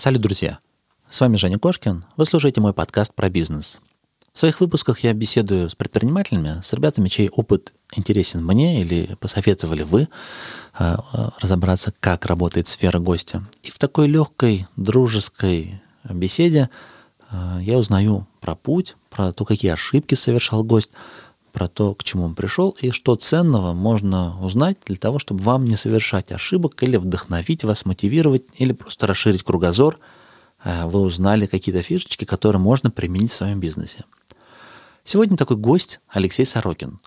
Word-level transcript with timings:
Салют, 0.00 0.22
друзья! 0.22 0.60
С 1.10 1.20
вами 1.20 1.36
Женя 1.36 1.58
Кошкин. 1.58 2.06
Вы 2.16 2.24
слушаете 2.24 2.62
мой 2.62 2.72
подкаст 2.72 3.12
про 3.12 3.28
бизнес. 3.28 3.80
В 4.32 4.38
своих 4.38 4.60
выпусках 4.60 5.00
я 5.00 5.12
беседую 5.12 5.68
с 5.68 5.74
предпринимателями, 5.74 6.62
с 6.64 6.72
ребятами, 6.72 7.10
чей 7.10 7.28
опыт 7.28 7.74
интересен 7.94 8.42
мне 8.42 8.80
или 8.80 9.14
посоветовали 9.20 9.82
вы 9.82 10.08
э, 10.78 10.96
разобраться, 11.42 11.92
как 12.00 12.24
работает 12.24 12.66
сфера 12.66 12.98
гостя. 12.98 13.42
И 13.62 13.70
в 13.70 13.78
такой 13.78 14.08
легкой, 14.08 14.66
дружеской 14.74 15.82
беседе 16.08 16.70
э, 17.30 17.58
я 17.60 17.76
узнаю 17.76 18.26
про 18.40 18.54
путь, 18.54 18.96
про 19.10 19.34
то, 19.34 19.44
какие 19.44 19.70
ошибки 19.70 20.14
совершал 20.14 20.64
гость, 20.64 20.92
про 21.52 21.68
то, 21.68 21.94
к 21.94 22.04
чему 22.04 22.24
он 22.24 22.34
пришел, 22.34 22.76
и 22.80 22.90
что 22.90 23.14
ценного 23.16 23.72
можно 23.72 24.40
узнать 24.42 24.78
для 24.86 24.96
того, 24.96 25.18
чтобы 25.18 25.42
вам 25.42 25.64
не 25.64 25.76
совершать 25.76 26.32
ошибок 26.32 26.82
или 26.82 26.96
вдохновить 26.96 27.64
вас, 27.64 27.84
мотивировать, 27.84 28.44
или 28.54 28.72
просто 28.72 29.06
расширить 29.06 29.42
кругозор. 29.42 29.98
Э, 30.64 30.86
вы 30.86 31.00
узнали 31.00 31.46
какие-то 31.46 31.82
фишечки, 31.82 32.24
которые 32.24 32.60
можно 32.60 32.90
применить 32.90 33.30
в 33.30 33.34
своем 33.34 33.60
бизнесе. 33.60 34.04
Сегодня 35.04 35.36
такой 35.36 35.56
гость 35.56 36.00
Алексей 36.08 36.46
Сорокин. 36.46 37.00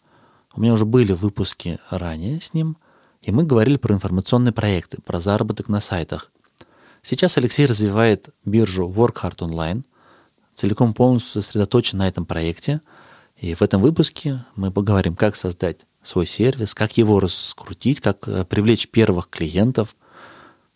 У 0.55 0.61
меня 0.61 0.73
уже 0.73 0.85
были 0.85 1.13
выпуски 1.13 1.79
ранее 1.89 2.41
с 2.41 2.53
ним, 2.53 2.77
и 3.21 3.31
мы 3.31 3.43
говорили 3.43 3.77
про 3.77 3.95
информационные 3.95 4.53
проекты, 4.53 4.97
про 5.01 5.19
заработок 5.19 5.69
на 5.69 5.79
сайтах. 5.79 6.31
Сейчас 7.01 7.37
Алексей 7.37 7.65
развивает 7.65 8.29
биржу 8.45 8.89
WorkHard 8.89 9.37
Online, 9.37 9.83
целиком 10.53 10.93
полностью 10.93 11.41
сосредоточен 11.41 11.97
на 11.99 12.07
этом 12.07 12.25
проекте– 12.25 12.81
и 13.43 13.55
в 13.55 13.61
этом 13.61 13.81
выпуске 13.81 14.45
мы 14.55 14.71
поговорим, 14.71 15.17
как 15.17 15.35
создать 15.35 15.85
свой 16.01 16.25
сервис, 16.25 16.73
как 16.73 16.97
его 16.97 17.19
раскрутить, 17.19 17.99
как 17.99 18.25
э, 18.25 18.45
привлечь 18.45 18.87
первых 18.87 19.27
клиентов. 19.29 19.97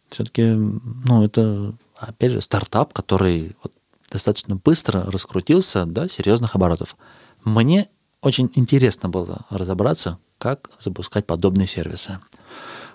Все-таки, 0.09 0.43
ну, 0.51 1.23
это, 1.23 1.73
опять 1.95 2.33
же, 2.33 2.41
стартап, 2.41 2.91
который 2.91 3.55
вот 3.63 3.71
достаточно 4.11 4.57
быстро 4.57 5.09
раскрутился 5.09 5.85
до 5.85 6.09
серьезных 6.09 6.55
оборотов. 6.55 6.97
Мне 7.45 7.87
очень 8.19 8.51
интересно 8.55 9.07
было 9.07 9.45
разобраться, 9.49 10.19
как 10.37 10.69
запускать 10.77 11.25
подобные 11.25 11.67
сервисы. 11.67 12.19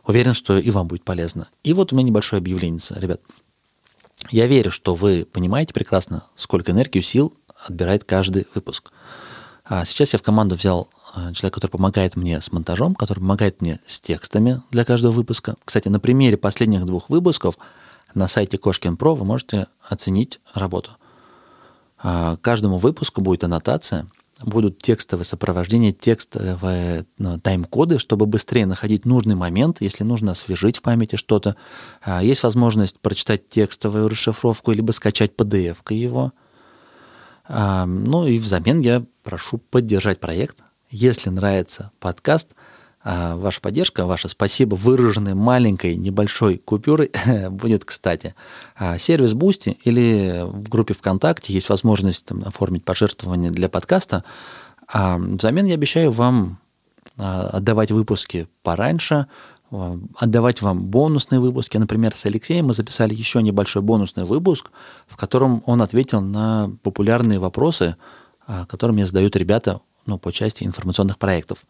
Уверен, 0.06 0.34
что 0.34 0.58
и 0.58 0.70
вам 0.70 0.86
будет 0.86 1.02
полезно. 1.02 1.48
И 1.64 1.72
вот 1.72 1.94
у 1.94 1.96
меня 1.96 2.08
небольшое 2.08 2.40
объявление, 2.40 2.78
ребят. 2.96 3.22
Я 4.30 4.46
верю, 4.46 4.70
что 4.70 4.94
вы 4.94 5.24
понимаете 5.24 5.72
прекрасно, 5.72 6.24
сколько 6.34 6.72
энергии 6.72 6.98
и 6.98 7.02
сил 7.02 7.32
отбирает 7.66 8.04
каждый 8.04 8.46
выпуск. 8.54 8.92
А 9.64 9.84
сейчас 9.84 10.12
я 10.12 10.18
в 10.18 10.22
команду 10.22 10.56
взял 10.56 10.88
э, 11.14 11.32
человека, 11.32 11.60
который 11.60 11.70
помогает 11.70 12.16
мне 12.16 12.40
с 12.40 12.50
монтажом, 12.50 12.94
который 12.94 13.20
помогает 13.20 13.60
мне 13.60 13.80
с 13.86 14.00
текстами 14.00 14.60
для 14.70 14.84
каждого 14.84 15.12
выпуска. 15.12 15.56
Кстати, 15.64 15.88
на 15.88 16.00
примере 16.00 16.36
последних 16.36 16.84
двух 16.84 17.08
выпусков 17.08 17.56
на 18.14 18.28
сайте 18.28 18.58
Кошкин 18.58 18.96
Про 18.96 19.14
вы 19.14 19.24
можете 19.24 19.68
оценить 19.88 20.40
работу. 20.52 20.90
А, 21.98 22.36
каждому 22.38 22.78
выпуску 22.78 23.20
будет 23.20 23.44
аннотация, 23.44 24.08
будут 24.42 24.82
текстовые 24.82 25.24
сопровождения, 25.24 25.92
текстовые 25.92 27.06
ну, 27.16 27.38
тайм-коды, 27.38 28.00
чтобы 28.00 28.26
быстрее 28.26 28.66
находить 28.66 29.04
нужный 29.04 29.36
момент, 29.36 29.76
если 29.80 30.02
нужно 30.02 30.32
освежить 30.32 30.78
в 30.78 30.82
памяти 30.82 31.14
что-то. 31.14 31.54
А, 32.02 32.20
есть 32.20 32.42
возможность 32.42 32.98
прочитать 32.98 33.48
текстовую 33.48 34.08
расшифровку, 34.08 34.72
либо 34.72 34.90
скачать 34.90 35.32
PDF 35.36 35.76
его– 35.90 36.32
ну 37.48 38.26
и 38.26 38.38
взамен 38.38 38.80
я 38.80 39.04
прошу 39.22 39.58
поддержать 39.58 40.20
проект. 40.20 40.58
Если 40.90 41.30
нравится 41.30 41.90
подкаст, 42.00 42.48
а, 43.04 43.36
ваша 43.36 43.60
поддержка, 43.60 44.06
ваше 44.06 44.28
спасибо, 44.28 44.74
выраженной 44.76 45.34
маленькой 45.34 45.96
небольшой 45.96 46.58
купюрой, 46.58 47.10
будет 47.50 47.84
кстати. 47.84 48.34
А, 48.76 48.98
сервис 48.98 49.34
Boosty 49.34 49.76
или 49.84 50.44
в 50.46 50.68
группе 50.68 50.94
ВКонтакте 50.94 51.52
есть 51.52 51.68
возможность 51.68 52.26
там, 52.26 52.42
оформить 52.44 52.84
пожертвование 52.84 53.50
для 53.50 53.68
подкаста. 53.68 54.24
А 54.86 55.18
взамен 55.18 55.66
я 55.66 55.74
обещаю 55.74 56.12
вам 56.12 56.58
отдавать 57.16 57.90
выпуски 57.90 58.48
пораньше, 58.62 59.26
отдавать 60.16 60.62
вам 60.62 60.86
бонусные 60.86 61.40
выпуски. 61.40 61.76
Например, 61.76 62.14
с 62.14 62.26
Алексеем 62.26 62.66
мы 62.66 62.72
записали 62.72 63.14
еще 63.14 63.42
небольшой 63.42 63.82
бонусный 63.82 64.24
выпуск, 64.24 64.70
в 65.06 65.16
котором 65.16 65.62
он 65.66 65.82
ответил 65.82 66.20
на 66.20 66.70
популярные 66.82 67.38
вопросы, 67.38 67.96
которые 68.68 68.94
мне 68.94 69.06
задают 69.06 69.36
ребята 69.36 69.80
ну, 70.06 70.18
по 70.18 70.32
части 70.32 70.64
информационных 70.64 71.18
проектов. 71.18 71.64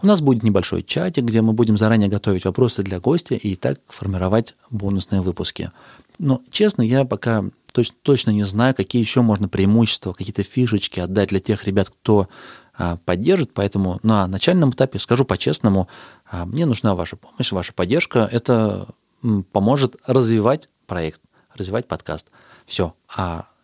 У 0.00 0.06
нас 0.06 0.20
будет 0.20 0.42
небольшой 0.42 0.82
чатик, 0.82 1.24
где 1.24 1.42
мы 1.42 1.52
будем 1.52 1.76
заранее 1.76 2.08
готовить 2.08 2.44
вопросы 2.44 2.82
для 2.82 3.00
гостя 3.00 3.34
и 3.34 3.56
так 3.56 3.80
формировать 3.88 4.54
бонусные 4.70 5.20
выпуски. 5.20 5.72
Но, 6.18 6.40
честно, 6.50 6.82
я 6.82 7.04
пока 7.04 7.44
точ- 7.74 7.94
точно 8.02 8.30
не 8.30 8.44
знаю, 8.44 8.74
какие 8.74 9.02
еще 9.02 9.22
можно 9.22 9.48
преимущества, 9.48 10.12
какие-то 10.12 10.42
фишечки 10.42 11.00
отдать 11.00 11.30
для 11.30 11.40
тех 11.40 11.64
ребят, 11.64 11.90
кто 11.90 12.28
а, 12.76 12.96
поддержит. 13.04 13.52
Поэтому 13.54 13.98
на 14.02 14.26
начальном 14.26 14.70
этапе, 14.70 14.98
скажу 14.98 15.24
по-честному, 15.24 15.88
а, 16.30 16.46
мне 16.46 16.64
нужна 16.64 16.94
ваша 16.94 17.16
помощь, 17.16 17.50
ваша 17.50 17.72
поддержка. 17.72 18.28
Это 18.30 18.88
поможет 19.52 19.96
развивать 20.06 20.68
проект, 20.86 21.20
развивать 21.54 21.88
подкаст. 21.88 22.28
Все. 22.66 22.94
А 23.08 23.47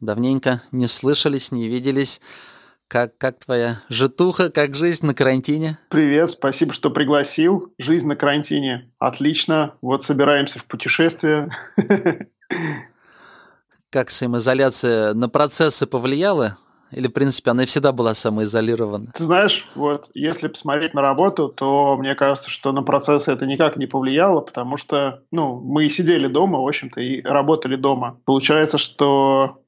Давненько 0.00 0.62
не 0.70 0.86
слышались, 0.86 1.50
не 1.50 1.68
виделись. 1.68 2.20
Как, 2.86 3.18
как 3.18 3.38
твоя 3.38 3.82
житуха, 3.88 4.50
как 4.50 4.74
жизнь 4.74 5.04
на 5.04 5.12
карантине? 5.12 5.78
Привет, 5.90 6.30
спасибо, 6.30 6.72
что 6.72 6.90
пригласил. 6.90 7.72
Жизнь 7.78 8.06
на 8.06 8.16
карантине. 8.16 8.90
Отлично. 8.98 9.74
Вот 9.82 10.02
собираемся 10.04 10.58
в 10.58 10.64
путешествие. 10.64 11.50
как 13.90 14.10
самоизоляция 14.10 15.14
на 15.14 15.28
процессы 15.28 15.86
повлияла? 15.86 16.56
Или, 16.90 17.08
в 17.08 17.12
принципе, 17.12 17.50
она 17.50 17.66
всегда 17.66 17.92
была 17.92 18.14
самоизолирована? 18.14 19.12
Ты 19.12 19.24
знаешь, 19.24 19.66
вот 19.74 20.10
если 20.14 20.48
посмотреть 20.48 20.94
на 20.94 21.02
работу, 21.02 21.48
то 21.48 21.96
мне 21.98 22.14
кажется, 22.14 22.48
что 22.48 22.72
на 22.72 22.82
процессы 22.82 23.30
это 23.30 23.44
никак 23.44 23.76
не 23.76 23.86
повлияло, 23.86 24.40
потому 24.40 24.78
что, 24.78 25.22
ну, 25.30 25.60
мы 25.60 25.88
сидели 25.90 26.28
дома, 26.28 26.58
в 26.60 26.66
общем-то, 26.66 27.00
и 27.00 27.20
работали 27.20 27.76
дома. 27.76 28.18
Получается, 28.24 28.78
что, 28.78 29.58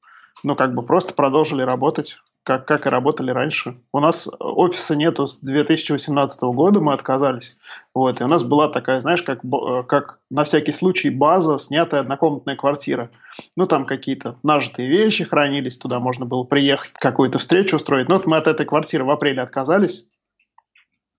ну, 0.43 0.55
как 0.55 0.73
бы 0.73 0.81
просто 0.81 1.13
продолжили 1.13 1.61
работать 1.61 2.17
как, 2.43 2.65
как 2.65 2.87
и 2.87 2.89
работали 2.89 3.31
раньше. 3.31 3.77
У 3.93 3.99
нас 3.99 4.27
офиса 4.39 4.95
нету 4.95 5.27
с 5.27 5.37
2018 5.37 6.41
года, 6.41 6.81
мы 6.81 6.93
отказались. 6.93 7.55
Вот, 7.93 8.19
и 8.19 8.23
у 8.23 8.27
нас 8.27 8.43
была 8.43 8.67
такая, 8.67 8.99
знаешь, 8.99 9.21
как, 9.21 9.41
как 9.87 10.19
на 10.29 10.43
всякий 10.43 10.71
случай 10.71 11.09
база, 11.09 11.57
снятая 11.57 12.01
однокомнатная 12.01 12.55
квартира. 12.55 13.11
Ну, 13.55 13.67
там 13.67 13.85
какие-то 13.85 14.37
нажитые 14.41 14.89
вещи 14.89 15.23
хранились, 15.23 15.77
туда 15.77 15.99
можно 15.99 16.25
было 16.25 16.43
приехать, 16.43 16.93
какую-то 16.93 17.37
встречу 17.37 17.75
устроить. 17.75 18.09
Но 18.09 18.15
вот 18.15 18.25
мы 18.25 18.37
от 18.37 18.47
этой 18.47 18.65
квартиры 18.65 19.03
в 19.03 19.11
апреле 19.11 19.41
отказались. 19.41 20.05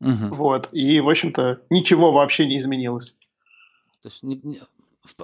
Угу. 0.00 0.34
Вот, 0.34 0.68
и, 0.72 0.98
в 0.98 1.08
общем-то, 1.08 1.60
ничего 1.70 2.10
вообще 2.10 2.46
не 2.46 2.58
изменилось. 2.58 3.14
То 4.02 4.08
есть 4.08 4.24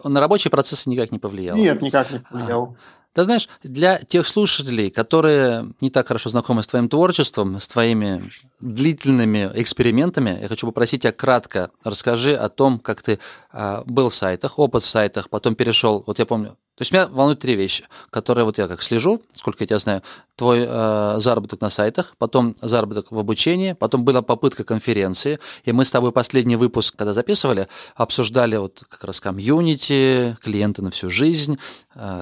на 0.05 0.21
рабочие 0.21 0.51
процессы 0.51 0.89
никак 0.89 1.11
не 1.11 1.19
повлияло? 1.19 1.57
Нет, 1.57 1.83
никак 1.83 2.11
не 2.13 2.21
повлияло. 2.21 2.77
А. 2.77 2.98
Ты 3.15 3.25
знаешь, 3.25 3.49
для 3.63 3.99
тех 3.99 4.27
слушателей, 4.27 4.91
которые 4.91 5.73
не 5.81 5.91
так 5.91 6.09
хорошо 6.09 6.31
знакомы 6.31 6.63
с 6.63 6.67
твоим 6.67 6.89
творчеством, 6.89 7.59
с 7.59 7.67
твоими 7.67 8.31
длительными 8.61 9.51
экспериментами, 9.55 10.39
я 10.41 10.49
хочу 10.49 10.67
попросить 10.67 11.03
тебя 11.03 11.13
кратко 11.13 11.71
расскажи 11.85 12.35
о 12.35 12.49
том, 12.49 12.79
как 12.79 13.03
ты 13.03 13.19
а, 13.51 13.83
был 13.87 14.09
в 14.09 14.15
сайтах, 14.15 14.59
опыт 14.59 14.83
в 14.83 14.89
сайтах, 14.89 15.31
потом 15.31 15.55
перешел. 15.55 16.05
Вот 16.07 16.19
я 16.19 16.27
помню, 16.27 16.57
то 16.79 16.83
есть 16.83 16.93
меня 16.93 17.09
волнуют 17.09 17.41
три 17.41 17.57
вещи, 17.57 17.87
которые 18.11 18.45
вот 18.45 18.57
я 18.59 18.69
как 18.69 18.83
слежу, 18.83 19.21
сколько 19.35 19.65
я 19.65 19.67
тебя 19.67 19.79
знаю, 19.81 20.03
твой 20.37 20.65
э, 20.65 21.17
заработок 21.19 21.61
на 21.61 21.71
сайтах, 21.71 22.15
потом 22.19 22.55
заработок 22.63 23.11
в 23.11 23.19
обучении, 23.19 23.73
потом 23.73 24.05
была 24.05 24.23
попытка 24.23 24.63
конференции, 24.63 25.41
и 25.65 25.73
мы 25.73 25.85
с 25.85 25.91
тобой 25.91 26.13
последний 26.13 26.55
выпуск, 26.55 26.95
когда 26.97 27.15
записывали, 27.15 27.67
обсуждали 27.97 28.57
вот 28.59 28.85
как 28.89 29.03
раз 29.03 29.21
комьюнити, 29.21 30.37
клиенты 30.41 30.83
на 30.83 30.93
всю 30.93 31.11
жизнь, 31.11 31.59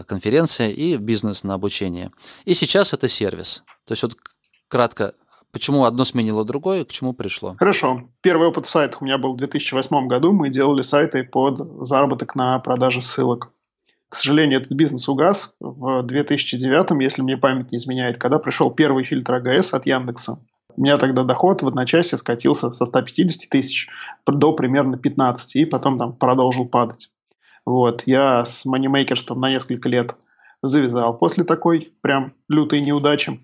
конференция 0.06 0.70
и 0.70 0.96
бизнес 0.96 1.44
на 1.44 1.54
обучение. 1.54 2.10
И 2.44 2.54
сейчас 2.54 2.92
это 2.92 3.08
сервис. 3.08 3.62
То 3.84 3.92
есть 3.92 4.02
вот 4.02 4.16
кратко 4.68 5.14
Почему 5.56 5.84
одно 5.84 6.04
сменило 6.04 6.44
другое, 6.44 6.84
к 6.84 6.88
чему 6.88 7.14
пришло? 7.14 7.56
Хорошо. 7.58 8.02
Первый 8.22 8.48
опыт 8.48 8.66
в 8.66 8.68
сайтах 8.68 9.00
у 9.00 9.06
меня 9.06 9.16
был 9.16 9.32
в 9.32 9.38
2008 9.38 10.06
году. 10.06 10.32
Мы 10.32 10.50
делали 10.50 10.82
сайты 10.82 11.24
под 11.24 11.86
заработок 11.86 12.34
на 12.34 12.58
продаже 12.58 13.00
ссылок. 13.00 13.48
К 14.10 14.16
сожалению, 14.16 14.60
этот 14.60 14.72
бизнес 14.72 15.08
угас 15.08 15.54
в 15.58 16.02
2009, 16.02 17.00
если 17.02 17.22
мне 17.22 17.38
память 17.38 17.72
не 17.72 17.78
изменяет, 17.78 18.18
когда 18.18 18.38
пришел 18.38 18.70
первый 18.70 19.04
фильтр 19.04 19.36
АГС 19.36 19.72
от 19.72 19.86
Яндекса. 19.86 20.40
У 20.76 20.82
меня 20.82 20.98
тогда 20.98 21.24
доход 21.24 21.62
в 21.62 21.66
одночасье 21.66 22.18
скатился 22.18 22.70
со 22.70 22.84
150 22.84 23.48
тысяч 23.48 23.88
до 24.26 24.52
примерно 24.52 24.98
15, 24.98 25.56
и 25.56 25.64
потом 25.64 25.98
там 25.98 26.12
продолжил 26.12 26.68
падать. 26.68 27.08
Вот, 27.66 28.04
я 28.06 28.44
с 28.44 28.64
манимейкерством 28.64 29.40
на 29.40 29.50
несколько 29.50 29.88
лет 29.88 30.14
завязал 30.62 31.18
после 31.18 31.42
такой 31.42 31.92
прям 32.00 32.32
лютой 32.48 32.80
неудачи 32.80 33.40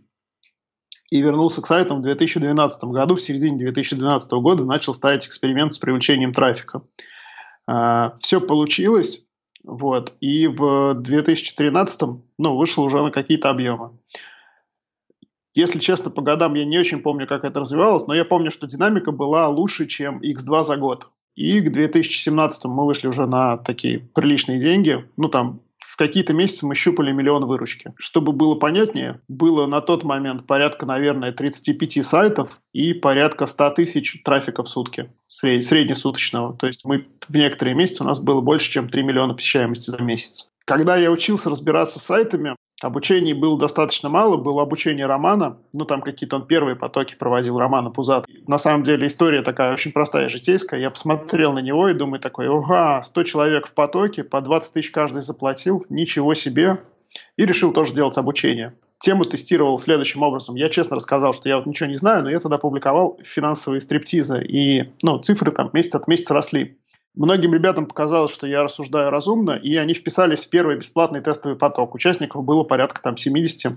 и 1.11 1.21
вернулся 1.21 1.61
к 1.61 1.67
сайтам 1.67 1.99
в 1.99 2.03
2012 2.05 2.85
году. 2.85 3.17
В 3.17 3.21
середине 3.21 3.59
2012 3.59 4.33
года 4.35 4.65
начал 4.65 4.95
ставить 4.95 5.27
эксперимент 5.27 5.75
с 5.75 5.79
привлечением 5.79 6.33
трафика. 6.33 6.83
А, 7.67 8.15
Все 8.19 8.41
получилось, 8.41 9.25
вот, 9.65 10.15
и 10.21 10.47
в 10.47 10.95
2013 10.95 12.01
ну, 12.39 12.57
вышел 12.57 12.85
уже 12.85 13.03
на 13.03 13.11
какие-то 13.11 13.51
объемы. 13.51 13.99
Если 15.55 15.81
честно, 15.81 16.11
по 16.11 16.23
годам 16.23 16.55
я 16.55 16.65
не 16.65 16.79
очень 16.79 17.03
помню, 17.03 17.27
как 17.27 17.45
это 17.45 17.61
развивалось, 17.61 18.07
но 18.07 18.15
я 18.15 18.25
помню, 18.25 18.51
что 18.53 18.67
динамика 18.67 19.11
была 19.11 19.49
лучше, 19.49 19.87
чем 19.87 20.21
X2 20.21 20.65
за 20.65 20.77
год. 20.77 21.09
И 21.35 21.61
к 21.61 21.73
2017 21.73 22.65
мы 22.67 22.87
вышли 22.87 23.09
уже 23.09 23.27
на 23.27 23.57
такие 23.57 24.01
приличные 24.15 24.59
деньги. 24.59 25.05
Ну, 25.17 25.29
там, 25.29 25.61
в 25.79 25.97
какие-то 25.97 26.33
месяцы 26.33 26.67
мы 26.67 26.75
щупали 26.75 27.13
миллион 27.13 27.45
выручки. 27.45 27.93
Чтобы 27.99 28.33
было 28.33 28.55
понятнее, 28.55 29.21
было 29.29 29.67
на 29.67 29.81
тот 29.81 30.05
момент 30.05 30.47
порядка, 30.47 30.87
наверное, 30.87 31.33
35 31.33 32.05
сайтов 32.05 32.61
и 32.73 32.95
порядка 32.95 33.47
100 33.47 33.71
тысяч 33.71 34.23
трафика 34.25 34.63
в 34.63 34.69
сутки, 34.69 35.13
среднесуточного. 35.27 36.57
То 36.57 36.67
есть 36.67 36.85
мы 36.85 37.07
в 37.29 37.35
некоторые 37.35 37.75
месяцы 37.75 38.03
у 38.03 38.07
нас 38.07 38.21
было 38.21 38.41
больше, 38.41 38.71
чем 38.71 38.89
3 38.89 39.03
миллиона 39.03 39.35
посещаемости 39.35 39.91
за 39.91 40.01
месяц. 40.01 40.49
Когда 40.65 40.97
я 40.97 41.11
учился 41.11 41.51
разбираться 41.51 41.99
с 41.99 42.05
сайтами, 42.05 42.57
Обучений 42.83 43.33
было 43.33 43.57
достаточно 43.57 44.09
мало, 44.09 44.37
было 44.37 44.63
обучение 44.63 45.07
Романа, 45.07 45.57
ну 45.73 45.85
там 45.85 46.03
какие-то 46.03 46.37
он 46.37 46.47
первые 46.49 46.75
потоки 46.75 47.15
проводил 47.15 47.57
Романа 47.57 47.91
Пузат. 47.91 48.27
На 48.49 48.59
самом 48.59 48.83
деле 48.83 49.07
история 49.07 49.43
такая 49.43 49.73
очень 49.73 49.93
простая, 49.93 50.29
житейская. 50.29 50.81
Я 50.81 50.91
посмотрел 50.91 51.53
на 51.53 51.61
него 51.61 51.89
и 51.89 51.95
думаю 51.95 52.19
такой, 52.19 52.49
ага, 52.49 53.01
100 53.03 53.23
человек 53.23 53.69
в 53.69 53.75
потоке, 53.75 54.25
по 54.25 54.41
20 54.41 54.73
тысяч 54.73 54.91
каждый 54.91 55.23
заплатил, 55.23 55.87
ничего 55.91 56.35
себе. 56.35 56.77
И 57.37 57.47
решил 57.47 57.73
тоже 57.73 57.95
делать 57.95 58.19
обучение. 58.19 58.75
Тему 58.99 59.27
тестировал 59.27 59.79
следующим 59.79 60.23
образом. 60.23 60.57
Я 60.57 60.69
честно 60.69 60.97
рассказал, 60.97 61.35
что 61.35 61.49
я 61.49 61.59
вот 61.59 61.67
ничего 61.67 61.89
не 61.89 61.95
знаю, 61.95 62.25
но 62.25 62.31
я 62.31 62.41
тогда 62.41 62.57
публиковал 62.57 63.19
финансовые 63.23 63.81
стриптизы, 63.81 64.45
и 64.45 64.91
ну, 65.03 65.19
цифры 65.19 65.53
там 65.53 65.71
месяц 65.73 65.95
от 65.95 66.09
месяца 66.09 66.35
росли. 66.35 66.79
Многим 67.15 67.53
ребятам 67.53 67.87
показалось, 67.87 68.33
что 68.33 68.47
я 68.47 68.63
рассуждаю 68.63 69.11
разумно, 69.11 69.53
и 69.53 69.77
они 69.77 69.93
вписались 69.93 70.47
в 70.47 70.51
первый 70.51 70.77
бесплатный 70.77 71.21
тестовый 71.21 71.59
поток. 71.59 71.95
Участников 71.95 72.45
было 72.45 72.65
порядка 72.65 73.03
там 73.03 73.19
70, 73.19 73.73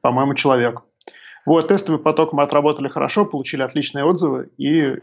по-моему, 0.00 0.34
человек. 0.34 0.82
Вот, 1.46 1.66
тестовый 1.68 2.00
поток 2.00 2.32
мы 2.32 2.42
отработали 2.42 2.88
хорошо, 2.88 3.24
получили 3.24 3.62
отличные 3.62 4.04
отзывы, 4.04 4.50
и 4.56 4.96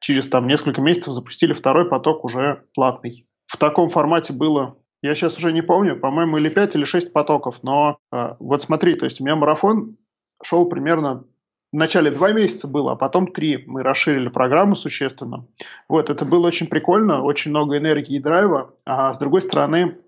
через 0.00 0.28
там 0.28 0.46
несколько 0.46 0.80
месяцев 0.80 1.12
запустили 1.12 1.52
второй 1.52 1.88
поток 1.88 2.24
уже 2.24 2.64
платный. 2.74 3.26
В 3.46 3.56
таком 3.56 3.88
формате 3.88 4.32
было, 4.32 4.76
я 5.02 5.14
сейчас 5.14 5.38
уже 5.38 5.52
не 5.52 5.62
помню, 5.62 5.98
по-моему, 5.98 6.38
или 6.38 6.48
5, 6.48 6.76
или 6.76 6.84
6 6.84 7.12
потоков, 7.12 7.62
но 7.62 7.98
э, 8.12 8.30
вот 8.38 8.62
смотри, 8.62 8.94
то 8.94 9.04
есть 9.04 9.20
у 9.20 9.24
меня 9.24 9.34
марафон 9.34 9.96
шел 10.42 10.66
примерно 10.66 11.24
Вначале 11.70 12.10
два 12.10 12.32
месяца 12.32 12.66
было, 12.66 12.92
а 12.92 12.96
потом 12.96 13.26
три. 13.26 13.62
Мы 13.66 13.82
расширили 13.82 14.28
программу 14.28 14.74
существенно. 14.74 15.44
Вот, 15.88 16.08
это 16.08 16.24
было 16.24 16.46
очень 16.46 16.66
прикольно, 16.66 17.22
очень 17.22 17.50
много 17.50 17.76
энергии 17.76 18.16
и 18.16 18.20
драйва. 18.20 18.74
А 18.86 19.12
с 19.12 19.18
другой 19.18 19.42
стороны, 19.42 19.98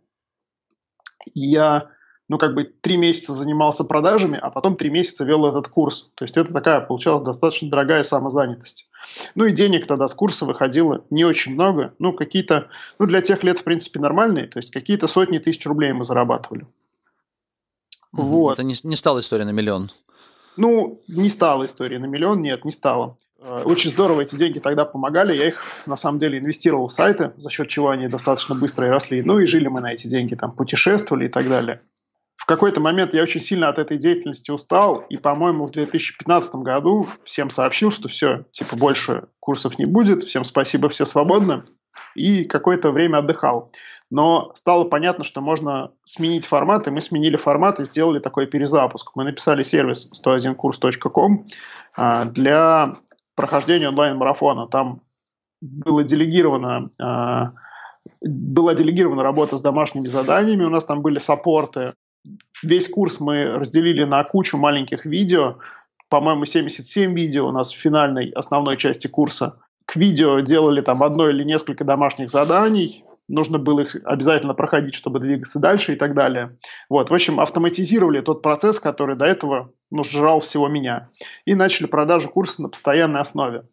я, 1.35 1.91
ну, 2.29 2.39
как 2.39 2.55
бы 2.55 2.65
три 2.65 2.97
месяца 2.97 3.35
занимался 3.35 3.85
продажами, 3.85 4.39
а 4.41 4.51
потом 4.51 4.75
три 4.75 4.89
месяца 4.89 5.25
вел 5.25 5.45
этот 5.45 5.69
курс. 5.69 6.11
То 6.15 6.25
есть 6.25 6.39
это 6.39 6.51
такая 6.51 6.81
получалась 6.81 7.25
достаточно 7.25 7.69
дорогая 7.69 8.05
самозанятость. 8.05 8.89
Ну 9.35 9.45
и 9.45 9.53
денег 9.53 9.87
тогда 9.87 10.09
с 10.09 10.15
курса 10.15 10.47
выходило 10.47 11.05
не 11.11 11.27
очень 11.27 11.53
много. 11.53 11.93
Ну, 11.99 12.15
какие-то, 12.15 12.71
ну, 12.99 13.05
для 13.05 13.21
тех 13.21 13.45
лет, 13.45 13.59
в 13.59 13.65
принципе, 13.65 14.01
нормальные. 14.01 14.47
То 14.47 14.59
есть 14.59 14.71
какие-то 14.71 15.09
сотни 15.09 15.37
тысяч 15.37 15.67
рублей 15.67 15.93
мы 15.93 16.05
зарабатывали. 16.05 16.67
Вот. 18.13 18.55
Это 18.55 18.63
не, 18.63 18.75
не 18.83 18.97
стала 18.97 19.21
история 19.21 19.45
на 19.45 19.51
миллион. 19.51 19.91
Ну, 20.57 20.97
не 21.09 21.29
стало 21.29 21.65
истории 21.65 21.97
на 21.99 22.07
миллион, 22.07 22.43
нет, 22.43 22.65
не 22.65 22.71
стало. 22.71 23.17
Э, 23.41 23.63
очень 23.65 23.91
здорово 23.91 24.23
эти 24.23 24.37
деньги 24.37 24.59
тогда 24.59 24.85
помогали. 24.85 25.37
Я 25.37 25.49
их, 25.49 25.63
на 25.87 25.97
самом 25.97 26.19
деле, 26.19 26.39
инвестировал 26.39 26.89
в 26.89 26.93
сайты, 26.93 27.33
за 27.37 27.51
счет 27.51 27.69
чего 27.69 27.91
они 27.91 28.09
достаточно 28.09 28.55
быстро 28.55 28.87
и 28.87 28.91
росли. 28.91 29.23
Ну 29.23 29.39
и 29.39 29.47
жили 29.47 29.69
мы 29.69 29.81
на 29.81 29.93
эти 29.93 30.07
деньги, 30.07 30.35
там, 30.35 30.53
путешествовали 30.53 31.27
и 31.27 31.29
так 31.29 31.49
далее. 31.49 31.81
В 32.37 32.47
какой-то 32.47 32.81
момент 32.81 33.15
я 33.15 33.23
очень 33.23 33.41
сильно 33.41 33.69
от 33.69 33.79
этой 33.79 33.99
деятельности 33.99 34.51
устал, 34.51 35.05
и, 35.11 35.19
по-моему, 35.19 35.67
в 35.67 35.73
2015 35.73 36.55
году 36.57 37.07
всем 37.23 37.51
сообщил, 37.51 37.91
что 37.91 38.09
все, 38.09 38.45
типа, 38.51 38.77
больше 38.77 39.25
курсов 39.41 39.79
не 39.79 39.85
будет, 39.85 40.23
всем 40.23 40.45
спасибо, 40.45 40.89
все 40.89 41.05
свободны, 41.05 41.65
и 42.15 42.45
какое-то 42.45 42.91
время 42.91 43.19
отдыхал 43.19 43.71
но 44.11 44.53
стало 44.55 44.85
понятно, 44.85 45.23
что 45.23 45.41
можно 45.41 45.93
сменить 46.05 46.45
формат, 46.45 46.87
и 46.87 46.91
мы 46.91 47.01
сменили 47.01 47.37
формат 47.37 47.79
и 47.79 47.85
сделали 47.85 48.19
такой 48.19 48.47
перезапуск. 48.47 49.13
Мы 49.15 49.25
написали 49.25 49.63
сервис 49.63 50.11
101kurs.com 50.25 51.47
а, 51.97 52.25
для 52.25 52.95
прохождения 53.37 53.89
онлайн-марафона. 53.89 54.67
Там 54.67 55.01
было 55.61 56.03
делегировано, 56.03 56.91
а, 57.01 57.53
была 58.23 58.75
делегирована 58.75 59.23
работа 59.23 59.57
с 59.57 59.63
домашними 59.63 60.09
заданиями, 60.09 60.65
у 60.65 60.71
нас 60.71 60.85
там 60.85 61.03
были 61.03 61.19
саппорты. 61.19 61.95
Весь 62.63 62.89
курс 62.89 63.21
мы 63.21 63.45
разделили 63.45 64.05
на 64.05 64.23
кучу 64.25 64.59
маленьких 64.59 65.07
видео, 65.07 65.55
по-моему, 66.09 66.45
77 66.45 67.15
видео 67.15 67.49
у 67.49 67.53
нас 67.53 67.73
в 67.73 67.79
финальной 67.79 68.29
основной 68.31 68.77
части 68.77 69.07
курса. 69.07 69.61
К 69.87 69.95
видео 69.95 70.41
делали 70.41 70.81
там 70.81 71.05
одно 71.05 71.31
или 71.31 71.45
несколько 71.45 71.85
домашних 71.85 72.31
заданий, 72.31 73.05
нужно 73.31 73.59
было 73.59 73.81
их 73.81 73.97
обязательно 74.05 74.55
проходить, 74.55 74.95
чтобы 74.95 75.21
двигаться 75.21 75.59
дальше 75.59 75.93
и 75.93 75.97
так 75.97 76.15
далее. 76.15 76.57
Вот, 76.89 77.11
в 77.11 77.15
общем, 77.15 77.41
автоматизировали 77.41 78.21
тот 78.21 78.43
процесс, 78.43 78.81
который 78.81 79.17
до 79.17 79.25
этого 79.25 79.73
ну, 79.91 80.05
жрал 80.05 80.41
всего 80.41 80.69
меня. 80.69 81.05
И 81.45 81.55
начали 81.55 81.87
продажу 81.87 82.29
курса 82.29 82.63
на 82.63 82.69
постоянной 82.69 83.21
основе. 83.21 83.65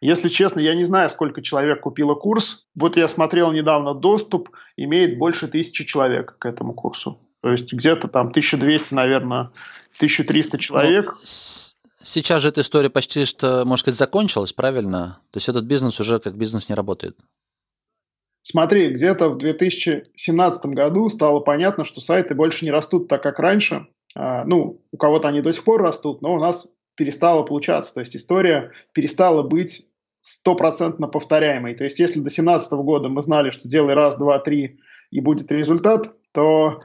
Если 0.00 0.28
честно, 0.28 0.60
я 0.60 0.74
не 0.74 0.84
знаю, 0.84 1.10
сколько 1.10 1.42
человек 1.42 1.80
купило 1.80 2.14
курс. 2.14 2.66
Вот 2.76 2.96
я 2.96 3.08
смотрел 3.08 3.50
недавно 3.52 3.94
доступ, 3.94 4.50
имеет 4.76 5.18
больше 5.18 5.48
тысячи 5.48 5.84
человек 5.84 6.36
к 6.38 6.46
этому 6.46 6.72
курсу. 6.72 7.18
То 7.42 7.50
есть 7.50 7.72
где-то 7.72 8.06
там 8.06 8.28
1200, 8.28 8.94
наверное, 8.94 9.50
1300 9.96 10.58
человек. 10.58 11.06
Ну, 11.06 11.18
сейчас 12.02 12.42
же 12.42 12.48
эта 12.48 12.60
история 12.60 12.90
почти 12.90 13.24
что, 13.24 13.64
можно 13.64 13.78
сказать, 13.78 13.98
закончилась, 13.98 14.52
правильно? 14.52 15.20
То 15.32 15.38
есть 15.38 15.48
этот 15.48 15.64
бизнес 15.64 15.98
уже 15.98 16.20
как 16.20 16.36
бизнес 16.36 16.68
не 16.68 16.76
работает. 16.76 17.16
Смотри, 18.42 18.90
где-то 18.90 19.30
в 19.30 19.38
2017 19.38 20.66
году 20.66 21.08
стало 21.10 21.40
понятно, 21.40 21.84
что 21.84 22.00
сайты 22.00 22.34
больше 22.34 22.64
не 22.64 22.70
растут 22.70 23.08
так, 23.08 23.22
как 23.22 23.38
раньше. 23.38 23.86
А, 24.14 24.44
ну, 24.44 24.82
у 24.90 24.96
кого-то 24.96 25.28
они 25.28 25.42
до 25.42 25.52
сих 25.52 25.64
пор 25.64 25.82
растут, 25.82 26.22
но 26.22 26.34
у 26.34 26.38
нас 26.38 26.66
перестало 26.96 27.42
получаться. 27.42 27.94
То 27.94 28.00
есть 28.00 28.16
история 28.16 28.72
перестала 28.92 29.42
быть 29.42 29.86
стопроцентно 30.20 31.08
повторяемой. 31.08 31.74
То 31.74 31.84
есть 31.84 31.98
если 31.98 32.14
до 32.14 32.24
2017 32.24 32.72
года 32.72 33.08
мы 33.08 33.22
знали, 33.22 33.50
что 33.50 33.68
делай 33.68 33.94
раз, 33.94 34.16
два, 34.16 34.38
три 34.38 34.80
и 35.10 35.20
будет 35.20 35.52
результат, 35.52 36.12
то 36.32 36.80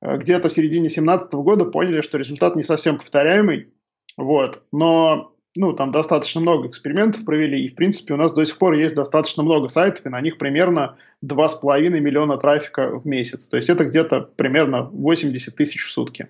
э, 0.00 0.16
где-то 0.16 0.48
в 0.48 0.52
середине 0.52 0.88
2017 0.88 1.32
года 1.34 1.64
поняли, 1.64 2.00
что 2.00 2.18
результат 2.18 2.56
не 2.56 2.62
совсем 2.62 2.96
повторяемый. 2.96 3.72
Вот. 4.16 4.62
Но 4.72 5.34
ну, 5.58 5.72
там 5.72 5.90
достаточно 5.90 6.40
много 6.40 6.68
экспериментов 6.68 7.24
провели, 7.24 7.64
и, 7.64 7.68
в 7.68 7.74
принципе, 7.74 8.14
у 8.14 8.16
нас 8.16 8.32
до 8.32 8.44
сих 8.44 8.58
пор 8.58 8.74
есть 8.74 8.94
достаточно 8.94 9.42
много 9.42 9.66
сайтов, 9.66 10.06
и 10.06 10.08
на 10.08 10.20
них 10.20 10.38
примерно 10.38 10.96
2,5 11.24 11.88
миллиона 11.98 12.38
трафика 12.38 12.96
в 12.96 13.04
месяц. 13.04 13.48
То 13.48 13.56
есть 13.56 13.68
это 13.68 13.84
где-то 13.84 14.20
примерно 14.36 14.84
80 14.84 15.56
тысяч 15.56 15.82
в 15.84 15.90
сутки 15.90 16.28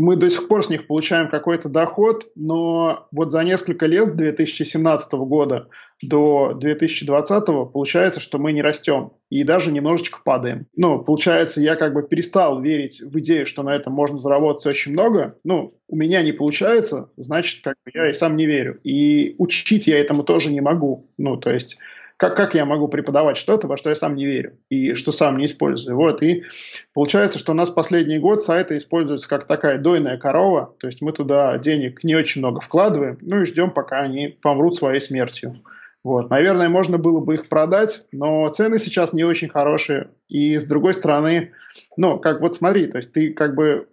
мы 0.00 0.16
до 0.16 0.30
сих 0.30 0.48
пор 0.48 0.64
с 0.64 0.70
них 0.70 0.86
получаем 0.86 1.28
какой-то 1.28 1.68
доход, 1.68 2.26
но 2.34 3.06
вот 3.12 3.32
за 3.32 3.44
несколько 3.44 3.84
лет, 3.84 4.08
с 4.08 4.12
2017 4.12 5.12
года 5.12 5.68
до 6.02 6.54
2020 6.54 7.70
получается, 7.70 8.18
что 8.18 8.38
мы 8.38 8.52
не 8.52 8.62
растем 8.62 9.12
и 9.28 9.44
даже 9.44 9.70
немножечко 9.70 10.20
падаем. 10.24 10.66
Ну, 10.74 11.00
получается, 11.00 11.60
я 11.60 11.76
как 11.76 11.92
бы 11.92 12.02
перестал 12.02 12.62
верить 12.62 13.02
в 13.02 13.18
идею, 13.18 13.44
что 13.44 13.62
на 13.62 13.74
этом 13.74 13.92
можно 13.92 14.16
заработать 14.16 14.64
очень 14.64 14.92
много. 14.92 15.36
Ну, 15.44 15.74
у 15.86 15.96
меня 15.96 16.22
не 16.22 16.32
получается, 16.32 17.10
значит, 17.18 17.62
как 17.62 17.74
бы 17.84 17.90
я 17.92 18.10
и 18.10 18.14
сам 18.14 18.36
не 18.36 18.46
верю. 18.46 18.80
И 18.82 19.34
учить 19.36 19.86
я 19.86 19.98
этому 19.98 20.24
тоже 20.24 20.50
не 20.50 20.62
могу. 20.62 21.10
Ну, 21.18 21.36
то 21.36 21.50
есть 21.50 21.76
как, 22.20 22.36
как 22.36 22.54
я 22.54 22.66
могу 22.66 22.86
преподавать 22.86 23.38
что-то, 23.38 23.66
во 23.66 23.78
что 23.78 23.88
я 23.88 23.96
сам 23.96 24.14
не 24.14 24.26
верю 24.26 24.58
и 24.68 24.92
что 24.92 25.10
сам 25.10 25.38
не 25.38 25.46
использую. 25.46 25.96
Вот, 25.96 26.22
и 26.22 26.44
получается, 26.92 27.38
что 27.38 27.52
у 27.52 27.54
нас 27.54 27.70
последний 27.70 28.18
год 28.18 28.44
сайты 28.44 28.76
используются 28.76 29.26
как 29.26 29.46
такая 29.46 29.78
дойная 29.78 30.18
корова, 30.18 30.74
то 30.78 30.86
есть 30.86 31.00
мы 31.00 31.12
туда 31.12 31.56
денег 31.56 32.04
не 32.04 32.14
очень 32.14 32.42
много 32.42 32.60
вкладываем, 32.60 33.16
ну 33.22 33.40
и 33.40 33.46
ждем, 33.46 33.70
пока 33.70 34.00
они 34.00 34.28
помрут 34.28 34.76
своей 34.76 35.00
смертью. 35.00 35.62
Вот. 36.04 36.28
Наверное, 36.28 36.68
можно 36.68 36.98
было 36.98 37.20
бы 37.20 37.34
их 37.34 37.48
продать, 37.48 38.04
но 38.12 38.46
цены 38.50 38.78
сейчас 38.78 39.14
не 39.14 39.24
очень 39.24 39.48
хорошие. 39.48 40.10
И 40.28 40.58
с 40.58 40.64
другой 40.64 40.92
стороны, 40.92 41.52
ну, 41.96 42.18
как 42.18 42.42
вот 42.42 42.54
смотри, 42.54 42.86
то 42.86 42.98
есть 42.98 43.12
ты 43.12 43.32
как 43.32 43.54
бы, 43.54 43.88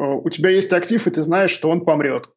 э, 0.00 0.04
у 0.04 0.28
тебя 0.30 0.50
есть 0.50 0.72
актив, 0.72 1.06
и 1.06 1.10
ты 1.10 1.22
знаешь, 1.22 1.52
что 1.52 1.70
он 1.70 1.84
помрет. 1.84 2.28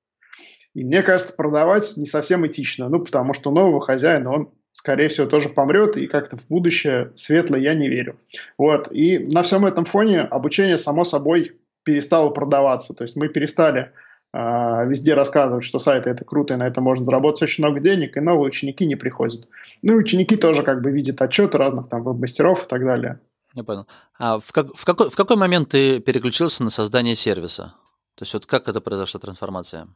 И 0.76 0.84
мне 0.84 1.02
кажется, 1.02 1.34
продавать 1.34 1.98
не 1.98 2.06
совсем 2.06 2.46
этично, 2.46 2.90
ну, 2.90 3.00
потому 3.00 3.34
что 3.34 3.50
нового 3.50 3.82
хозяина, 3.82 4.32
он, 4.32 4.50
скорее 4.76 5.08
всего, 5.08 5.26
тоже 5.26 5.48
помрет, 5.48 5.96
и 5.96 6.06
как-то 6.06 6.36
в 6.36 6.48
будущее 6.50 7.14
светлое 7.16 7.62
я 7.62 7.74
не 7.74 7.88
верю. 7.88 8.20
Вот. 8.58 8.90
И 8.92 9.20
на 9.32 9.42
всем 9.42 9.66
этом 9.66 9.86
фоне 9.86 10.20
обучение, 10.20 10.78
само 10.78 11.06
собой, 11.06 11.56
перестало 11.84 12.30
продаваться. 12.30 12.94
То 12.94 13.04
есть 13.04 13.16
мы 13.16 13.30
перестали 13.30 13.94
а, 14.34 14.84
везде 14.84 15.14
рассказывают, 15.14 15.64
что 15.64 15.80
сайты 15.80 16.10
это 16.10 16.26
круто, 16.26 16.56
и 16.56 16.58
на 16.58 16.68
это 16.68 16.82
можно 16.82 17.06
заработать 17.06 17.44
очень 17.44 17.64
много 17.64 17.80
денег, 17.80 18.18
и 18.18 18.20
новые 18.20 18.48
ученики 18.48 18.86
не 18.86 18.98
приходят. 18.98 19.48
Ну 19.82 19.94
и 19.94 19.96
ученики 19.96 20.36
тоже 20.36 20.62
как 20.62 20.82
бы 20.82 20.92
видят 20.92 21.22
отчеты 21.22 21.58
разных 21.58 21.88
там 21.88 22.04
веб-мастеров 22.04 22.66
и 22.66 22.68
так 22.68 22.84
далее. 22.84 23.22
Я 23.54 23.64
понял. 23.64 23.88
А 24.20 24.40
в, 24.40 24.52
как, 24.52 24.76
в, 24.76 24.84
какой, 24.84 25.10
в 25.10 25.16
какой 25.16 25.38
момент 25.38 25.70
ты 25.70 26.02
переключился 26.02 26.66
на 26.66 26.70
создание 26.70 27.16
сервиса? 27.16 27.76
То 28.16 28.24
есть 28.24 28.34
вот 28.34 28.46
как 28.46 28.68
это 28.68 28.82
произошла 28.82 29.22
трансформация? 29.22 29.88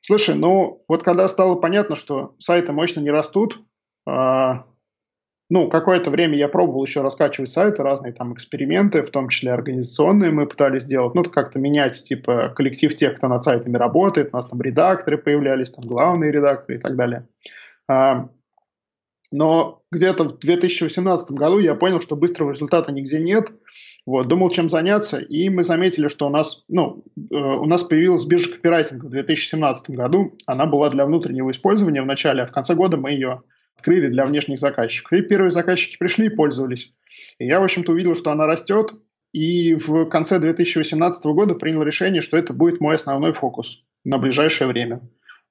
Слушай, 0.00 0.36
ну 0.36 0.84
вот 0.86 1.02
когда 1.02 1.26
стало 1.26 1.56
понятно, 1.56 1.96
что 1.96 2.36
сайты 2.38 2.70
мощно 2.70 3.00
не 3.00 3.10
растут, 3.10 3.60
ну, 5.50 5.68
какое-то 5.70 6.10
время 6.10 6.36
я 6.36 6.48
пробовал 6.48 6.84
еще 6.84 7.00
раскачивать 7.00 7.50
сайты, 7.50 7.82
разные 7.82 8.12
там 8.12 8.34
эксперименты, 8.34 9.02
в 9.02 9.10
том 9.10 9.28
числе 9.28 9.52
организационные 9.52 10.30
мы 10.30 10.46
пытались 10.46 10.82
сделать, 10.82 11.14
ну, 11.14 11.24
как-то 11.24 11.58
менять, 11.58 12.02
типа, 12.04 12.52
коллектив 12.54 12.94
тех, 12.94 13.16
кто 13.16 13.28
над 13.28 13.42
сайтами 13.42 13.76
работает, 13.76 14.30
у 14.32 14.36
нас 14.36 14.46
там 14.46 14.60
редакторы 14.60 15.16
появлялись, 15.16 15.70
там 15.70 15.86
главные 15.86 16.30
редакторы 16.30 16.78
и 16.78 16.80
так 16.80 16.96
далее. 16.96 17.26
А, 17.88 18.28
но 19.32 19.82
где-то 19.90 20.24
в 20.24 20.38
2018 20.38 21.30
году 21.30 21.58
я 21.58 21.74
понял, 21.74 22.02
что 22.02 22.14
быстрого 22.14 22.50
результата 22.50 22.92
нигде 22.92 23.18
нет, 23.18 23.50
вот, 24.04 24.28
думал, 24.28 24.50
чем 24.50 24.68
заняться, 24.68 25.18
и 25.18 25.48
мы 25.48 25.64
заметили, 25.64 26.08
что 26.08 26.26
у 26.26 26.30
нас, 26.30 26.64
ну, 26.68 27.04
э, 27.30 27.34
у 27.34 27.66
нас 27.66 27.84
появилась 27.84 28.24
биржа 28.24 28.50
копирайтинга 28.50 29.06
в 29.06 29.10
2017 29.10 29.90
году. 29.90 30.34
Она 30.46 30.64
была 30.64 30.88
для 30.88 31.04
внутреннего 31.04 31.50
использования 31.50 32.00
в 32.00 32.06
начале, 32.06 32.42
а 32.42 32.46
в 32.46 32.52
конце 32.52 32.74
года 32.74 32.96
мы 32.96 33.10
ее 33.10 33.42
открыли 33.78 34.08
для 34.08 34.26
внешних 34.26 34.58
заказчиков. 34.58 35.12
И 35.12 35.22
первые 35.22 35.50
заказчики 35.50 35.96
пришли 35.98 36.26
и 36.26 36.30
пользовались. 36.30 36.92
И 37.38 37.46
я, 37.46 37.60
в 37.60 37.64
общем-то, 37.64 37.92
увидел, 37.92 38.14
что 38.16 38.30
она 38.30 38.46
растет, 38.46 38.92
и 39.32 39.74
в 39.74 40.06
конце 40.06 40.38
2018 40.38 41.24
года 41.26 41.54
принял 41.54 41.82
решение, 41.82 42.20
что 42.20 42.36
это 42.36 42.52
будет 42.52 42.80
мой 42.80 42.96
основной 42.96 43.32
фокус 43.32 43.84
на 44.04 44.18
ближайшее 44.18 44.68
время. 44.68 45.00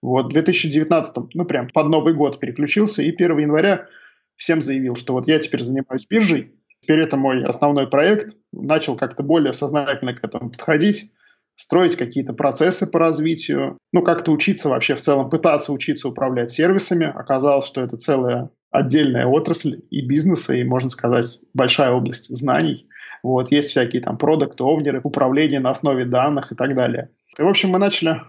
Вот 0.02 0.28
в 0.28 0.30
2019, 0.30 1.34
ну 1.34 1.46
прям 1.46 1.70
под 1.70 1.88
Новый 1.88 2.14
год 2.14 2.40
переключился, 2.40 3.02
и 3.02 3.12
1 3.12 3.38
января 3.40 3.88
всем 4.36 4.62
заявил, 4.62 4.96
что 4.96 5.14
вот 5.14 5.28
я 5.28 5.40
теперь 5.40 5.62
занимаюсь 5.62 6.06
биржей, 6.08 6.54
теперь 6.82 7.00
это 7.00 7.18
мой 7.18 7.44
основной 7.44 7.88
проект, 7.88 8.36
начал 8.52 8.96
как-то 8.96 9.24
более 9.24 9.54
сознательно 9.54 10.14
к 10.14 10.24
этому 10.24 10.52
подходить, 10.52 11.12
строить 11.58 11.96
какие-то 11.96 12.34
процессы 12.34 12.88
по 12.88 13.00
развитию, 13.00 13.78
ну, 13.92 14.04
как-то 14.04 14.32
учиться 14.32 14.70
вообще 14.70 14.96
в 14.96 15.02
целом, 15.02 15.30
пытаться 15.30 15.74
учиться 15.74 16.08
управлять 16.08 16.52
сервисами. 16.52 17.08
Оказалось, 17.08 17.66
что 17.66 17.82
это 17.82 17.98
целая 17.98 18.52
отдельная 18.70 19.26
отрасль 19.26 19.82
и 19.90 20.06
бизнеса, 20.06 20.54
и, 20.54 20.64
можно 20.64 20.90
сказать, 20.90 21.40
большая 21.54 21.92
область 21.92 22.30
знаний. 22.30 22.88
Вот, 23.24 23.52
есть 23.52 23.72
всякие 23.72 24.04
там 24.04 24.18
продукт 24.20 24.62
овнеры 24.62 25.02
управление 25.04 25.60
на 25.60 25.72
основе 25.72 26.06
данных 26.06 26.52
и 26.52 26.56
так 26.56 26.76
далее. 26.76 27.10
И, 27.38 27.42
в 27.42 27.48
общем, 27.48 27.70
мы 27.70 27.80
начали 27.80 28.22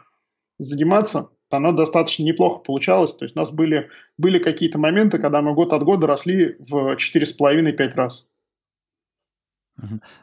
заниматься, 0.59 1.29
оно 1.51 1.73
достаточно 1.73 2.25
неплохо 2.25 2.61
получалось. 2.61 3.15
То 3.15 3.27
есть 3.27 3.37
у 3.37 3.41
нас 3.41 3.53
были, 3.53 3.91
были 4.17 4.39
какие-то 4.39 4.79
моменты, 4.79 5.19
когда 5.19 5.43
мы 5.43 5.53
год 5.53 5.75
от 5.75 5.83
года 5.83 6.07
росли 6.07 6.57
в 6.59 6.97
4,5-5 6.97 7.95
раз. 7.95 8.31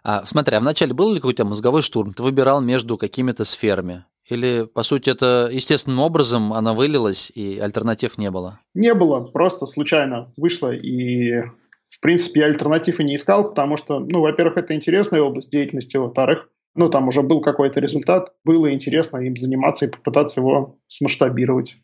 А, 0.03 0.25
смотри, 0.25 0.55
а 0.55 0.59
вначале 0.59 0.93
был 0.93 1.13
ли 1.13 1.19
какой-то 1.19 1.45
мозговой 1.45 1.81
штурм? 1.81 2.13
Ты 2.13 2.23
выбирал 2.23 2.61
между 2.61 2.97
какими-то 2.97 3.45
сферами? 3.45 4.05
Или, 4.27 4.63
по 4.65 4.81
сути, 4.81 5.11
это 5.11 5.49
естественным 5.51 5.99
образом 5.99 6.51
она 6.53 6.73
вылилась, 6.73 7.31
и 7.35 7.59
альтернатив 7.59 8.17
не 8.17 8.31
было? 8.31 8.59
Не 8.73 8.93
было, 8.93 9.21
просто 9.21 9.67
случайно 9.67 10.33
вышло, 10.35 10.73
и, 10.73 11.41
в 11.87 11.99
принципе, 12.01 12.39
я 12.39 12.47
альтернатив 12.47 12.99
и 12.99 13.03
не 13.03 13.17
искал, 13.17 13.49
потому 13.49 13.77
что, 13.77 13.99
ну, 13.99 14.21
во-первых, 14.21 14.57
это 14.57 14.73
интересная 14.73 15.21
область 15.21 15.51
деятельности, 15.51 15.97
во-вторых, 15.97 16.49
ну, 16.73 16.89
там 16.89 17.07
уже 17.07 17.21
был 17.21 17.39
какой-то 17.39 17.79
результат, 17.79 18.33
было 18.43 18.73
интересно 18.73 19.17
им 19.17 19.37
заниматься 19.37 19.85
и 19.85 19.91
попытаться 19.91 20.41
его 20.41 20.79
смасштабировать. 20.87 21.77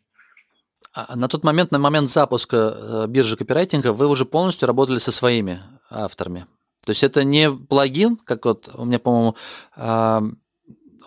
А 0.94 1.16
на 1.16 1.28
тот 1.28 1.44
момент, 1.44 1.70
на 1.70 1.78
момент 1.78 2.10
запуска 2.10 2.56
э, 2.56 3.06
биржи 3.08 3.36
копирайтинга, 3.36 3.92
вы 3.92 4.06
уже 4.08 4.26
полностью 4.26 4.66
работали 4.66 4.98
со 4.98 5.10
своими 5.10 5.60
авторами? 5.88 6.46
То 6.84 6.90
есть 6.90 7.04
это 7.04 7.24
не 7.24 7.50
плагин, 7.50 8.16
как 8.16 8.44
вот 8.44 8.68
у 8.74 8.84
меня, 8.84 8.98
по-моему, 8.98 9.36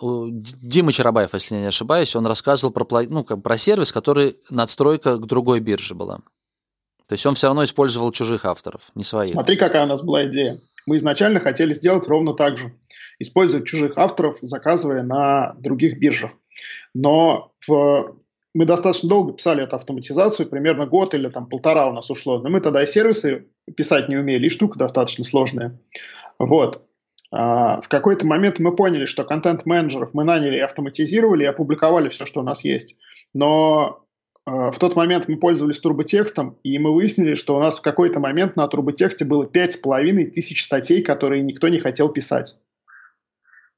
Дима 0.00 0.92
Чарабаев, 0.92 1.34
если 1.34 1.54
я 1.54 1.60
не 1.62 1.66
ошибаюсь, 1.68 2.14
он 2.16 2.26
рассказывал 2.26 2.72
про, 2.72 2.84
плагин, 2.84 3.12
ну, 3.12 3.24
как, 3.24 3.42
про 3.42 3.56
сервис, 3.58 3.92
который 3.92 4.36
надстройка 4.50 5.16
к 5.16 5.26
другой 5.26 5.60
бирже 5.60 5.94
была. 5.94 6.18
То 7.06 7.12
есть 7.12 7.24
он 7.24 7.34
все 7.34 7.46
равно 7.46 7.64
использовал 7.64 8.10
чужих 8.12 8.44
авторов, 8.44 8.90
не 8.94 9.04
своих. 9.04 9.32
Смотри, 9.32 9.56
какая 9.56 9.84
у 9.84 9.88
нас 9.88 10.02
была 10.02 10.26
идея. 10.26 10.60
Мы 10.86 10.96
изначально 10.96 11.40
хотели 11.40 11.72
сделать 11.72 12.06
ровно 12.08 12.34
так 12.34 12.58
же. 12.58 12.74
Использовать 13.18 13.66
чужих 13.66 13.96
авторов, 13.96 14.38
заказывая 14.42 15.02
на 15.02 15.54
других 15.58 15.98
биржах. 15.98 16.32
Но 16.94 17.52
в 17.66 18.16
мы 18.56 18.64
достаточно 18.64 19.06
долго 19.06 19.34
писали 19.34 19.62
эту 19.62 19.76
автоматизацию, 19.76 20.48
примерно 20.48 20.86
год 20.86 21.12
или 21.12 21.28
там 21.28 21.46
полтора 21.46 21.88
у 21.88 21.92
нас 21.92 22.08
ушло. 22.08 22.38
Но 22.38 22.48
мы 22.48 22.60
тогда 22.60 22.82
и 22.82 22.86
сервисы 22.86 23.48
писать 23.76 24.08
не 24.08 24.16
умели, 24.16 24.46
и 24.46 24.48
штука 24.48 24.78
достаточно 24.78 25.24
сложная. 25.24 25.78
Вот. 26.38 26.82
А, 27.30 27.82
в 27.82 27.88
какой-то 27.88 28.26
момент 28.26 28.58
мы 28.58 28.74
поняли, 28.74 29.04
что 29.04 29.24
контент-менеджеров 29.24 30.14
мы 30.14 30.24
наняли 30.24 30.56
и 30.56 30.60
автоматизировали, 30.60 31.44
и 31.44 31.46
опубликовали 31.46 32.08
все, 32.08 32.24
что 32.24 32.40
у 32.40 32.44
нас 32.44 32.64
есть. 32.64 32.96
Но 33.34 34.06
а, 34.46 34.70
в 34.70 34.78
тот 34.78 34.96
момент 34.96 35.28
мы 35.28 35.36
пользовались 35.36 35.80
турботекстом, 35.80 36.56
и 36.62 36.78
мы 36.78 36.94
выяснили, 36.94 37.34
что 37.34 37.56
у 37.56 37.60
нас 37.60 37.78
в 37.78 37.82
какой-то 37.82 38.20
момент 38.20 38.56
на 38.56 38.66
турботексте 38.68 39.26
было 39.26 39.46
пять 39.46 39.74
с 39.74 39.76
половиной 39.76 40.30
тысяч 40.30 40.64
статей, 40.64 41.02
которые 41.02 41.42
никто 41.42 41.68
не 41.68 41.78
хотел 41.78 42.08
писать 42.08 42.56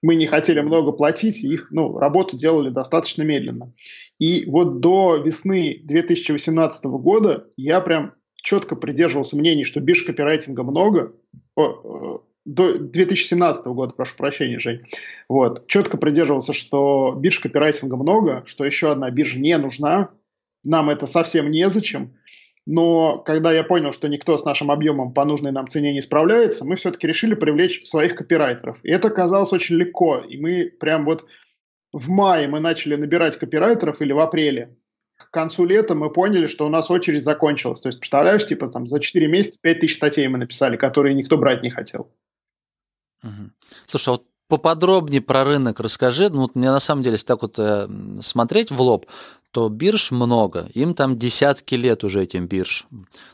мы 0.02 0.14
не 0.14 0.26
хотели 0.26 0.60
много 0.60 0.92
платить, 0.92 1.42
их 1.42 1.68
ну, 1.70 1.98
работу 1.98 2.36
делали 2.36 2.70
достаточно 2.70 3.22
медленно. 3.22 3.72
И 4.18 4.44
вот 4.46 4.80
до 4.80 5.16
весны 5.16 5.80
2018 5.84 6.84
года 6.84 7.48
я 7.56 7.80
прям 7.80 8.14
четко 8.36 8.76
придерживался 8.76 9.36
мнений, 9.36 9.64
что 9.64 9.80
бирж 9.80 10.04
копирайтинга 10.04 10.62
много, 10.62 11.12
о, 11.56 12.22
до 12.44 12.78
2017 12.78 13.66
года, 13.66 13.92
прошу 13.92 14.16
прощения, 14.16 14.58
Жень, 14.58 14.80
вот, 15.28 15.66
четко 15.66 15.98
придерживался, 15.98 16.52
что 16.52 17.14
бирж 17.18 17.40
копирайтинга 17.40 17.96
много, 17.96 18.42
что 18.46 18.64
еще 18.64 18.90
одна 18.90 19.10
биржа 19.10 19.38
не 19.38 19.58
нужна, 19.58 20.10
нам 20.64 20.90
это 20.90 21.06
совсем 21.06 21.50
незачем, 21.50 22.14
но 22.70 23.16
когда 23.16 23.50
я 23.50 23.64
понял, 23.64 23.94
что 23.94 24.08
никто 24.08 24.36
с 24.36 24.44
нашим 24.44 24.70
объемом 24.70 25.14
по 25.14 25.24
нужной 25.24 25.52
нам 25.52 25.68
цене 25.68 25.94
не 25.94 26.02
справляется, 26.02 26.66
мы 26.66 26.76
все-таки 26.76 27.06
решили 27.06 27.32
привлечь 27.32 27.82
своих 27.86 28.14
копирайтеров. 28.14 28.78
И 28.82 28.90
это 28.90 29.08
оказалось 29.08 29.54
очень 29.54 29.76
легко. 29.76 30.18
И 30.18 30.36
мы 30.36 30.70
прям 30.78 31.06
вот 31.06 31.24
в 31.94 32.10
мае 32.10 32.46
мы 32.46 32.60
начали 32.60 32.94
набирать 32.94 33.38
копирайтеров 33.38 34.02
или 34.02 34.12
в 34.12 34.18
апреле. 34.18 34.76
К 35.16 35.30
концу 35.30 35.64
лета 35.64 35.94
мы 35.94 36.12
поняли, 36.12 36.46
что 36.46 36.66
у 36.66 36.68
нас 36.68 36.90
очередь 36.90 37.24
закончилась. 37.24 37.80
То 37.80 37.88
есть, 37.88 38.00
представляешь, 38.00 38.46
типа 38.46 38.68
там 38.68 38.86
за 38.86 39.00
4 39.00 39.26
месяца 39.28 39.58
5 39.62 39.80
тысяч 39.80 39.96
статей 39.96 40.28
мы 40.28 40.36
написали, 40.36 40.76
которые 40.76 41.14
никто 41.14 41.38
брать 41.38 41.62
не 41.62 41.70
хотел. 41.70 42.12
Слушай, 43.86 44.08
а 44.08 44.12
вот 44.12 44.26
поподробнее 44.48 45.22
про 45.22 45.44
рынок 45.44 45.80
расскажи. 45.80 46.28
Ну, 46.28 46.42
вот 46.42 46.54
мне 46.54 46.70
на 46.70 46.80
самом 46.80 47.02
деле, 47.02 47.14
если 47.14 47.26
так 47.28 47.40
вот 47.40 47.58
э, 47.58 47.88
смотреть 48.20 48.70
в 48.70 48.80
лоб, 48.80 49.06
то 49.50 49.68
бирж 49.68 50.10
много, 50.10 50.68
им 50.74 50.94
там 50.94 51.18
десятки 51.18 51.74
лет 51.74 52.04
уже 52.04 52.22
этим 52.22 52.46
бирж. 52.46 52.86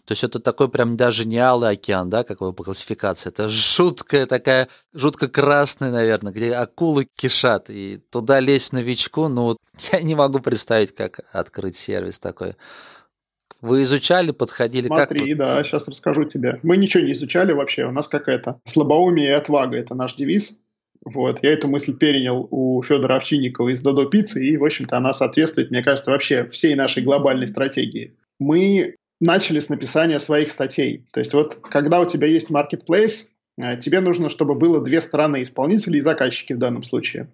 То 0.05 0.13
есть 0.13 0.23
это 0.23 0.39
такой 0.39 0.69
прям 0.69 0.97
даже 0.97 1.27
не 1.27 1.39
алый 1.39 1.71
океан, 1.71 2.09
да, 2.09 2.23
как 2.23 2.41
его 2.41 2.53
по 2.53 2.63
классификации. 2.63 3.31
Это 3.31 3.49
жуткая 3.49 4.27
такая, 4.27 4.69
жутко 4.93 5.29
красная, 5.29 5.91
наверное, 5.91 6.33
где 6.33 6.55
акулы 6.55 7.09
кишат. 7.17 7.69
И 7.69 8.01
туда 8.11 8.39
лезть 8.41 8.73
новичку, 8.73 9.29
ну 9.29 9.43
вот 9.43 9.59
я 9.93 10.03
не 10.03 10.15
могу 10.15 10.39
представить, 10.39 10.95
как 10.95 11.21
открыть 11.33 11.77
сервис 11.77 12.19
такой. 12.21 12.55
Вы 13.61 13.83
изучали, 13.83 14.31
подходили? 14.31 14.89
Смотри, 14.89 15.31
как 15.31 15.39
да, 15.39 15.65
сейчас 15.65 15.89
расскажу 15.89 16.25
тебе. 16.25 16.61
Мы 16.63 16.77
ничего 16.77 17.03
не 17.03 17.13
изучали 17.13 17.53
вообще. 17.53 17.87
У 17.87 17.93
нас 17.93 18.09
какая-то 18.09 18.61
слабоумие 18.67 19.29
и 19.29 19.33
отвага. 19.33 19.79
Это 19.79 19.95
наш 19.95 20.15
девиз. 20.15 20.59
Вот, 21.05 21.41
я 21.43 21.53
эту 21.53 21.69
мысль 21.69 21.97
перенял 21.97 22.49
у 22.51 22.83
Федора 22.83 23.17
Овчинникова 23.17 23.69
из 23.69 23.83
Додо 23.83 24.07
Пиццы, 24.07 24.45
и, 24.45 24.57
в 24.57 24.65
общем-то, 24.65 24.97
она 24.97 25.13
соответствует, 25.13 25.71
мне 25.71 25.83
кажется, 25.83 26.11
вообще 26.11 26.49
всей 26.49 26.75
нашей 26.75 27.03
глобальной 27.03 27.47
стратегии. 27.47 28.15
Мы 28.39 28.97
начали 29.21 29.59
с 29.59 29.69
написания 29.69 30.19
своих 30.19 30.51
статей. 30.51 31.07
То 31.13 31.21
есть 31.21 31.33
вот, 31.33 31.55
когда 31.55 32.01
у 32.01 32.07
тебя 32.07 32.27
есть 32.27 32.51
marketplace, 32.51 33.27
э, 33.59 33.79
тебе 33.79 34.01
нужно, 34.01 34.29
чтобы 34.29 34.55
было 34.55 34.83
две 34.83 35.01
стороны, 35.01 35.43
исполнители 35.43 35.99
и 35.99 36.01
заказчики 36.01 36.53
в 36.53 36.59
данном 36.59 36.83
случае. 36.83 37.29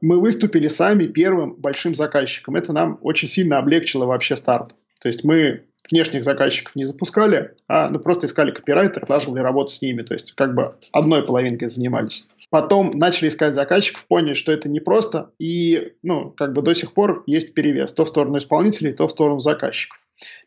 Мы 0.00 0.20
выступили 0.20 0.66
сами 0.66 1.06
первым 1.06 1.54
большим 1.54 1.94
заказчиком. 1.94 2.56
Это 2.56 2.72
нам 2.72 2.98
очень 3.02 3.28
сильно 3.28 3.58
облегчило 3.58 4.06
вообще 4.06 4.36
старт. 4.36 4.74
То 5.00 5.08
есть 5.08 5.24
мы 5.24 5.64
внешних 5.90 6.24
заказчиков 6.24 6.76
не 6.76 6.84
запускали, 6.84 7.54
а 7.68 7.90
ну, 7.90 7.98
просто 7.98 8.26
искали 8.26 8.50
копирайтера, 8.50 9.06
налаживали 9.08 9.40
работу 9.40 9.72
с 9.72 9.82
ними. 9.82 10.02
То 10.02 10.14
есть 10.14 10.32
как 10.32 10.54
бы 10.54 10.76
одной 10.92 11.24
половинкой 11.24 11.68
занимались. 11.68 12.28
Потом 12.50 12.90
начали 12.90 13.28
искать 13.28 13.54
заказчиков, 13.54 14.06
поняли, 14.06 14.34
что 14.34 14.50
это 14.52 14.68
непросто, 14.68 15.30
и 15.38 15.92
ну, 16.02 16.30
как 16.30 16.52
бы 16.52 16.62
до 16.62 16.74
сих 16.74 16.92
пор 16.92 17.22
есть 17.26 17.54
перевес 17.54 17.92
то 17.92 18.04
в 18.04 18.08
сторону 18.08 18.38
исполнителей, 18.38 18.92
то 18.92 19.06
в 19.06 19.10
сторону 19.12 19.38
заказчиков. 19.38 19.98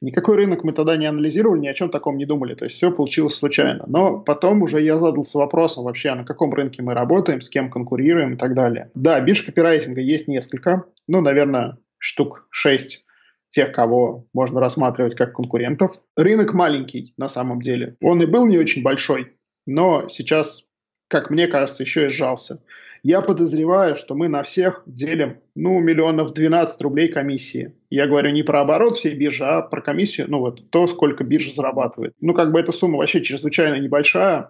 Никакой 0.02 0.36
рынок 0.36 0.64
мы 0.64 0.74
тогда 0.74 0.98
не 0.98 1.06
анализировали, 1.06 1.62
ни 1.62 1.68
о 1.68 1.74
чем 1.74 1.90
таком 1.90 2.18
не 2.18 2.26
думали, 2.26 2.56
то 2.56 2.66
есть 2.66 2.78
все 2.78 2.92
получилось 2.92 3.36
случайно. 3.36 3.86
Но 3.88 4.20
потом 4.20 4.62
уже 4.62 4.82
я 4.82 4.98
задался 4.98 5.38
вопросом 5.38 5.86
вообще, 5.86 6.10
а 6.10 6.16
на 6.16 6.26
каком 6.26 6.54
рынке 6.54 6.84
мы 6.84 6.94
работаем, 6.94 7.42
с 7.42 7.50
кем 7.50 7.72
конкурируем 7.72 8.34
и 8.34 8.38
так 8.38 8.54
далее. 8.54 8.92
Да, 8.94 9.20
бирж 9.20 9.44
копирайтинга 9.44 10.02
есть 10.02 10.28
несколько, 10.28 10.84
ну, 11.08 11.22
наверное, 11.22 11.78
штук 11.98 12.48
шесть 12.52 13.06
тех, 13.50 13.72
кого 13.72 14.28
можно 14.34 14.60
рассматривать 14.60 15.16
как 15.16 15.34
конкурентов. 15.34 15.96
Рынок 16.16 16.54
маленький 16.54 17.14
на 17.18 17.30
самом 17.30 17.62
деле. 17.62 17.96
Он 18.02 18.22
и 18.22 18.26
был 18.26 18.46
не 18.48 18.58
очень 18.58 18.84
большой, 18.84 19.34
но 19.66 20.10
сейчас, 20.10 20.66
как 21.14 21.30
мне 21.30 21.46
кажется, 21.46 21.84
еще 21.84 22.08
и 22.08 22.10
сжался. 22.10 22.60
Я 23.04 23.22
подозреваю, 23.22 23.96
что 23.96 24.16
мы 24.16 24.30
на 24.30 24.42
всех 24.42 24.82
делим, 24.88 25.38
ну, 25.54 25.80
миллионов 25.80 26.34
12 26.34 26.82
рублей 26.82 27.08
комиссии. 27.10 27.76
Я 27.92 28.08
говорю 28.08 28.32
не 28.32 28.42
про 28.42 28.62
оборот 28.62 28.96
всей 28.96 29.14
биржи, 29.14 29.46
а 29.46 29.62
про 29.62 29.82
комиссию, 29.82 30.26
ну, 30.32 30.40
вот 30.40 30.72
то, 30.72 30.88
сколько 30.88 31.24
биржа 31.24 31.54
зарабатывает. 31.54 32.16
Ну, 32.20 32.34
как 32.34 32.52
бы 32.52 32.60
эта 32.60 32.72
сумма 32.72 32.98
вообще 32.98 33.22
чрезвычайно 33.22 33.76
небольшая. 33.76 34.50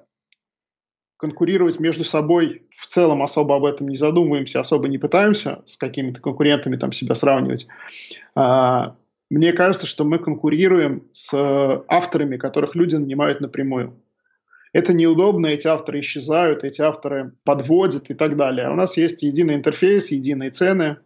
Конкурировать 1.18 1.82
между 1.82 2.06
собой 2.06 2.66
в 2.70 2.88
целом 2.88 3.24
особо 3.24 3.58
об 3.58 3.66
этом 3.66 3.90
не 3.90 3.98
задумываемся, 3.98 4.62
особо 4.62 4.88
не 4.88 4.98
пытаемся 4.98 5.62
с 5.66 5.76
какими-то 5.76 6.22
конкурентами 6.22 6.78
там 6.78 6.94
себя 6.94 7.16
сравнивать. 7.16 7.68
А, 8.36 8.96
мне 9.30 9.52
кажется, 9.52 9.86
что 9.86 10.06
мы 10.06 10.18
конкурируем 10.18 11.10
с 11.12 11.34
авторами, 11.90 12.38
которых 12.38 12.76
люди 12.76 12.96
нанимают 12.96 13.42
напрямую. 13.42 14.00
Это 14.74 14.94
неудобно, 14.94 15.48
эти 15.48 15.68
авторы 15.68 16.00
исчезают, 16.00 16.64
эти 16.64 16.82
авторы 16.82 17.34
подводят 17.46 18.10
и 18.10 18.16
так 18.16 18.36
далее. 18.36 18.70
У 18.72 18.76
нас 18.76 18.98
есть 18.98 19.22
единый 19.22 19.54
интерфейс, 19.54 20.10
единые 20.10 20.50
цены, 20.50 20.98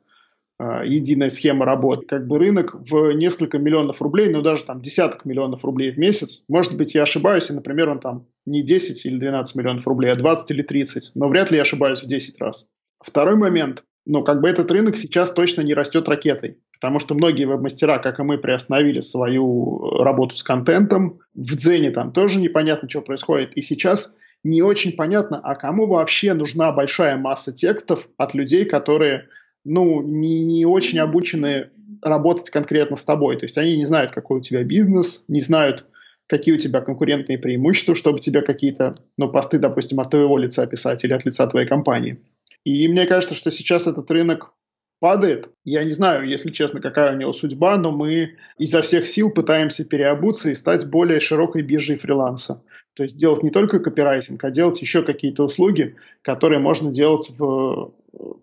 а, 0.58 0.86
единая 0.86 1.30
схема 1.30 1.66
работы. 1.66 2.06
Как 2.08 2.28
бы 2.28 2.40
рынок 2.40 2.74
в 2.74 3.12
несколько 3.12 3.60
миллионов 3.60 4.02
рублей, 4.02 4.30
ну 4.30 4.42
даже 4.42 4.64
там 4.64 4.82
десяток 4.82 5.26
миллионов 5.26 5.66
рублей 5.66 5.92
в 5.92 6.00
месяц. 6.00 6.46
Может 6.48 6.78
быть, 6.78 6.96
я 6.96 7.04
ошибаюсь, 7.04 7.50
и, 7.50 7.54
например, 7.54 7.90
он 7.90 8.00
там 8.00 8.28
не 8.46 8.64
10 8.64 9.06
или 9.06 9.20
12 9.20 9.56
миллионов 9.56 9.86
рублей, 9.86 10.14
а 10.14 10.16
20 10.16 10.50
или 10.52 10.64
30. 10.64 11.12
Но 11.16 11.28
вряд 11.28 11.52
ли 11.52 11.58
я 11.58 11.64
ошибаюсь 11.64 12.02
в 12.02 12.08
10 12.08 12.40
раз. 12.40 12.68
Второй 13.04 13.36
момент. 13.36 13.84
Ну, 14.06 14.24
как 14.24 14.40
бы 14.40 14.48
этот 14.48 14.72
рынок 14.72 14.96
сейчас 14.96 15.34
точно 15.34 15.62
не 15.62 15.74
растет 15.74 16.08
ракетой. 16.08 16.58
Потому 16.80 17.00
что 17.00 17.16
многие 17.16 17.46
веб-мастера, 17.46 17.98
как 18.00 18.20
и 18.20 18.24
мы, 18.24 18.38
приостановили 18.38 19.00
свою 19.00 20.04
работу 20.04 20.36
с 20.36 20.44
контентом. 20.44 21.20
В 21.34 21.56
Дзене 21.56 21.92
там 21.92 22.12
тоже 22.12 22.40
непонятно, 22.40 22.90
что 22.90 23.02
происходит. 23.02 23.54
И 23.56 23.62
сейчас 23.62 24.14
не 24.44 24.62
очень 24.62 24.94
понятно, 24.94 25.40
а 25.44 25.56
кому 25.56 25.88
вообще 25.88 26.34
нужна 26.34 26.72
большая 26.72 27.18
масса 27.18 27.52
текстов 27.52 28.08
от 28.18 28.34
людей, 28.34 28.66
которые 28.66 29.28
ну, 29.66 30.02
не, 30.02 30.44
не 30.44 30.66
очень 30.66 31.00
обучены 31.00 31.72
работать 32.02 32.50
конкретно 32.50 32.96
с 32.96 33.06
тобой. 33.06 33.38
То 33.38 33.46
есть 33.46 33.58
они 33.58 33.76
не 33.76 33.86
знают, 33.86 34.12
какой 34.12 34.40
у 34.40 34.42
тебя 34.42 34.64
бизнес, 34.64 35.24
не 35.28 35.42
знают, 35.42 35.86
какие 36.28 36.56
у 36.56 36.60
тебя 36.60 36.82
конкурентные 36.82 37.38
преимущества, 37.38 37.96
чтобы 37.96 38.20
тебе 38.20 38.42
какие-то, 38.42 38.92
ну, 39.18 39.30
посты, 39.30 39.58
допустим, 39.58 40.00
от 40.00 40.12
твоего 40.12 40.38
лица 40.38 40.66
писать 40.68 41.04
или 41.04 41.14
от 41.14 41.26
лица 41.26 41.48
твоей 41.48 41.68
компании. 41.68 42.20
И 42.64 42.88
мне 42.88 43.06
кажется, 43.06 43.36
что 43.36 43.50
сейчас 43.50 43.88
этот 43.88 44.12
рынок 44.12 44.54
падает. 45.00 45.50
Я 45.64 45.84
не 45.84 45.92
знаю, 45.92 46.28
если 46.28 46.50
честно, 46.52 46.82
какая 46.82 47.14
у 47.14 47.18
него 47.18 47.34
судьба, 47.34 47.78
но 47.78 47.92
мы 47.92 48.36
изо 48.58 48.82
всех 48.82 49.08
сил 49.08 49.32
пытаемся 49.32 49.86
переобуться 49.86 50.50
и 50.50 50.56
стать 50.56 50.90
более 50.90 51.20
широкой 51.20 51.62
биржей 51.62 51.98
фриланса. 51.98 52.64
То 52.94 53.04
есть 53.04 53.18
делать 53.18 53.44
не 53.44 53.52
только 53.52 53.80
копирайтинг, 53.80 54.44
а 54.44 54.50
делать 54.50 54.82
еще 54.82 55.04
какие-то 55.04 55.44
услуги, 55.44 55.96
которые 56.24 56.60
можно 56.60 56.92
делать 56.92 57.30
в 57.38 57.94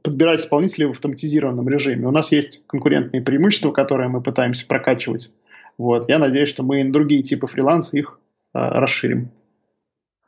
подбирать 0.02 0.40
исполнителей 0.40 0.87
в 0.87 0.92
автоматизированном 0.92 1.68
режиме. 1.68 2.06
У 2.06 2.12
нас 2.12 2.30
есть 2.30 2.61
конкурентные 2.66 3.23
преимущества, 3.23 3.73
которые 3.73 4.08
мы 4.08 4.23
пытаемся 4.23 4.67
прокачивать. 4.67 5.30
Вот. 5.78 6.08
Я 6.08 6.19
надеюсь, 6.19 6.49
что 6.49 6.62
мы 6.62 6.84
на 6.84 6.93
другие 6.93 7.23
типы 7.23 7.49
фриланса 7.49 7.97
их 7.97 8.21
а, 8.52 8.78
расширим. 8.78 9.30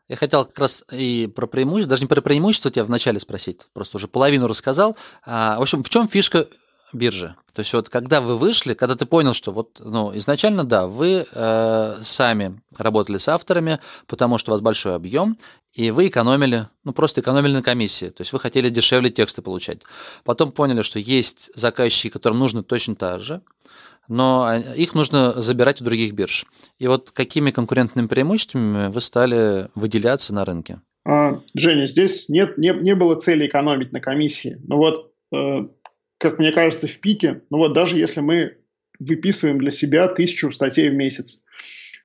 Я 0.08 0.16
хотел 0.16 0.44
как 0.44 0.58
раз 0.58 0.84
и 0.92 1.30
про 1.34 1.46
преимущество, 1.46 1.90
даже 1.90 2.02
не 2.02 2.08
про 2.08 2.20
преимущество 2.20 2.70
тебя 2.70 2.84
вначале 2.84 3.18
спросить, 3.18 3.66
просто 3.72 3.96
уже 3.96 4.06
половину 4.06 4.46
рассказал. 4.46 4.96
А, 5.24 5.58
в 5.58 5.62
общем, 5.62 5.82
в 5.82 5.90
чем 5.90 6.06
фишка 6.06 6.46
биржи? 6.92 7.34
То 7.52 7.60
есть 7.60 7.72
вот 7.72 7.88
когда 7.88 8.20
вы 8.20 8.36
вышли, 8.36 8.74
когда 8.74 8.94
ты 8.94 9.06
понял, 9.06 9.34
что 9.34 9.50
вот, 9.50 9.80
ну, 9.80 10.16
изначально, 10.16 10.62
да, 10.62 10.86
вы 10.86 11.26
э, 11.30 11.98
сами 12.02 12.60
работали 12.76 13.18
с 13.18 13.28
авторами, 13.28 13.80
потому 14.06 14.38
что 14.38 14.52
у 14.52 14.54
вас 14.54 14.60
большой 14.60 14.94
объем, 14.94 15.38
и 15.72 15.90
вы 15.90 16.06
экономили, 16.08 16.68
ну, 16.84 16.92
просто 16.92 17.20
экономили 17.20 17.54
на 17.54 17.62
комиссии. 17.62 18.10
То 18.10 18.20
есть 18.20 18.32
вы 18.32 18.38
хотели 18.38 18.68
дешевле 18.68 19.10
тексты 19.10 19.42
получать. 19.42 19.80
Потом 20.22 20.52
поняли, 20.52 20.82
что 20.82 20.98
есть 20.98 21.50
заказчики, 21.54 22.10
которым 22.10 22.38
нужно 22.38 22.62
точно 22.62 22.94
так 22.94 23.22
же, 23.22 23.42
но 24.08 24.54
их 24.76 24.94
нужно 24.94 25.40
забирать 25.40 25.80
у 25.80 25.84
других 25.84 26.12
бирж. 26.14 26.44
И 26.78 26.86
вот 26.86 27.10
какими 27.10 27.50
конкурентными 27.50 28.06
преимуществами 28.06 28.90
вы 28.90 29.00
стали 29.00 29.68
выделяться 29.74 30.34
на 30.34 30.44
рынке? 30.44 30.80
А, 31.04 31.40
Женя, 31.54 31.86
здесь 31.86 32.28
нет, 32.28 32.58
не, 32.58 32.72
не 32.82 32.94
было 32.94 33.14
цели 33.14 33.46
экономить 33.46 33.92
на 33.92 34.00
комиссии. 34.00 34.58
Ну 34.66 34.76
вот, 34.76 35.12
э, 35.32 35.68
как 36.18 36.38
мне 36.38 36.52
кажется, 36.52 36.88
в 36.88 36.98
пике, 36.98 37.42
ну 37.50 37.58
вот 37.58 37.72
даже 37.72 37.98
если 37.98 38.20
мы 38.20 38.58
выписываем 38.98 39.58
для 39.58 39.70
себя 39.70 40.08
тысячу 40.08 40.50
статей 40.50 40.88
в 40.88 40.94
месяц, 40.94 41.42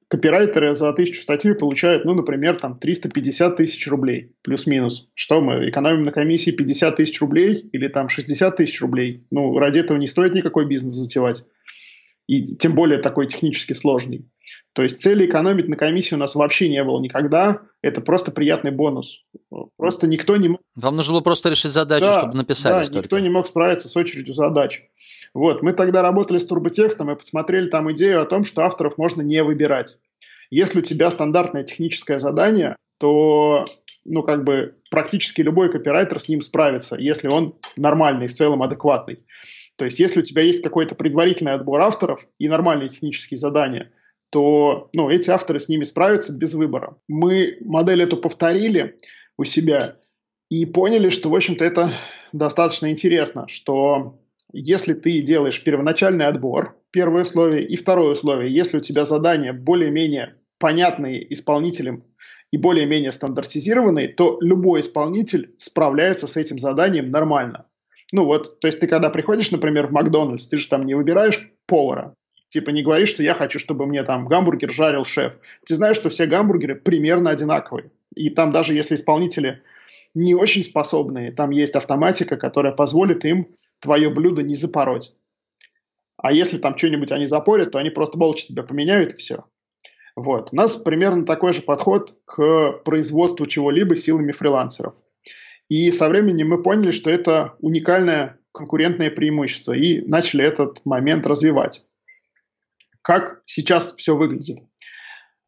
копирайтеры 0.07 0.75
за 0.75 0.91
тысячу 0.93 1.21
статей 1.21 1.55
получают, 1.55 2.03
ну, 2.03 2.13
например, 2.13 2.57
там 2.57 2.77
350 2.77 3.55
тысяч 3.55 3.87
рублей, 3.87 4.35
плюс-минус. 4.43 5.07
Что 5.15 5.41
мы, 5.41 5.69
экономим 5.69 6.03
на 6.03 6.11
комиссии 6.11 6.51
50 6.51 6.97
тысяч 6.97 7.21
рублей 7.21 7.69
или 7.71 7.87
там 7.87 8.09
60 8.09 8.57
тысяч 8.57 8.81
рублей? 8.81 9.25
Ну, 9.31 9.57
ради 9.57 9.79
этого 9.79 9.97
не 9.97 10.07
стоит 10.07 10.33
никакой 10.33 10.67
бизнес 10.67 10.93
затевать 10.93 11.45
и 12.27 12.55
тем 12.55 12.73
более 12.75 12.99
такой 12.99 13.27
технически 13.27 13.73
сложный. 13.73 14.25
То 14.73 14.83
есть 14.83 15.01
цели 15.01 15.25
экономить 15.25 15.67
на 15.67 15.75
комиссии 15.75 16.15
у 16.15 16.17
нас 16.17 16.35
вообще 16.35 16.69
не 16.69 16.83
было 16.83 16.99
никогда. 17.01 17.61
Это 17.81 18.01
просто 18.01 18.31
приятный 18.31 18.71
бонус. 18.71 19.23
Просто 19.77 20.07
никто 20.07 20.37
не 20.37 20.49
мог... 20.49 20.61
Вам 20.75 20.95
нужно 20.95 21.13
было 21.13 21.21
просто 21.21 21.49
решить 21.49 21.71
задачу, 21.71 22.05
да, 22.05 22.19
чтобы 22.19 22.35
написали 22.35 22.85
Да, 22.85 22.99
никто 22.99 23.19
не 23.19 23.29
мог 23.29 23.47
справиться 23.47 23.87
с 23.87 23.95
очередью 23.95 24.33
задач. 24.33 24.83
Вот, 25.33 25.61
мы 25.61 25.73
тогда 25.73 26.01
работали 26.01 26.37
с 26.37 26.45
турботекстом 26.45 27.11
и 27.11 27.15
посмотрели 27.15 27.67
там 27.67 27.91
идею 27.91 28.21
о 28.21 28.25
том, 28.25 28.43
что 28.43 28.63
авторов 28.63 28.97
можно 28.97 29.21
не 29.21 29.43
выбирать. 29.43 29.97
Если 30.49 30.79
у 30.79 30.83
тебя 30.83 31.11
стандартное 31.11 31.63
техническое 31.63 32.19
задание, 32.19 32.75
то 32.97 33.65
ну, 34.05 34.23
как 34.23 34.43
бы 34.43 34.75
практически 34.89 35.41
любой 35.41 35.71
копирайтер 35.71 36.19
с 36.19 36.27
ним 36.27 36.41
справится, 36.41 36.97
если 36.97 37.27
он 37.27 37.55
нормальный, 37.75 38.27
в 38.27 38.33
целом 38.33 38.63
адекватный. 38.63 39.19
То 39.81 39.85
есть, 39.85 39.99
если 39.99 40.19
у 40.19 40.23
тебя 40.23 40.43
есть 40.43 40.61
какой-то 40.61 40.93
предварительный 40.93 41.53
отбор 41.53 41.81
авторов 41.81 42.27
и 42.37 42.47
нормальные 42.47 42.89
технические 42.89 43.39
задания, 43.39 43.91
то 44.29 44.91
ну, 44.93 45.09
эти 45.09 45.31
авторы 45.31 45.59
с 45.59 45.69
ними 45.69 45.85
справятся 45.85 46.33
без 46.33 46.53
выбора. 46.53 46.97
Мы 47.07 47.57
модель 47.61 48.03
эту 48.03 48.17
повторили 48.17 48.95
у 49.39 49.43
себя 49.43 49.95
и 50.51 50.67
поняли, 50.67 51.09
что, 51.09 51.29
в 51.29 51.35
общем-то, 51.35 51.65
это 51.65 51.91
достаточно 52.31 52.91
интересно, 52.91 53.47
что 53.47 54.19
если 54.53 54.93
ты 54.93 55.19
делаешь 55.21 55.63
первоначальный 55.63 56.27
отбор, 56.27 56.77
первое 56.91 57.23
условие, 57.23 57.65
и 57.65 57.75
второе 57.75 58.11
условие, 58.11 58.53
если 58.53 58.77
у 58.77 58.81
тебя 58.81 59.03
задания 59.03 59.51
более-менее 59.51 60.35
понятные 60.59 61.33
исполнителям 61.33 62.03
и 62.51 62.57
более-менее 62.57 63.11
стандартизированные, 63.11 64.09
то 64.09 64.37
любой 64.41 64.81
исполнитель 64.81 65.55
справляется 65.57 66.27
с 66.27 66.37
этим 66.37 66.59
заданием 66.59 67.09
нормально. 67.09 67.65
Ну 68.11 68.25
вот, 68.25 68.59
то 68.59 68.67
есть 68.67 68.79
ты 68.79 68.87
когда 68.87 69.09
приходишь, 69.09 69.51
например, 69.51 69.87
в 69.87 69.91
Макдональдс, 69.91 70.47
ты 70.47 70.57
же 70.57 70.67
там 70.67 70.85
не 70.85 70.95
выбираешь 70.95 71.49
повара. 71.65 72.13
Типа 72.49 72.69
не 72.71 72.83
говоришь, 72.83 73.09
что 73.09 73.23
я 73.23 73.33
хочу, 73.33 73.59
чтобы 73.59 73.85
мне 73.85 74.03
там 74.03 74.27
гамбургер 74.27 74.71
жарил 74.71 75.05
шеф. 75.05 75.37
Ты 75.65 75.75
знаешь, 75.75 75.95
что 75.95 76.09
все 76.09 76.25
гамбургеры 76.25 76.75
примерно 76.75 77.29
одинаковые. 77.29 77.91
И 78.13 78.29
там 78.29 78.51
даже 78.51 78.73
если 78.73 78.95
исполнители 78.95 79.61
не 80.13 80.35
очень 80.35 80.63
способные, 80.63 81.31
там 81.31 81.51
есть 81.51 81.75
автоматика, 81.75 82.35
которая 82.35 82.73
позволит 82.73 83.23
им 83.23 83.47
твое 83.79 84.09
блюдо 84.09 84.43
не 84.43 84.55
запороть. 84.55 85.13
А 86.17 86.33
если 86.33 86.57
там 86.57 86.77
что-нибудь 86.77 87.13
они 87.13 87.25
запорят, 87.25 87.71
то 87.71 87.79
они 87.79 87.89
просто 87.89 88.17
молча 88.17 88.45
тебя 88.45 88.63
поменяют 88.63 89.13
и 89.13 89.17
все. 89.17 89.45
Вот. 90.17 90.49
У 90.51 90.55
нас 90.55 90.75
примерно 90.75 91.25
такой 91.25 91.53
же 91.53 91.61
подход 91.61 92.15
к 92.25 92.81
производству 92.83 93.47
чего-либо 93.47 93.95
силами 93.95 94.33
фрилансеров. 94.33 94.93
И 95.71 95.89
со 95.93 96.09
временем 96.09 96.49
мы 96.49 96.61
поняли, 96.61 96.91
что 96.91 97.09
это 97.09 97.55
уникальное 97.59 98.37
конкурентное 98.51 99.09
преимущество 99.09 99.71
и 99.71 100.01
начали 100.01 100.43
этот 100.43 100.85
момент 100.85 101.25
развивать. 101.25 101.85
Как 103.01 103.41
сейчас 103.45 103.95
все 103.95 104.17
выглядит? 104.17 104.65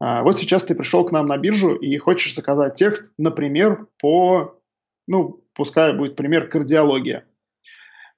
А, 0.00 0.22
вот 0.22 0.38
сейчас 0.38 0.64
ты 0.64 0.74
пришел 0.74 1.04
к 1.04 1.12
нам 1.12 1.26
на 1.26 1.36
биржу 1.36 1.74
и 1.74 1.98
хочешь 1.98 2.34
заказать 2.34 2.74
текст, 2.76 3.12
например, 3.18 3.86
по, 4.00 4.58
ну, 5.06 5.44
пускай 5.52 5.94
будет 5.94 6.16
пример 6.16 6.48
кардиология. 6.48 7.26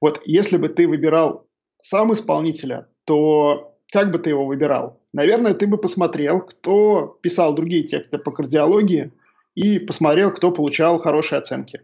Вот 0.01 0.23
если 0.25 0.59
бы 0.59 0.69
ты 0.69 0.87
выбирал 0.87 1.49
сам 1.83 2.15
исполнителя, 2.15 2.87
то 3.05 3.77
как 3.91 4.13
бы 4.13 4.21
ты 4.21 4.31
его 4.31 4.47
выбирал? 4.47 5.03
наверное, 5.13 5.55
ты 5.55 5.67
бы 5.67 5.77
посмотрел, 5.77 6.41
кто 6.41 7.19
писал 7.21 7.53
другие 7.53 7.83
тексты 7.83 8.19
по 8.19 8.31
кардиологии 8.31 9.11
и 9.57 9.81
посмотрел, 9.81 10.33
кто 10.33 10.53
получал 10.53 11.01
хорошие 11.01 11.41
оценки. 11.41 11.83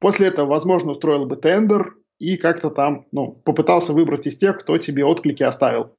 После 0.00 0.28
этого, 0.28 0.46
возможно, 0.46 0.92
устроил 0.92 1.26
бы 1.26 1.36
тендер 1.36 1.96
и 2.18 2.36
как-то 2.36 2.70
там 2.70 3.06
ну, 3.12 3.32
попытался 3.44 3.92
выбрать 3.92 4.26
из 4.26 4.36
тех, 4.36 4.58
кто 4.58 4.76
тебе 4.78 5.04
отклики 5.04 5.42
оставил. 5.42 5.96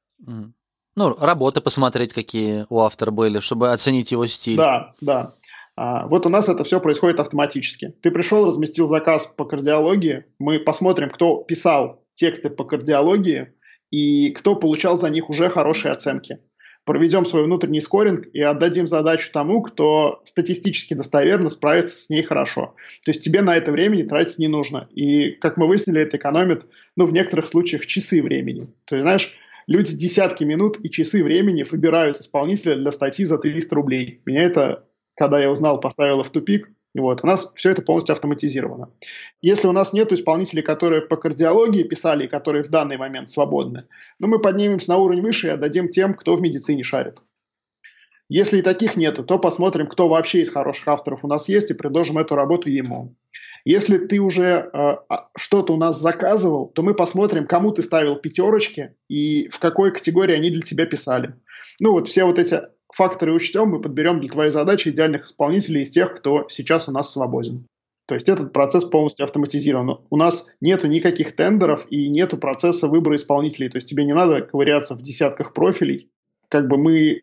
Ну, 0.96 1.16
работы 1.18 1.62
посмотреть, 1.62 2.14
какие 2.14 2.66
у 2.70 2.80
автора 2.80 3.12
были, 3.12 3.40
чтобы 3.40 3.72
оценить 3.72 4.12
его 4.12 4.26
стиль. 4.28 4.58
Да, 4.58 4.94
да. 5.00 5.36
А, 5.76 6.08
вот 6.08 6.26
у 6.26 6.30
нас 6.30 6.50
это 6.50 6.66
все 6.66 6.82
происходит 6.82 7.22
автоматически. 7.22 7.94
Ты 8.02 8.12
пришел, 8.12 8.46
разместил 8.46 8.88
заказ 8.88 9.28
по 9.28 9.46
кардиологии, 9.46 10.26
мы 10.38 10.60
посмотрим, 10.60 11.10
кто 11.10 11.38
писал 11.38 12.04
тексты 12.16 12.50
по 12.50 12.66
кардиологии 12.66 13.54
и 13.90 14.32
кто 14.32 14.56
получал 14.56 14.98
за 14.98 15.10
них 15.10 15.30
уже 15.30 15.48
хорошие 15.48 15.94
оценки. 15.94 16.40
Проведем 16.89 17.23
свой 17.23 17.43
внутренний 17.43 17.82
скоринг 17.82 18.25
и 18.34 18.41
отдадим 18.41 18.88
задачу 18.88 19.30
тому, 19.32 19.62
кто 19.62 20.23
статистически 20.25 20.95
достоверно 20.95 21.52
справится 21.52 21.95
с 21.95 22.10
ней 22.10 22.23
хорошо. 22.23 22.73
То 23.06 23.12
есть 23.12 23.23
тебе 23.23 23.43
на 23.43 23.56
это 23.56 23.71
времени 23.71 24.02
тратить 24.02 24.39
не 24.39 24.47
нужно. 24.47 24.88
И, 24.95 25.34
как 25.34 25.58
мы 25.58 25.67
выяснили, 25.67 26.02
это 26.02 26.17
экономит, 26.17 26.65
ну, 26.95 27.06
в 27.06 27.13
некоторых 27.13 27.47
случаях 27.47 27.86
часы 27.86 28.23
времени. 28.23 28.73
То 28.86 28.95
есть, 28.95 29.04
знаешь, 29.04 29.32
люди 29.67 29.95
десятки 29.95 30.43
минут 30.43 30.80
и 30.82 30.89
часы 30.89 31.23
времени 31.23 31.62
выбирают 31.62 32.21
исполнителя 32.21 32.75
для 32.75 32.91
статьи 32.91 33.23
за 33.23 33.38
300 33.38 33.75
рублей. 33.75 34.23
Меня 34.25 34.45
это 34.45 34.84
когда 35.15 35.39
я 35.39 35.52
узнал, 35.52 35.80
поставила 35.80 36.23
в 36.23 36.32
тупик. 36.32 36.71
Вот. 36.95 37.23
У 37.23 37.28
нас 37.28 37.52
все 37.56 37.71
это 37.71 37.82
полностью 37.82 38.13
автоматизировано. 38.13 38.91
Если 39.41 39.67
у 39.67 39.71
нас 39.71 39.93
нет 39.93 40.12
исполнителей, 40.12 40.63
которые 40.63 41.02
по 41.02 41.17
кардиологии 41.17 41.84
писали, 41.84 42.25
и 42.25 42.30
которые 42.30 42.63
в 42.63 42.69
данный 42.69 42.97
момент 42.97 43.30
свободны, 43.30 43.86
ну, 44.19 44.28
мы 44.28 44.39
поднимемся 44.39 44.89
на 44.89 44.97
уровень 44.97 45.21
выше 45.21 45.47
и 45.47 45.52
отдадим 45.52 45.89
тем, 45.89 46.13
кто 46.15 46.36
в 46.36 46.41
медицине 46.41 46.84
шарит. 46.84 47.21
Если 48.32 48.60
и 48.60 48.62
таких 48.62 48.95
нету, 48.95 49.23
то 49.23 49.39
посмотрим, 49.39 49.88
кто 49.88 50.08
вообще 50.08 50.41
из 50.41 50.52
хороших 50.52 50.88
авторов 50.88 51.25
у 51.25 51.28
нас 51.28 51.49
есть, 51.49 51.71
и 51.71 51.73
предложим 51.73 52.19
эту 52.19 52.36
работу 52.36 52.69
ему. 52.69 53.15
Если 53.65 53.97
ты 53.97 54.19
уже 54.19 54.69
э, 54.71 54.97
что-то 55.36 55.73
у 55.73 55.78
нас 55.78 55.99
заказывал, 55.99 56.67
то 56.69 56.84
мы 56.84 56.93
посмотрим, 56.93 57.47
кому 57.47 57.71
ты 57.71 57.82
ставил 57.82 58.15
пятерочки 58.15 58.95
и 59.10 59.49
в 59.49 59.58
какой 59.60 59.91
категории 59.91 60.36
они 60.36 60.52
для 60.52 60.62
тебя 60.62 60.86
писали. 60.86 61.34
Ну 61.80 61.91
вот 61.91 62.08
все 62.08 62.23
вот 62.23 62.38
эти 62.38 62.62
факторы 62.93 63.34
учтем, 63.34 63.69
мы 63.69 63.82
подберем 63.82 64.19
для 64.19 64.30
твоей 64.30 64.52
задачи 64.52 64.89
идеальных 64.89 65.25
исполнителей 65.25 65.84
из 65.84 65.89
тех, 65.91 66.15
кто 66.15 66.47
сейчас 66.49 66.88
у 66.88 66.91
нас 66.91 67.12
свободен. 67.12 67.65
То 68.08 68.15
есть 68.15 68.28
этот 68.28 68.54
процесс 68.54 68.86
полностью 68.86 69.23
автоматизирован. 69.25 69.99
У 70.10 70.17
нас 70.17 70.47
нету 70.62 70.88
никаких 70.88 71.36
тендеров 71.36 71.86
и 71.91 72.10
нету 72.10 72.38
процесса 72.38 72.88
выбора 72.88 73.15
исполнителей. 73.15 73.69
То 73.69 73.78
есть 73.78 73.88
тебе 73.88 74.04
не 74.04 74.13
надо 74.13 74.41
ковыряться 74.41 74.95
в 74.95 75.02
десятках 75.04 75.54
профилей. 75.54 76.10
Как 76.49 76.67
бы 76.67 76.78
мы 76.78 77.21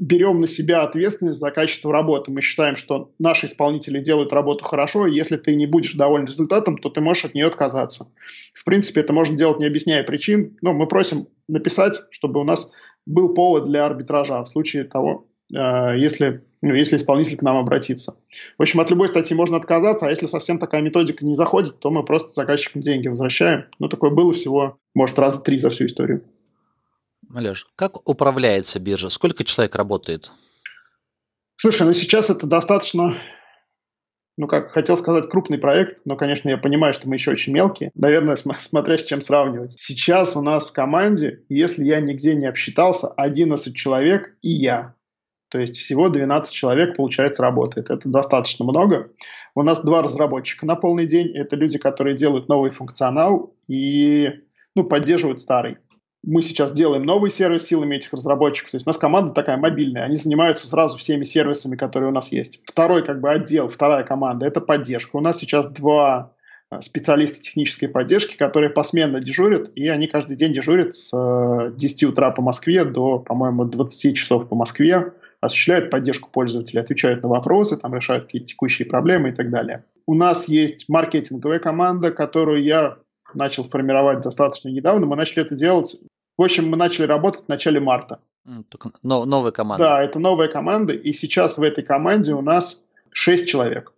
берем 0.00 0.40
на 0.40 0.46
себя 0.46 0.82
ответственность 0.82 1.38
за 1.38 1.50
качество 1.50 1.92
работы. 1.92 2.30
Мы 2.30 2.42
считаем, 2.42 2.76
что 2.76 3.12
наши 3.18 3.46
исполнители 3.46 4.00
делают 4.00 4.32
работу 4.32 4.64
хорошо, 4.64 5.06
и 5.06 5.14
если 5.14 5.36
ты 5.36 5.54
не 5.54 5.66
будешь 5.66 5.94
доволен 5.94 6.26
результатом, 6.26 6.76
то 6.78 6.90
ты 6.90 7.00
можешь 7.00 7.24
от 7.24 7.34
нее 7.34 7.46
отказаться. 7.46 8.12
В 8.52 8.64
принципе, 8.64 9.00
это 9.00 9.12
можно 9.12 9.36
делать, 9.36 9.58
не 9.58 9.66
объясняя 9.66 10.02
причин. 10.02 10.56
Но 10.60 10.74
мы 10.74 10.86
просим 10.86 11.28
написать, 11.48 12.02
чтобы 12.10 12.40
у 12.40 12.44
нас 12.44 12.70
был 13.06 13.32
повод 13.34 13.66
для 13.66 13.86
арбитража 13.86 14.42
в 14.42 14.48
случае 14.48 14.84
того, 14.84 15.26
э, 15.54 15.96
если, 15.96 16.44
ну, 16.60 16.74
если 16.74 16.96
исполнитель 16.96 17.36
к 17.36 17.42
нам 17.42 17.56
обратится. 17.56 18.16
В 18.58 18.62
общем, 18.62 18.80
от 18.80 18.90
любой 18.90 19.08
статьи 19.08 19.34
можно 19.34 19.56
отказаться, 19.56 20.06
а 20.06 20.10
если 20.10 20.26
совсем 20.26 20.58
такая 20.58 20.82
методика 20.82 21.24
не 21.24 21.34
заходит, 21.34 21.78
то 21.78 21.90
мы 21.90 22.04
просто 22.04 22.30
заказчикам 22.30 22.82
деньги 22.82 23.08
возвращаем. 23.08 23.66
Ну, 23.78 23.88
такое 23.88 24.10
было 24.10 24.32
всего, 24.32 24.78
может, 24.94 25.18
раза 25.18 25.40
три 25.40 25.56
за 25.56 25.70
всю 25.70 25.86
историю. 25.86 26.22
Алеш, 27.34 27.66
как 27.76 28.08
управляется 28.08 28.78
биржа? 28.78 29.08
Сколько 29.08 29.44
человек 29.44 29.74
работает? 29.76 30.30
Слушай, 31.56 31.86
ну 31.86 31.94
сейчас 31.94 32.30
это 32.30 32.46
достаточно 32.46 33.16
ну, 34.36 34.46
как 34.46 34.70
хотел 34.70 34.96
сказать, 34.96 35.28
крупный 35.28 35.58
проект, 35.58 36.00
но, 36.04 36.16
конечно, 36.16 36.48
я 36.48 36.58
понимаю, 36.58 36.92
что 36.92 37.08
мы 37.08 37.14
еще 37.14 37.30
очень 37.30 37.52
мелкие. 37.54 37.90
Наверное, 37.94 38.36
см- 38.36 38.60
смотря 38.60 38.98
с 38.98 39.04
чем 39.04 39.22
сравнивать. 39.22 39.74
Сейчас 39.78 40.36
у 40.36 40.42
нас 40.42 40.66
в 40.66 40.72
команде, 40.72 41.42
если 41.48 41.84
я 41.84 42.00
нигде 42.00 42.34
не 42.34 42.46
обсчитался, 42.46 43.08
11 43.08 43.74
человек 43.74 44.36
и 44.42 44.50
я. 44.50 44.94
То 45.48 45.58
есть 45.58 45.78
всего 45.78 46.08
12 46.08 46.52
человек, 46.52 46.96
получается, 46.96 47.42
работает. 47.42 47.90
Это 47.90 48.08
достаточно 48.08 48.64
много. 48.64 49.10
У 49.54 49.62
нас 49.62 49.80
два 49.80 50.02
разработчика 50.02 50.66
на 50.66 50.76
полный 50.76 51.06
день. 51.06 51.34
Это 51.34 51.56
люди, 51.56 51.78
которые 51.78 52.16
делают 52.16 52.48
новый 52.48 52.70
функционал 52.70 53.54
и 53.68 54.28
ну, 54.74 54.84
поддерживают 54.84 55.40
старый 55.40 55.78
мы 56.26 56.42
сейчас 56.42 56.72
делаем 56.72 57.04
новый 57.04 57.30
сервис 57.30 57.66
силами 57.66 57.96
этих 57.96 58.12
разработчиков. 58.12 58.72
То 58.72 58.76
есть 58.76 58.86
у 58.86 58.90
нас 58.90 58.98
команда 58.98 59.32
такая 59.32 59.56
мобильная. 59.56 60.02
Они 60.02 60.16
занимаются 60.16 60.66
сразу 60.66 60.98
всеми 60.98 61.22
сервисами, 61.22 61.76
которые 61.76 62.10
у 62.10 62.12
нас 62.12 62.32
есть. 62.32 62.60
Второй 62.64 63.06
как 63.06 63.20
бы 63.20 63.30
отдел, 63.30 63.68
вторая 63.68 64.02
команда– 64.02 64.44
это 64.46 64.60
поддержка. 64.60 65.16
У 65.16 65.20
нас 65.20 65.38
сейчас 65.38 65.68
два 65.68 66.32
э, 66.70 66.80
специалиста 66.80 67.40
технической 67.40 67.88
поддержки, 67.88 68.36
которые 68.36 68.70
посменно 68.70 69.20
дежурят, 69.20 69.70
и 69.76 69.86
они 69.86 70.08
каждый 70.08 70.36
день 70.36 70.52
дежурят 70.52 70.96
с 70.96 71.72
10 71.76 72.02
э, 72.02 72.06
утра 72.06 72.32
по 72.32 72.42
Москве 72.42 72.84
до, 72.84 73.20
по-моему, 73.20 73.64
20 73.64 74.16
часов 74.16 74.48
по 74.48 74.56
Москве, 74.56 75.12
осуществляют 75.40 75.90
поддержку 75.90 76.28
пользователей, 76.32 76.80
отвечают 76.80 77.22
на 77.22 77.28
вопросы, 77.28 77.76
там 77.76 77.94
решают 77.94 78.24
какие-то 78.24 78.48
текущие 78.48 78.88
проблемы 78.88 79.28
и 79.28 79.32
так 79.32 79.50
далее. 79.50 79.84
У 80.06 80.14
нас 80.14 80.48
есть 80.48 80.88
маркетинговая 80.88 81.60
команда, 81.60 82.10
которую 82.10 82.64
я 82.64 82.96
начал 83.32 83.62
формировать 83.62 84.22
достаточно 84.22 84.70
недавно. 84.70 85.06
Мы 85.06 85.14
начали 85.14 85.44
это 85.44 85.54
делать 85.54 85.96
в 86.36 86.42
общем, 86.42 86.68
мы 86.68 86.76
начали 86.76 87.06
работать 87.06 87.44
в 87.44 87.48
начале 87.48 87.80
марта. 87.80 88.20
Только 88.68 88.92
новая 89.02 89.50
команда. 89.50 89.84
Да, 89.84 90.02
это 90.02 90.18
новая 90.18 90.48
команда, 90.48 90.92
и 90.92 91.12
сейчас 91.12 91.58
в 91.58 91.62
этой 91.62 91.82
команде 91.82 92.32
у 92.34 92.42
нас 92.42 92.82
6 93.10 93.48
человек. 93.48 93.92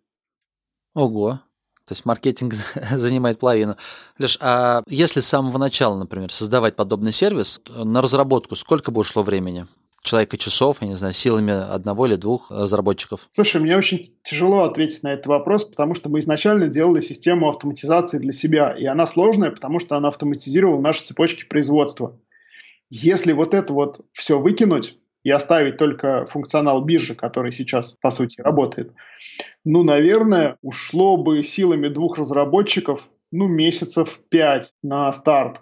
Ого, 0.94 1.40
то 1.85 1.92
есть 1.92 2.05
маркетинг 2.05 2.55
занимает 2.92 3.38
половину. 3.38 3.77
Лишь, 4.18 4.38
а 4.40 4.83
если 4.87 5.20
с 5.20 5.27
самого 5.27 5.59
начала, 5.59 5.98
например, 5.98 6.33
создавать 6.33 6.77
подобный 6.77 7.12
сервис, 7.12 7.61
на 7.68 8.01
разработку 8.03 8.57
сколько 8.57 8.90
бы 8.90 9.01
ушло 9.01 9.22
времени? 9.22 9.66
человека 10.03 10.38
часов, 10.38 10.81
я 10.81 10.88
не 10.88 10.94
знаю, 10.94 11.12
силами 11.12 11.53
одного 11.53 12.07
или 12.07 12.14
двух 12.14 12.51
разработчиков? 12.51 13.29
Слушай, 13.35 13.61
мне 13.61 13.77
очень 13.77 14.14
тяжело 14.22 14.62
ответить 14.62 15.03
на 15.03 15.12
этот 15.12 15.27
вопрос, 15.27 15.64
потому 15.64 15.94
что 15.94 16.09
мы 16.09 16.20
изначально 16.20 16.68
делали 16.68 17.01
систему 17.01 17.48
автоматизации 17.48 18.18
для 18.18 18.33
себя, 18.33 18.70
и 18.70 18.87
она 18.87 19.07
сложная, 19.07 19.51
потому 19.51 19.79
что 19.81 19.96
она 19.96 20.09
автоматизировала 20.09 20.81
наши 20.81 21.05
цепочки 21.05 21.44
производства. 21.44 22.16
Если 22.90 23.33
вот 23.33 23.55
это 23.55 23.72
вот 23.72 24.01
все 24.12 24.40
выкинуть 24.40 24.98
и 25.22 25.31
оставить 25.31 25.77
только 25.77 26.27
функционал 26.27 26.83
биржи, 26.83 27.14
который 27.14 27.53
сейчас, 27.53 27.92
по 28.01 28.11
сути, 28.11 28.40
работает, 28.40 28.92
ну, 29.64 29.83
наверное, 29.83 30.57
ушло 30.62 31.16
бы 31.16 31.42
силами 31.42 31.88
двух 31.88 32.18
разработчиков, 32.18 33.09
ну, 33.31 33.46
месяцев 33.46 34.20
пять 34.31 34.72
на 34.83 35.12
старт, 35.12 35.61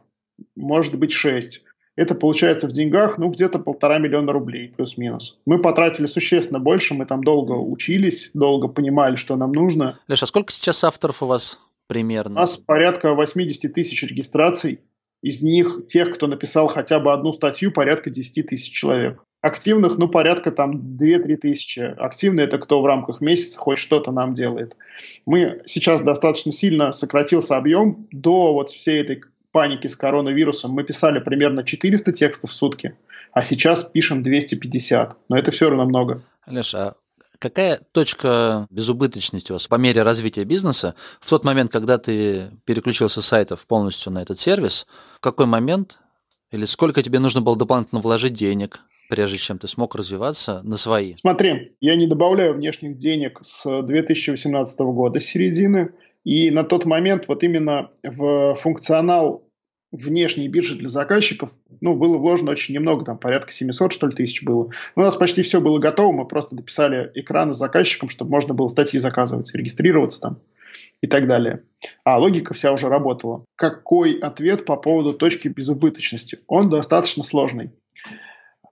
может 0.55 0.97
быть, 0.99 1.13
шесть. 1.13 1.63
Это 1.97 2.15
получается 2.15 2.69
в 2.69 2.73
деньгах, 2.73 3.17
ну, 3.17 3.31
где-то 3.31 3.59
полтора 3.59 3.99
миллиона 3.99 4.31
рублей, 4.31 4.69
плюс-минус. 4.69 5.39
Мы 5.47 5.61
потратили 5.61 6.05
существенно 6.05 6.61
больше, 6.61 6.95
мы 6.95 7.07
там 7.07 7.25
долго 7.25 7.53
учились, 7.53 8.31
долго 8.35 8.69
понимали, 8.69 9.17
что 9.17 9.35
нам 9.37 9.53
нужно. 9.53 9.99
Леша, 10.07 10.25
а 10.25 10.27
сколько 10.27 10.53
сейчас 10.53 10.85
авторов 10.85 11.23
у 11.23 11.27
вас 11.27 11.59
примерно? 11.87 12.33
У 12.33 12.41
нас 12.41 12.59
порядка 12.59 13.15
80 13.15 13.73
тысяч 13.73 14.03
регистраций. 14.03 14.81
Из 15.23 15.43
них 15.43 15.87
тех, 15.89 16.15
кто 16.15 16.27
написал 16.27 16.69
хотя 16.69 17.01
бы 17.01 17.13
одну 17.13 17.33
статью, 17.33 17.73
порядка 17.73 18.11
10 18.11 18.47
тысяч 18.47 18.73
человек. 18.73 19.23
Активных, 19.41 19.97
ну, 19.97 20.09
порядка 20.09 20.51
там 20.51 20.97
2-3 21.01 21.37
тысячи. 21.37 21.81
Активные– 21.81 22.47
это 22.47 22.59
кто 22.59 22.83
в 22.83 22.87
рамках 22.87 23.21
месяца 23.21 23.59
хоть 23.59 23.79
что-то 23.79 24.11
нам 24.13 24.35
делает. 24.35 24.77
Мы 25.25 25.63
сейчас 25.67 26.03
достаточно 26.03 26.53
сильно 26.53 26.93
сократился 26.93 27.57
объем 27.57 28.09
до 28.11 28.53
вот 28.53 28.71
всей 28.71 29.01
этой 29.01 29.23
паники 29.53 29.87
с 29.87 29.97
коронавирусом. 29.97 30.73
Мы 30.73 30.85
писали 30.85 31.19
примерно 31.19 31.65
400 31.65 32.13
текстов 32.13 32.51
в 32.51 32.55
сутки, 32.55 32.97
а 33.33 33.43
сейчас 33.43 33.85
пишем 33.85 34.23
250. 34.23 35.17
Но 35.29 35.39
это 35.39 35.51
все 35.51 35.69
равно 35.69 35.85
много. 35.85 36.23
Леша, 36.47 36.95
Какая 37.39 37.81
точка 37.93 38.67
безубыточности 38.71 39.53
у 39.53 39.55
вас 39.55 39.67
по 39.67 39.77
мере 39.77 40.03
развития 40.03 40.45
бизнеса 40.45 40.95
в 41.21 41.29
тот 41.29 41.45
момент, 41.45 41.71
когда 41.71 41.99
ты 41.99 42.51
переключился 42.65 43.21
с 43.23 43.27
сайтов 43.27 43.67
полностью 43.67 44.13
на 44.13 44.23
этот 44.23 44.39
сервис? 44.39 44.87
В 45.17 45.21
какой 45.21 45.47
момент 45.47 45.99
или 46.51 46.65
сколько 46.65 47.03
тебе 47.03 47.19
нужно 47.19 47.41
было 47.41 47.57
дополнительно 47.57 48.01
вложить 48.01 48.35
денег, 48.35 48.81
прежде 49.09 49.39
чем 49.39 49.59
ты 49.59 49.69
смог 49.69 49.95
развиваться 49.95 50.63
на 50.63 50.77
свои? 50.77 51.15
Смотри, 51.17 51.73
я 51.81 51.97
не 51.97 52.07
добавляю 52.07 52.55
внешних 52.55 52.97
денег 52.97 53.41
с 53.43 53.83
2018 53.83 54.79
года, 54.81 55.21
с 55.21 55.25
середины. 55.25 55.93
И 56.25 56.51
на 56.51 56.65
тот 56.65 56.85
момент 56.87 57.29
вот 57.29 57.45
именно 57.45 57.91
в 58.03 58.57
функционал 58.57 59.46
внешней 59.93 60.49
биржи 60.49 60.77
для 60.77 60.89
заказчиков, 60.89 61.51
ну, 61.81 61.95
было 61.95 62.19
вложено 62.19 62.53
очень 62.53 62.75
немного, 62.75 63.05
там 63.05 63.19
порядка 63.19 63.53
700, 63.53 63.93
что 63.93 64.07
ли, 64.07 64.15
тысяч 64.15 64.43
было. 64.43 64.71
У 64.95 65.01
нас 65.01 65.17
почти 65.17 65.43
все 65.43 65.61
было 65.61 65.79
готово, 65.79 66.13
мы 66.13 66.27
просто 66.27 66.57
дописали 66.57 67.11
экраны 67.15 67.55
с 67.55 67.59
заказчиком, 67.59 68.09
чтобы 68.09 68.31
можно 68.31 68.55
было 68.55 68.69
статьи 68.69 68.99
заказывать, 68.99 69.55
регистрироваться 69.55 70.21
там 70.21 70.41
и 71.01 71.07
так 71.07 71.27
далее. 71.27 71.63
А 72.05 72.19
логика 72.19 72.55
вся 72.55 72.73
уже 72.73 72.89
работала. 72.89 73.45
Какой 73.55 74.19
ответ 74.19 74.65
по 74.65 74.77
поводу 74.77 75.13
точки 75.15 75.49
безубыточности? 75.49 76.39
Он 76.47 76.69
достаточно 76.69 77.23
сложный. 77.23 77.71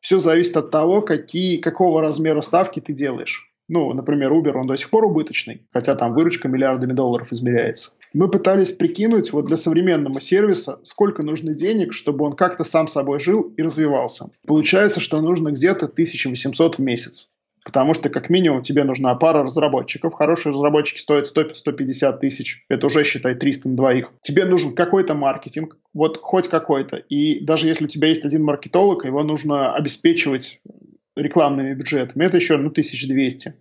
Все 0.00 0.20
зависит 0.20 0.56
от 0.56 0.70
того, 0.70 1.00
какие, 1.00 1.58
какого 1.58 2.02
размера 2.02 2.40
ставки 2.40 2.80
ты 2.80 2.92
делаешь. 2.92 3.53
Ну, 3.68 3.92
например, 3.94 4.32
Uber, 4.32 4.52
он 4.52 4.66
до 4.66 4.76
сих 4.76 4.90
пор 4.90 5.06
убыточный, 5.06 5.66
хотя 5.72 5.94
там 5.94 6.12
выручка 6.12 6.48
миллиардами 6.48 6.92
долларов 6.92 7.32
измеряется. 7.32 7.92
Мы 8.12 8.28
пытались 8.28 8.70
прикинуть 8.70 9.32
вот 9.32 9.46
для 9.46 9.56
современного 9.56 10.20
сервиса, 10.20 10.78
сколько 10.82 11.22
нужно 11.22 11.54
денег, 11.54 11.92
чтобы 11.92 12.26
он 12.26 12.34
как-то 12.34 12.64
сам 12.64 12.86
собой 12.86 13.20
жил 13.20 13.52
и 13.56 13.62
развивался. 13.62 14.30
Получается, 14.46 15.00
что 15.00 15.20
нужно 15.20 15.50
где-то 15.50 15.86
1800 15.86 16.76
в 16.76 16.78
месяц. 16.80 17.30
Потому 17.64 17.94
что, 17.94 18.10
как 18.10 18.28
минимум, 18.28 18.62
тебе 18.62 18.84
нужна 18.84 19.14
пара 19.14 19.42
разработчиков. 19.42 20.12
Хорошие 20.12 20.52
разработчики 20.52 20.98
стоят 20.98 21.26
100-150 21.34 22.18
тысяч. 22.18 22.62
Это 22.68 22.86
уже, 22.86 23.04
считай, 23.04 23.34
300 23.34 23.70
на 23.70 23.76
двоих. 23.76 24.12
Тебе 24.20 24.44
нужен 24.44 24.74
какой-то 24.74 25.14
маркетинг, 25.14 25.78
вот 25.94 26.18
хоть 26.20 26.48
какой-то. 26.48 26.98
И 26.98 27.40
даже 27.40 27.66
если 27.66 27.86
у 27.86 27.88
тебя 27.88 28.08
есть 28.08 28.26
один 28.26 28.44
маркетолог, 28.44 29.06
его 29.06 29.22
нужно 29.22 29.72
обеспечивать 29.72 30.60
рекламными 31.16 31.74
бюджетами, 31.74 32.24
это 32.24 32.36
еще 32.36 32.56
ну, 32.56 32.70
1200. 32.70 33.54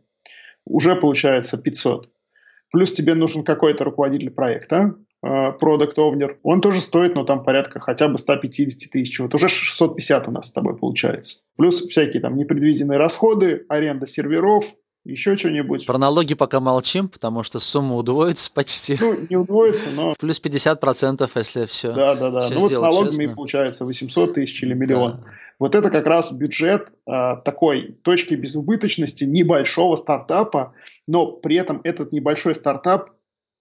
Уже 0.66 0.96
получается 0.96 1.58
500. 1.58 2.10
Плюс 2.72 2.94
тебе 2.94 3.13
нужен 3.13 3.44
какой-то 3.44 3.84
руководитель 3.84 4.32
проекта, 4.32 4.96
продукт 5.22 5.98
овнер 5.98 6.38
он 6.44 6.60
тоже 6.60 6.82
стоит, 6.82 7.16
ну, 7.16 7.24
там 7.24 7.44
порядка 7.44 7.80
хотя 7.80 8.08
бы 8.08 8.18
150 8.18 8.92
тысяч. 8.92 9.20
Вот 9.20 9.34
уже 9.34 9.48
650 9.48 10.28
у 10.28 10.32
нас 10.32 10.48
с 10.48 10.52
тобой 10.52 10.76
получается. 10.76 11.39
Плюс 11.56 11.82
всякие 11.82 12.22
там 12.22 12.36
непредвиденные 12.36 12.98
расходы, 12.98 13.66
аренда 13.70 14.06
серверов, 14.06 14.66
еще 15.06 15.36
что-нибудь. 15.38 15.86
Про 15.86 15.98
налоги 15.98 16.34
пока 16.34 16.60
молчим, 16.60 17.08
потому 17.10 17.44
что 17.44 17.60
сумма 17.60 17.96
удвоится 17.96 18.52
почти. 18.54 18.98
Ну, 19.00 19.16
не 19.30 19.36
удвоится, 19.36 19.89
но... 19.96 20.13
Плюс 20.20 20.42
50%, 20.42 21.30
если 21.36 21.66
все 21.66 21.94
Да, 21.94 22.16
да, 22.16 22.30
да. 22.30 22.42
Все 22.42 22.54
ну, 22.56 22.60
вот 22.62 22.72
с 22.72 22.80
налогами 22.80 23.10
честно. 23.10 23.36
получается 23.36 23.86
800 23.86 24.34
тысяч 24.34 24.63
или 24.63 24.74
миллион. 24.74 25.22
Да. 25.22 25.30
Вот 25.60 25.76
это 25.76 25.89
как 25.89 26.06
раз 26.06 26.32
бюджет 26.32 26.89
э, 27.08 27.36
такой 27.44 27.98
точки 28.04 28.34
безубыточности 28.36 29.24
небольшого 29.24 29.96
стартапа, 29.96 30.74
но 31.08 31.32
при 31.32 31.56
этом 31.56 31.82
этот 31.84 32.12
небольшой 32.12 32.56
стартап 32.56 33.12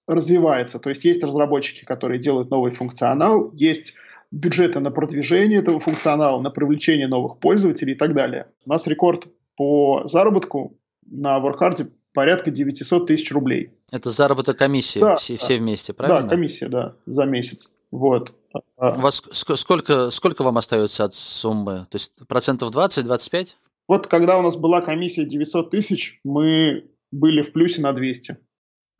развивается. 0.06 0.78
То 0.78 0.90
есть 0.90 1.04
есть 1.04 1.22
разработчики, 1.22 1.84
которые 1.84 2.20
делают 2.20 2.50
новый 2.50 2.70
функционал, 2.70 3.52
есть 3.52 3.94
бюджеты 4.30 4.80
на 4.80 4.90
продвижение 4.90 5.60
этого 5.60 5.78
функционала, 5.78 6.40
на 6.40 6.50
привлечение 6.50 7.06
новых 7.06 7.38
пользователей 7.38 7.92
и 7.92 7.96
так 7.96 8.14
далее. 8.14 8.46
У 8.64 8.70
нас 8.70 8.86
рекорд 8.86 9.26
по 9.56 10.02
заработку 10.06 10.78
на 11.06 11.38
WorkHard 11.38 11.90
порядка 12.14 12.50
900 12.50 13.06
тысяч 13.06 13.30
рублей. 13.32 13.70
Это 13.90 14.10
заработок 14.10 14.56
комиссии 14.56 15.00
да, 15.00 15.16
все, 15.16 15.34
да. 15.34 15.38
все 15.38 15.58
вместе, 15.58 15.92
правильно? 15.92 16.22
Да, 16.22 16.28
комиссия, 16.28 16.68
да, 16.68 16.96
за 17.06 17.24
месяц. 17.24 17.72
Вот. 17.90 18.34
У 18.76 19.00
вас 19.00 19.22
сколько, 19.32 20.10
сколько 20.10 20.42
вам 20.42 20.58
остается 20.58 21.04
от 21.04 21.14
суммы? 21.14 21.86
То 21.90 21.96
есть 21.96 22.26
процентов 22.26 22.70
20-25? 22.70 23.48
Вот 23.88 24.06
когда 24.06 24.38
у 24.38 24.42
нас 24.42 24.56
была 24.56 24.80
комиссия 24.80 25.24
900 25.24 25.70
тысяч, 25.70 26.20
мы 26.24 26.90
были 27.10 27.42
в 27.42 27.52
плюсе 27.52 27.80
на 27.82 27.92
200. 27.92 28.38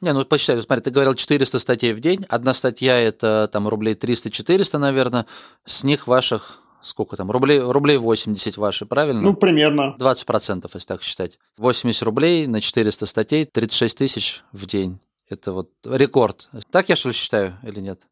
Не, 0.02 0.12
ну 0.12 0.24
посчитай, 0.24 0.60
смотри, 0.60 0.82
ты 0.82 0.90
говорил 0.90 1.14
400 1.14 1.58
статей 1.58 1.92
в 1.92 2.00
день, 2.00 2.26
одна 2.28 2.54
статья 2.54 2.98
это 2.98 3.48
там 3.52 3.68
рублей 3.68 3.94
300-400, 3.94 4.78
наверное, 4.78 5.26
с 5.64 5.84
них 5.84 6.08
ваших 6.08 6.62
сколько 6.82 7.16
там, 7.16 7.30
рублей, 7.30 7.60
рублей 7.60 7.96
80 7.96 8.56
ваши, 8.56 8.86
правильно? 8.86 9.22
Ну, 9.22 9.34
примерно. 9.34 9.96
20%, 9.98 10.68
если 10.74 10.86
так 10.86 11.02
считать. 11.02 11.38
80 11.56 12.02
рублей 12.02 12.46
на 12.46 12.60
400 12.60 13.06
статей, 13.06 13.44
36 13.44 13.98
тысяч 13.98 14.42
в 14.52 14.66
день. 14.66 14.98
Это 15.28 15.52
вот 15.52 15.70
рекорд. 15.84 16.50
Так 16.70 16.88
я 16.88 16.96
что 16.96 17.08
ли 17.08 17.14
считаю 17.14 17.56
или 17.62 17.80
нет? 17.80 18.02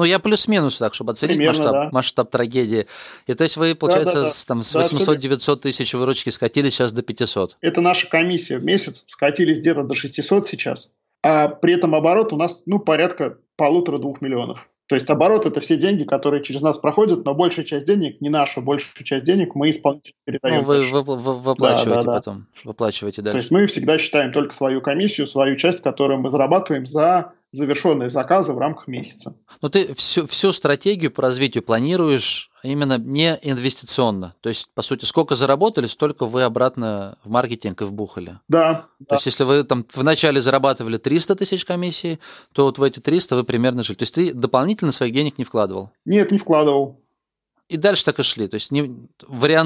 Ну, 0.00 0.06
я 0.06 0.18
плюс-минус 0.18 0.78
так, 0.78 0.94
чтобы 0.94 1.12
оценить 1.12 1.36
Примерно, 1.36 1.58
масштаб, 1.58 1.72
да. 1.72 1.90
масштаб 1.92 2.30
трагедии. 2.30 2.86
И 3.26 3.34
то 3.34 3.44
есть 3.44 3.58
вы, 3.58 3.74
получается, 3.74 4.22
да, 4.22 4.22
да, 4.22 4.28
да. 4.30 4.44
Там, 4.46 4.62
с 4.62 4.74
800-900 4.74 5.56
тысяч 5.56 5.92
выручки 5.92 6.30
скатились 6.30 6.72
сейчас 6.72 6.92
до 6.92 7.02
500. 7.02 7.58
Это 7.60 7.82
наша 7.82 8.08
комиссия 8.08 8.56
в 8.56 8.64
месяц. 8.64 9.04
Скатились 9.06 9.58
где-то 9.58 9.82
до 9.82 9.92
600 9.92 10.46
сейчас. 10.46 10.90
А 11.22 11.48
при 11.48 11.74
этом 11.74 11.94
оборот 11.94 12.32
у 12.32 12.38
нас, 12.38 12.62
ну, 12.64 12.78
порядка 12.78 13.36
полутора-двух 13.56 14.22
миллионов. 14.22 14.70
То 14.88 14.94
есть 14.94 15.10
оборот– 15.10 15.44
это 15.46 15.60
все 15.60 15.76
деньги, 15.76 16.04
которые 16.04 16.42
через 16.42 16.62
нас 16.62 16.78
проходят, 16.78 17.26
но 17.26 17.34
большая 17.34 17.66
часть 17.66 17.86
денег 17.86 18.22
не 18.22 18.30
наша, 18.30 18.62
большую 18.62 19.04
часть 19.04 19.26
денег 19.26 19.54
мы 19.54 19.68
исполнителям 19.68 20.16
передаем. 20.24 20.56
Ну, 20.56 20.62
вы, 20.62 20.82
вы, 20.82 21.02
вы 21.02 21.38
выплачиваете 21.40 21.90
да, 21.90 22.02
да, 22.02 22.12
потом, 22.14 22.38
да. 22.38 22.60
выплачиваете 22.64 23.20
дальше. 23.20 23.34
То 23.34 23.38
есть 23.38 23.50
мы 23.50 23.66
всегда 23.66 23.98
считаем 23.98 24.32
только 24.32 24.54
свою 24.54 24.80
комиссию, 24.80 25.26
свою 25.26 25.56
часть, 25.56 25.82
которую 25.82 26.20
мы 26.20 26.30
зарабатываем 26.30 26.86
за 26.86 27.34
завершенные 27.52 28.10
заказы 28.10 28.52
в 28.52 28.58
рамках 28.58 28.86
месяца. 28.86 29.36
Но 29.60 29.68
ты 29.68 29.92
всю, 29.94 30.26
всю 30.26 30.52
стратегию 30.52 31.10
по 31.10 31.22
развитию 31.22 31.62
планируешь 31.62 32.50
именно 32.62 32.98
не 32.98 33.38
инвестиционно. 33.42 34.34
То 34.40 34.48
есть, 34.48 34.70
по 34.74 34.82
сути, 34.82 35.04
сколько 35.04 35.34
заработали, 35.34 35.86
столько 35.86 36.26
вы 36.26 36.42
обратно 36.42 37.18
в 37.24 37.30
маркетинг 37.30 37.82
и 37.82 37.84
вбухали. 37.84 38.38
Да. 38.48 38.86
То 38.98 39.06
да. 39.10 39.14
есть, 39.16 39.26
если 39.26 39.44
вы 39.44 39.64
там 39.64 39.84
вначале 39.94 40.40
зарабатывали 40.40 40.98
300 40.98 41.36
тысяч 41.36 41.64
комиссии, 41.64 42.20
то 42.52 42.64
вот 42.64 42.78
в 42.78 42.82
эти 42.82 43.00
300 43.00 43.36
вы 43.36 43.44
примерно 43.44 43.82
жили. 43.82 43.96
То 43.96 44.02
есть, 44.02 44.14
ты 44.14 44.32
дополнительно 44.32 44.92
своих 44.92 45.12
денег 45.12 45.38
не 45.38 45.44
вкладывал? 45.44 45.90
Нет, 46.04 46.30
не 46.30 46.38
вкладывал. 46.38 47.00
И 47.70 47.76
дальше 47.76 48.04
так 48.04 48.18
и 48.18 48.24
шли. 48.24 48.48
То 48.48 48.56
есть 48.56 48.72
не, 48.72 48.90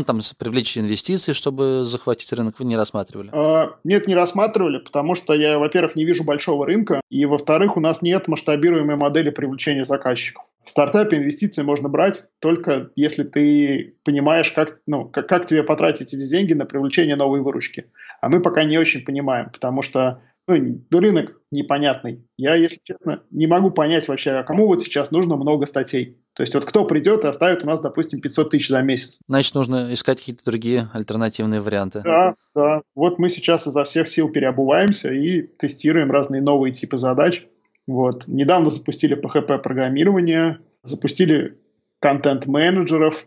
там 0.05 0.21
привлечь 0.39 0.77
инвестиции, 0.77 1.33
чтобы 1.33 1.85
захватить 1.85 2.31
рынок, 2.35 2.59
вы 2.59 2.67
не 2.67 2.77
рассматривали? 2.77 3.31
А, 3.33 3.77
нет, 3.83 4.07
не 4.07 4.15
рассматривали, 4.15 4.79
потому 4.79 5.15
что 5.15 5.33
я, 5.33 5.59
во-первых, 5.59 5.97
не 5.97 6.05
вижу 6.05 6.23
большого 6.23 6.67
рынка, 6.67 7.01
и, 7.11 7.25
во-вторых, 7.25 7.79
у 7.79 7.81
нас 7.81 8.03
нет 8.03 8.29
масштабируемой 8.29 8.97
модели 8.97 9.31
привлечения 9.31 9.85
заказчиков. 9.85 10.45
В 10.65 10.71
стартапе 10.71 11.17
инвестиции 11.17 11.63
можно 11.63 11.89
брать 11.89 12.25
только 12.41 12.91
если 12.95 13.23
ты 13.23 13.97
понимаешь, 14.05 14.51
как, 14.53 14.81
ну, 14.87 15.07
как, 15.07 15.27
как 15.27 15.47
тебе 15.47 15.63
потратить 15.63 16.13
эти 16.13 16.29
деньги 16.29 16.53
на 16.53 16.67
привлечение 16.67 17.17
новой 17.17 17.41
выручки. 17.41 17.91
А 18.21 18.29
мы 18.29 18.41
пока 18.41 18.65
не 18.65 18.79
очень 18.79 19.05
понимаем, 19.05 19.49
потому 19.51 19.81
что 19.81 20.21
ну, 20.47 21.01
рынок 21.01 21.41
непонятный. 21.51 22.27
Я, 22.37 22.55
если 22.55 22.81
честно, 22.83 23.23
не 23.31 23.47
могу 23.47 23.71
понять 23.71 24.07
вообще, 24.09 24.33
а 24.33 24.43
кому 24.43 24.67
вот 24.67 24.83
сейчас 24.83 25.11
нужно 25.11 25.37
много 25.37 25.67
статей. 25.67 26.19
То 26.35 26.43
есть 26.43 26.55
вот 26.55 26.65
кто 26.65 26.85
придет 26.85 27.25
и 27.25 27.29
оставит 27.29 27.63
у 27.63 27.67
нас, 27.67 27.81
допустим, 27.81 28.21
500 28.21 28.51
тысяч 28.51 28.69
за 28.69 28.83
месяц. 28.83 29.19
Значит, 29.29 29.55
нужно 29.55 29.93
искать 29.93 30.19
какие-то 30.19 30.45
другие 30.45 30.89
альтернативные 30.93 31.61
варианты. 31.61 32.03
Да, 32.03 32.35
да. 32.55 32.83
Вот 32.95 33.19
мы 33.19 33.29
сейчас 33.29 33.67
изо 33.67 33.85
всех 33.85 34.09
сил 34.09 34.29
переобуваемся 34.29 35.13
и 35.13 35.43
тестируем 35.43 36.11
разные 36.11 36.43
новые 36.43 36.73
типы 36.73 36.97
задач. 36.97 37.47
Вот. 37.87 38.27
Недавно 38.27 38.71
запустили 38.71 39.17
PHP-программирование, 39.17 40.59
запустили 40.83 41.59
контент-менеджеров, 42.01 43.27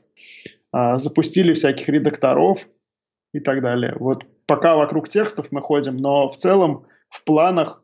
а, 0.71 0.99
запустили 0.99 1.53
всяких 1.53 1.87
редакторов 1.89 2.67
и 3.33 3.39
так 3.39 3.61
далее. 3.61 3.95
Вот 3.99 4.23
пока 4.45 4.75
вокруг 4.75 5.09
текстов 5.09 5.47
мы 5.51 5.61
ходим, 5.61 5.97
но 5.97 6.29
в 6.29 6.37
целом 6.37 6.85
в 7.09 7.23
планах 7.23 7.81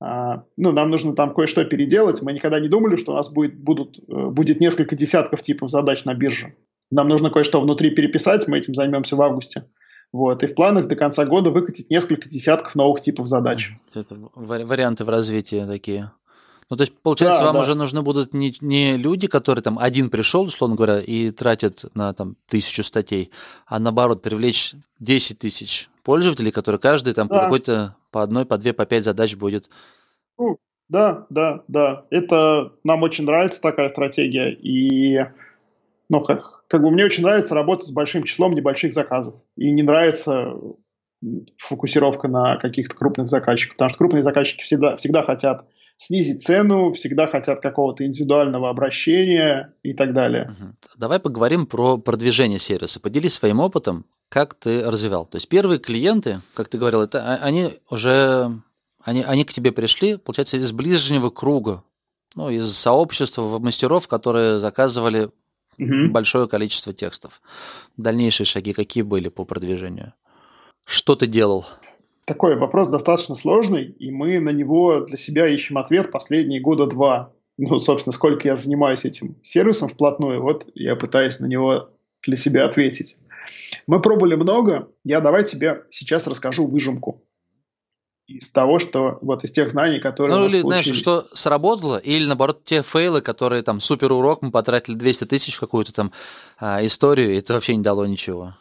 а, 0.00 0.44
ну, 0.56 0.72
нам 0.72 0.90
нужно 0.90 1.14
там 1.14 1.32
кое-что 1.32 1.64
переделать. 1.64 2.20
Мы 2.20 2.32
никогда 2.32 2.60
не 2.60 2.68
думали, 2.68 2.96
что 2.96 3.12
у 3.12 3.14
нас 3.14 3.30
будет, 3.30 3.56
будут, 3.58 3.98
э, 4.06 4.26
будет 4.26 4.60
несколько 4.60 4.96
десятков 4.96 5.42
типов 5.42 5.70
задач 5.70 6.04
на 6.04 6.14
бирже. 6.14 6.54
Нам 6.90 7.08
нужно 7.08 7.30
кое-что 7.30 7.60
внутри 7.60 7.90
переписать, 7.90 8.46
мы 8.46 8.58
этим 8.58 8.74
займемся 8.74 9.16
в 9.16 9.22
августе. 9.22 9.64
Вот. 10.12 10.42
И 10.42 10.46
в 10.46 10.54
планах 10.54 10.88
до 10.88 10.96
конца 10.96 11.24
года 11.24 11.50
выкатить 11.50 11.90
несколько 11.90 12.28
десятков 12.28 12.74
новых 12.74 13.00
типов 13.00 13.26
задач. 13.26 13.72
Это 13.94 14.16
варианты 14.34 15.04
в 15.04 15.08
развитии 15.08 15.64
такие. 15.66 16.12
Ну, 16.70 16.76
то 16.76 16.82
есть, 16.82 16.94
получается, 17.02 17.40
да, 17.40 17.46
вам 17.46 17.56
да. 17.56 17.60
уже 17.62 17.74
нужны 17.74 18.02
будут 18.02 18.32
не, 18.32 18.54
не 18.60 18.96
люди, 18.96 19.26
которые 19.26 19.62
там 19.62 19.78
один 19.78 20.10
пришел, 20.10 20.42
условно 20.42 20.76
говоря, 20.76 21.00
и 21.00 21.30
тратят 21.30 21.84
на 21.94 22.12
там 22.12 22.36
тысячу 22.46 22.82
статей, 22.82 23.30
а 23.66 23.78
наоборот, 23.78 24.22
привлечь 24.22 24.74
10 24.98 25.38
тысяч 25.38 25.88
пользователей, 26.04 26.52
которые 26.52 26.78
каждый 26.78 27.14
там 27.14 27.26
да. 27.26 27.34
по 27.34 27.42
какой-то, 27.42 27.96
по 28.12 28.22
одной, 28.22 28.46
по 28.46 28.58
две, 28.58 28.72
по 28.72 28.86
пять 28.86 29.04
задач 29.04 29.34
будет. 29.34 29.68
Ну, 30.38 30.58
да, 30.88 31.26
да, 31.30 31.64
да. 31.66 32.04
Это 32.10 32.72
нам 32.84 33.02
очень 33.02 33.24
нравится 33.24 33.60
такая 33.60 33.88
стратегия. 33.88 34.52
И, 34.52 35.24
ну, 36.08 36.20
как, 36.20 36.64
как 36.68 36.82
бы 36.82 36.90
мне 36.90 37.04
очень 37.04 37.24
нравится 37.24 37.54
работать 37.54 37.88
с 37.88 37.92
большим 37.92 38.22
числом 38.22 38.54
небольших 38.54 38.92
заказов. 38.92 39.34
И 39.56 39.72
не 39.72 39.82
нравится 39.82 40.54
фокусировка 41.56 42.28
на 42.28 42.56
каких-то 42.56 42.94
крупных 42.94 43.28
заказчиках, 43.28 43.76
потому 43.76 43.88
что 43.88 43.98
крупные 43.98 44.22
заказчики 44.22 44.62
всегда, 44.62 44.96
всегда 44.96 45.22
хотят 45.22 45.66
снизить 45.98 46.44
цену, 46.44 46.92
всегда 46.92 47.26
хотят 47.26 47.60
какого-то 47.60 48.04
индивидуального 48.04 48.68
обращения 48.68 49.72
и 49.82 49.94
так 49.94 50.12
далее. 50.12 50.54
Давай 50.96 51.18
поговорим 51.18 51.66
про 51.66 51.98
продвижение 51.98 52.58
сервиса. 52.58 53.00
Поделись 53.00 53.34
своим 53.34 53.60
опытом, 53.60 54.06
как 54.28 54.54
ты 54.54 54.84
развивал. 54.84 55.26
То 55.26 55.36
есть 55.36 55.48
первые 55.48 55.78
клиенты, 55.78 56.40
как 56.54 56.68
ты 56.68 56.78
говорил, 56.78 57.02
это 57.02 57.22
а, 57.22 57.36
они 57.36 57.74
уже 57.90 58.52
они, 59.02 59.22
они 59.22 59.44
к 59.44 59.52
тебе 59.52 59.70
пришли, 59.70 60.16
получается, 60.16 60.56
из 60.56 60.72
ближнего 60.72 61.30
круга, 61.30 61.84
ну, 62.34 62.48
из 62.48 62.74
сообщества 62.76 63.58
мастеров, 63.58 64.08
которые 64.08 64.58
заказывали 64.58 65.30
угу. 65.78 66.10
большое 66.10 66.48
количество 66.48 66.92
текстов. 66.92 67.40
Дальнейшие 67.96 68.46
шаги 68.46 68.72
какие 68.72 69.02
были 69.02 69.28
по 69.28 69.44
продвижению? 69.44 70.14
Что 70.84 71.16
ты 71.16 71.26
делал? 71.26 71.66
Такой 72.24 72.56
вопрос 72.56 72.88
достаточно 72.88 73.34
сложный, 73.34 73.84
и 73.84 74.10
мы 74.10 74.40
на 74.40 74.50
него 74.50 75.00
для 75.00 75.16
себя 75.16 75.46
ищем 75.46 75.78
ответ 75.78 76.10
последние 76.10 76.60
года 76.60 76.86
два. 76.86 77.32
Ну, 77.56 77.78
собственно, 77.78 78.12
сколько 78.12 78.48
я 78.48 78.56
занимаюсь 78.56 79.04
этим 79.04 79.36
сервисом 79.42 79.88
вплотную, 79.88 80.42
вот 80.42 80.66
я 80.74 80.96
пытаюсь 80.96 81.38
на 81.38 81.46
него 81.46 81.90
для 82.22 82.36
себя 82.36 82.64
ответить. 82.64 83.16
Мы 83.86 84.00
пробовали 84.00 84.34
много. 84.34 84.88
Я 85.04 85.20
давай 85.20 85.44
тебе 85.44 85.84
сейчас 85.90 86.26
расскажу 86.26 86.66
выжимку 86.66 87.22
из 88.26 88.50
того, 88.50 88.78
что 88.78 89.18
вот 89.20 89.44
из 89.44 89.50
тех 89.50 89.70
знаний, 89.70 90.00
которые 90.00 90.36
Ну, 90.36 90.46
или, 90.46 90.60
знаешь, 90.62 90.86
что 90.86 91.26
сработало, 91.34 91.98
или, 91.98 92.24
наоборот, 92.24 92.64
те 92.64 92.82
фейлы, 92.82 93.20
которые 93.20 93.62
там 93.62 93.80
супер 93.80 94.12
урок, 94.12 94.40
мы 94.40 94.50
потратили 94.50 94.94
200 94.94 95.26
тысяч 95.26 95.54
в 95.54 95.60
какую-то 95.60 95.92
там 95.92 96.12
а, 96.58 96.84
историю, 96.84 97.34
и 97.34 97.38
это 97.38 97.52
вообще 97.52 97.76
не 97.76 97.82
дало 97.82 98.06
ничего. 98.06 98.54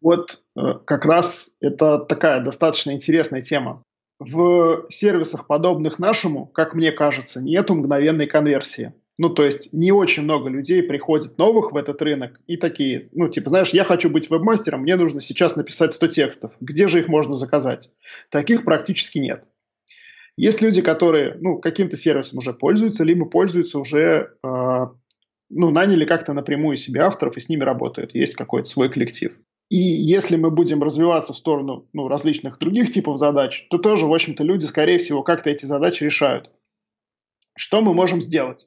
Вот 0.00 0.42
э, 0.56 0.74
как 0.84 1.04
раз 1.04 1.52
это 1.60 1.98
такая 1.98 2.42
достаточно 2.42 2.92
интересная 2.92 3.40
тема. 3.40 3.82
В 4.18 4.86
сервисах, 4.90 5.46
подобных 5.46 5.98
нашему, 5.98 6.46
как 6.46 6.74
мне 6.74 6.92
кажется, 6.92 7.42
нету 7.42 7.74
мгновенной 7.74 8.26
конверсии. 8.26 8.92
Ну, 9.20 9.28
то 9.28 9.44
есть 9.44 9.70
не 9.72 9.92
очень 9.92 10.22
много 10.22 10.48
людей 10.48 10.82
приходит 10.82 11.36
новых 11.36 11.72
в 11.72 11.76
этот 11.76 12.00
рынок 12.00 12.40
и 12.46 12.56
такие, 12.56 13.10
ну, 13.12 13.28
типа, 13.28 13.50
знаешь, 13.50 13.68
я 13.68 13.84
хочу 13.84 14.08
быть 14.08 14.30
вебмастером, 14.30 14.80
мне 14.80 14.96
нужно 14.96 15.20
сейчас 15.20 15.56
написать 15.56 15.92
100 15.92 16.06
текстов. 16.08 16.52
Где 16.60 16.88
же 16.88 17.00
их 17.00 17.08
можно 17.08 17.34
заказать? 17.34 17.90
Таких 18.30 18.64
практически 18.64 19.18
нет. 19.18 19.44
Есть 20.38 20.62
люди, 20.62 20.80
которые, 20.80 21.36
ну, 21.38 21.58
каким-то 21.58 21.98
сервисом 21.98 22.38
уже 22.38 22.54
пользуются, 22.54 23.04
либо 23.04 23.26
пользуются 23.26 23.78
уже, 23.78 24.32
э, 24.42 24.86
ну, 25.50 25.70
наняли 25.70 26.06
как-то 26.06 26.32
напрямую 26.32 26.78
себе 26.78 27.02
авторов 27.02 27.36
и 27.36 27.40
с 27.40 27.50
ними 27.50 27.62
работают. 27.62 28.14
Есть 28.14 28.36
какой-то 28.36 28.70
свой 28.70 28.90
коллектив. 28.90 29.38
И 29.70 29.76
если 29.76 30.34
мы 30.36 30.50
будем 30.50 30.82
развиваться 30.82 31.32
в 31.32 31.36
сторону 31.36 31.88
ну, 31.92 32.08
различных 32.08 32.58
других 32.58 32.92
типов 32.92 33.18
задач, 33.18 33.68
то 33.70 33.78
тоже, 33.78 34.06
в 34.06 34.12
общем-то, 34.12 34.42
люди, 34.42 34.64
скорее 34.64 34.98
всего, 34.98 35.22
как-то 35.22 35.48
эти 35.48 35.64
задачи 35.64 36.02
решают. 36.02 36.50
Что 37.56 37.80
мы 37.80 37.94
можем 37.94 38.20
сделать? 38.20 38.66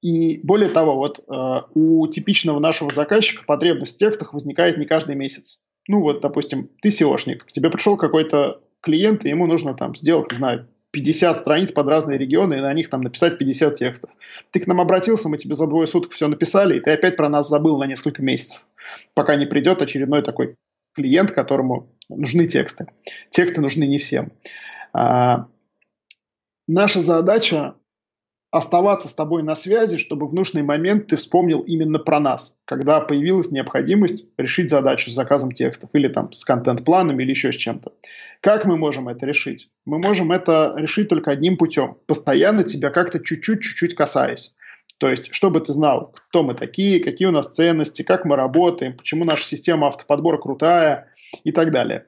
И 0.00 0.40
более 0.44 0.70
того, 0.70 0.94
вот 0.94 1.18
э, 1.18 1.62
у 1.74 2.06
типичного 2.06 2.60
нашего 2.60 2.94
заказчика 2.94 3.42
потребность 3.44 3.96
в 3.96 3.98
текстах 3.98 4.32
возникает 4.32 4.78
не 4.78 4.86
каждый 4.86 5.16
месяц. 5.16 5.60
Ну 5.88 6.00
вот, 6.00 6.20
допустим, 6.20 6.70
ты 6.80 6.90
SEOшник, 6.90 7.44
к 7.44 7.52
тебе 7.52 7.68
пришел 7.68 7.96
какой-то 7.96 8.62
клиент, 8.80 9.24
и 9.24 9.28
ему 9.30 9.46
нужно 9.46 9.74
там 9.74 9.96
сделать, 9.96 10.30
не 10.30 10.38
знаю, 10.38 10.68
50 10.92 11.38
страниц 11.38 11.72
под 11.72 11.86
разные 11.86 12.18
регионы, 12.18 12.54
и 12.54 12.60
на 12.60 12.72
них 12.72 12.88
там 12.88 13.02
написать 13.02 13.38
50 13.38 13.74
текстов. 13.76 14.10
Ты 14.50 14.60
к 14.60 14.66
нам 14.66 14.80
обратился, 14.80 15.28
мы 15.28 15.38
тебе 15.38 15.54
за 15.54 15.66
двое 15.66 15.86
суток 15.86 16.12
все 16.12 16.26
написали, 16.28 16.76
и 16.76 16.80
ты 16.80 16.90
опять 16.90 17.16
про 17.16 17.28
нас 17.28 17.48
забыл 17.48 17.78
на 17.78 17.84
несколько 17.84 18.22
месяцев, 18.22 18.64
пока 19.14 19.36
не 19.36 19.46
придет 19.46 19.82
очередной 19.82 20.22
такой 20.22 20.56
клиент, 20.94 21.30
которому 21.30 21.88
нужны 22.08 22.46
тексты. 22.46 22.86
Тексты 23.30 23.60
нужны 23.60 23.84
не 23.84 23.98
всем. 23.98 24.32
А, 24.92 25.46
наша 26.66 27.00
задача 27.00 27.74
оставаться 28.50 29.08
с 29.08 29.14
тобой 29.14 29.42
на 29.42 29.54
связи, 29.54 29.96
чтобы 29.96 30.26
в 30.26 30.34
нужный 30.34 30.62
момент 30.62 31.06
ты 31.06 31.16
вспомнил 31.16 31.60
именно 31.60 31.98
про 31.98 32.18
нас, 32.18 32.56
когда 32.64 33.00
появилась 33.00 33.52
необходимость 33.52 34.26
решить 34.36 34.70
задачу 34.70 35.10
с 35.10 35.14
заказом 35.14 35.52
текстов 35.52 35.90
или 35.92 36.08
там 36.08 36.32
с 36.32 36.44
контент-планом 36.44 37.20
или 37.20 37.30
еще 37.30 37.52
с 37.52 37.56
чем-то. 37.56 37.92
Как 38.40 38.64
мы 38.64 38.76
можем 38.76 39.08
это 39.08 39.24
решить? 39.24 39.70
Мы 39.84 39.98
можем 39.98 40.32
это 40.32 40.74
решить 40.76 41.08
только 41.08 41.30
одним 41.30 41.56
путем, 41.56 41.98
постоянно 42.06 42.64
тебя 42.64 42.90
как-то 42.90 43.20
чуть-чуть, 43.20 43.62
чуть-чуть 43.62 43.94
касаясь. 43.94 44.54
То 44.98 45.08
есть, 45.08 45.32
чтобы 45.32 45.60
ты 45.60 45.72
знал, 45.72 46.12
кто 46.28 46.42
мы 46.42 46.54
такие, 46.54 47.02
какие 47.02 47.28
у 47.28 47.32
нас 47.32 47.54
ценности, 47.54 48.02
как 48.02 48.24
мы 48.24 48.36
работаем, 48.36 48.96
почему 48.96 49.24
наша 49.24 49.46
система 49.46 49.86
автоподбора 49.86 50.38
крутая 50.38 51.08
и 51.44 51.52
так 51.52 51.70
далее. 51.70 52.06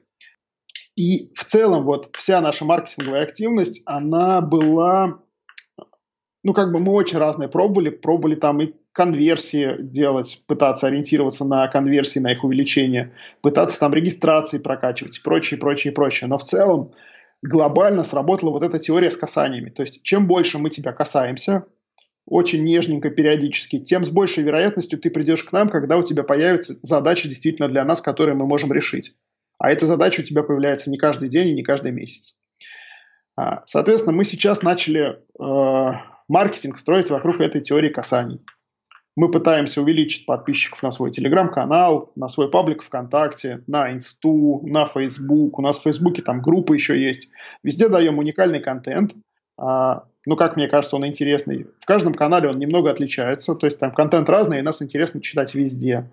И 0.95 1.33
в 1.33 1.43
целом 1.45 1.85
вот 1.85 2.15
вся 2.15 2.39
наша 2.39 2.65
маркетинговая 2.65 3.23
активность, 3.23 3.81
она 3.85 4.41
была 4.41 5.23
ну, 6.43 6.53
как 6.53 6.71
бы 6.71 6.79
мы 6.79 6.93
очень 6.93 7.17
разные 7.17 7.47
пробовали, 7.47 7.89
пробовали 7.89 8.35
там 8.35 8.61
и 8.61 8.73
конверсии 8.91 9.77
делать, 9.79 10.43
пытаться 10.45 10.87
ориентироваться 10.87 11.45
на 11.45 11.67
конверсии, 11.67 12.19
на 12.19 12.33
их 12.33 12.43
увеличение, 12.43 13.13
пытаться 13.41 13.79
там 13.79 13.93
регистрации 13.93 14.59
прокачивать 14.59 15.17
и 15.17 15.21
прочее, 15.21 15.59
прочее, 15.59 15.93
прочее. 15.93 16.27
Но 16.27 16.37
в 16.37 16.43
целом 16.43 16.91
глобально 17.41 18.03
сработала 18.03 18.51
вот 18.51 18.61
эта 18.61 18.77
теория 18.79 19.09
с 19.09 19.17
касаниями. 19.17 19.69
То 19.69 19.81
есть 19.81 20.03
чем 20.03 20.27
больше 20.27 20.59
мы 20.59 20.69
тебя 20.69 20.91
касаемся, 20.91 21.63
очень 22.25 22.63
нежненько 22.63 23.09
периодически, 23.09 23.79
тем 23.79 24.05
с 24.05 24.09
большей 24.09 24.43
вероятностью 24.43 24.99
ты 24.99 25.09
придешь 25.09 25.43
к 25.43 25.51
нам, 25.51 25.69
когда 25.69 25.97
у 25.97 26.03
тебя 26.03 26.23
появится 26.23 26.77
задача 26.81 27.27
действительно 27.27 27.67
для 27.67 27.83
нас, 27.83 28.01
которую 28.01 28.37
мы 28.37 28.45
можем 28.45 28.71
решить. 28.71 29.13
А 29.57 29.71
эта 29.71 29.85
задача 29.85 30.21
у 30.21 30.23
тебя 30.23 30.43
появляется 30.43 30.89
не 30.89 30.97
каждый 30.97 31.29
день 31.29 31.49
и 31.49 31.53
не 31.53 31.63
каждый 31.63 31.91
месяц. 31.91 32.37
А, 33.35 33.63
соответственно, 33.65 34.15
мы 34.15 34.25
сейчас 34.25 34.61
начали 34.61 35.19
э, 35.39 35.93
маркетинг 36.27 36.77
строить 36.77 37.09
вокруг 37.09 37.41
этой 37.41 37.61
теории 37.61 37.89
касаний. 37.89 38.41
Мы 39.15 39.29
пытаемся 39.29 39.81
увеличить 39.81 40.25
подписчиков 40.25 40.81
на 40.81 40.91
свой 40.91 41.11
телеграм-канал, 41.11 42.11
на 42.15 42.27
свой 42.27 42.49
паблик 42.49 42.81
ВКонтакте, 42.81 43.63
на 43.67 43.93
Инсту, 43.93 44.61
на 44.63 44.85
Фейсбук. 44.87 45.59
У 45.59 45.61
нас 45.61 45.77
в 45.77 45.83
Фейсбуке 45.83 46.23
там 46.23 46.41
группы 46.41 46.73
еще 46.73 46.99
есть. 46.99 47.29
Везде 47.61 47.89
даем 47.89 48.17
уникальный 48.17 48.59
контент. 48.59 49.13
А, 49.55 50.05
ну, 50.25 50.35
как 50.35 50.55
мне 50.55 50.67
кажется, 50.67 50.95
он 50.95 51.05
интересный. 51.05 51.67
В 51.79 51.85
каждом 51.85 52.15
канале 52.15 52.49
он 52.49 52.57
немного 52.57 52.89
отличается. 52.89 53.53
То 53.53 53.67
есть 53.67 53.77
там 53.77 53.91
контент 53.91 54.27
разный, 54.29 54.57
и 54.57 54.63
нас 54.63 54.81
интересно 54.81 55.21
читать 55.21 55.53
везде. 55.53 56.09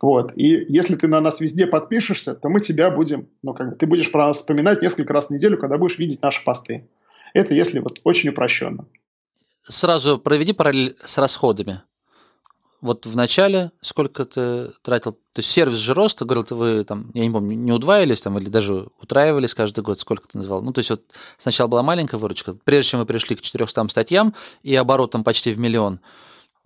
Вот. 0.00 0.32
И 0.36 0.72
если 0.72 0.94
ты 0.94 1.08
на 1.08 1.20
нас 1.20 1.40
везде 1.40 1.66
подпишешься, 1.66 2.36
то 2.36 2.48
мы 2.48 2.60
тебя 2.60 2.92
будем, 2.92 3.28
ну, 3.42 3.54
как 3.54 3.70
бы, 3.70 3.74
ты 3.74 3.88
будешь 3.88 4.12
про 4.12 4.28
нас 4.28 4.36
вспоминать 4.36 4.82
несколько 4.82 5.12
раз 5.12 5.26
в 5.26 5.30
неделю, 5.30 5.58
когда 5.58 5.78
будешь 5.78 5.98
видеть 5.98 6.22
наши 6.22 6.44
посты. 6.44 6.88
Это 7.34 7.54
если 7.54 7.80
вот 7.80 8.00
очень 8.04 8.30
упрощенно 8.30 8.86
сразу 9.68 10.18
проведи 10.18 10.52
параллель 10.52 10.96
с 11.04 11.18
расходами. 11.18 11.82
Вот 12.82 13.06
в 13.06 13.16
начале 13.16 13.72
сколько 13.80 14.24
ты 14.26 14.70
тратил? 14.82 15.12
То 15.12 15.38
есть 15.38 15.50
сервис 15.50 15.78
же 15.78 15.94
ты 15.94 16.24
говорил, 16.24 16.46
вы 16.50 16.84
там, 16.84 17.10
я 17.14 17.24
не 17.24 17.30
помню, 17.30 17.56
не 17.56 17.72
удваивались 17.72 18.20
там 18.20 18.38
или 18.38 18.48
даже 18.48 18.88
утраивались 19.00 19.54
каждый 19.54 19.82
год, 19.82 19.98
сколько 19.98 20.28
ты 20.28 20.38
назвал? 20.38 20.62
Ну, 20.62 20.72
то 20.72 20.80
есть 20.80 20.90
вот 20.90 21.02
сначала 21.38 21.68
была 21.68 21.82
маленькая 21.82 22.18
выручка, 22.18 22.54
прежде 22.64 22.90
чем 22.90 23.00
вы 23.00 23.06
пришли 23.06 23.34
к 23.34 23.40
400 23.40 23.88
статьям 23.88 24.34
и 24.62 24.74
оборотом 24.74 25.24
почти 25.24 25.52
в 25.52 25.58
миллион, 25.58 26.00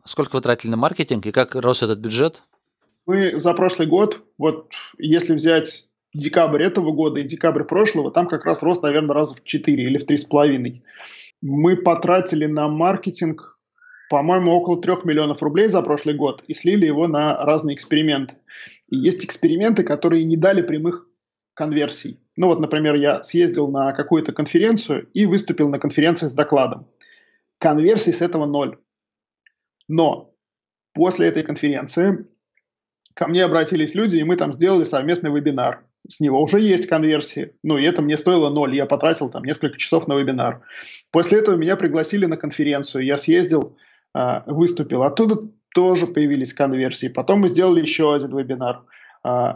сколько 0.04 0.36
вы 0.36 0.42
тратили 0.42 0.70
на 0.70 0.76
маркетинг 0.76 1.24
и 1.26 1.32
как 1.32 1.54
рос 1.54 1.82
этот 1.82 2.00
бюджет? 2.00 2.42
Мы 3.06 3.38
за 3.38 3.54
прошлый 3.54 3.86
год, 3.88 4.20
вот 4.36 4.72
если 4.98 5.34
взять 5.34 5.90
декабрь 6.12 6.62
этого 6.62 6.92
года 6.92 7.20
и 7.20 7.24
декабрь 7.24 7.64
прошлого, 7.64 8.10
там 8.10 8.26
как 8.26 8.44
раз 8.44 8.62
рост, 8.62 8.82
наверное, 8.82 9.14
раза 9.14 9.36
в 9.36 9.44
4 9.44 9.82
или 9.82 9.96
в 9.96 10.06
3,5 10.06 10.82
мы 11.42 11.76
потратили 11.76 12.46
на 12.46 12.68
маркетинг, 12.68 13.58
по-моему, 14.08 14.52
около 14.52 14.80
3 14.80 14.96
миллионов 15.04 15.42
рублей 15.42 15.68
за 15.68 15.82
прошлый 15.82 16.14
год 16.14 16.42
и 16.46 16.54
слили 16.54 16.86
его 16.86 17.06
на 17.06 17.44
разные 17.44 17.74
эксперименты. 17.74 18.36
И 18.88 18.96
есть 18.96 19.24
эксперименты, 19.24 19.84
которые 19.84 20.24
не 20.24 20.36
дали 20.36 20.62
прямых 20.62 21.06
конверсий. 21.54 22.20
Ну 22.36 22.48
вот, 22.48 22.60
например, 22.60 22.94
я 22.94 23.22
съездил 23.22 23.68
на 23.68 23.92
какую-то 23.92 24.32
конференцию 24.32 25.08
и 25.12 25.26
выступил 25.26 25.68
на 25.68 25.78
конференции 25.78 26.26
с 26.26 26.32
докладом. 26.32 26.88
Конверсий 27.58 28.12
с 28.12 28.22
этого 28.22 28.46
ноль. 28.46 28.78
Но 29.86 30.34
после 30.94 31.28
этой 31.28 31.42
конференции 31.42 32.26
ко 33.14 33.28
мне 33.28 33.44
обратились 33.44 33.94
люди, 33.94 34.16
и 34.16 34.24
мы 34.24 34.36
там 34.36 34.52
сделали 34.52 34.84
совместный 34.84 35.30
вебинар 35.30 35.84
с 36.08 36.20
него 36.20 36.42
уже 36.42 36.60
есть 36.60 36.86
конверсии. 36.86 37.52
Ну, 37.62 37.78
и 37.78 37.84
это 37.84 38.02
мне 38.02 38.16
стоило 38.16 38.50
ноль. 38.50 38.74
Я 38.74 38.86
потратил 38.86 39.30
там 39.30 39.44
несколько 39.44 39.78
часов 39.78 40.08
на 40.08 40.14
вебинар. 40.14 40.62
После 41.10 41.38
этого 41.38 41.56
меня 41.56 41.76
пригласили 41.76 42.26
на 42.26 42.36
конференцию. 42.36 43.04
Я 43.04 43.16
съездил, 43.16 43.76
э, 44.14 44.40
выступил. 44.46 45.02
Оттуда 45.02 45.48
тоже 45.74 46.06
появились 46.06 46.54
конверсии. 46.54 47.08
Потом 47.08 47.40
мы 47.40 47.48
сделали 47.48 47.80
еще 47.80 48.14
один 48.14 48.36
вебинар. 48.36 48.82
Э, 49.24 49.54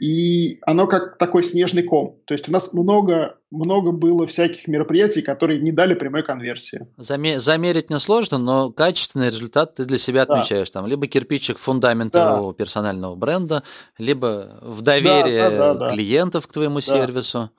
и 0.00 0.58
оно 0.62 0.86
как 0.86 1.18
такой 1.18 1.42
снежный 1.42 1.82
ком. 1.82 2.18
То 2.26 2.34
есть 2.34 2.48
у 2.48 2.52
нас 2.52 2.72
много, 2.72 3.38
много 3.50 3.92
было 3.92 4.26
всяких 4.26 4.66
мероприятий, 4.66 5.22
которые 5.22 5.60
не 5.60 5.70
дали 5.70 5.94
прямой 5.94 6.22
конверсии. 6.22 6.86
Заме- 6.96 7.40
замерить 7.40 7.90
несложно, 7.90 8.38
но 8.38 8.70
качественный 8.70 9.26
результат 9.26 9.74
ты 9.74 9.84
для 9.84 9.98
себя 9.98 10.22
отмечаешь. 10.22 10.70
Да. 10.70 10.80
Там, 10.80 10.88
либо 10.88 11.06
кирпичик 11.06 11.58
фундамента 11.58 12.18
да. 12.18 12.52
персонального 12.54 13.14
бренда, 13.14 13.62
либо 13.98 14.58
в 14.62 14.82
доверие 14.82 15.50
да, 15.50 15.74
да, 15.74 15.74
да, 15.74 15.90
клиентов 15.90 16.46
к 16.46 16.52
твоему 16.52 16.76
да. 16.76 16.80
сервису. 16.80 17.50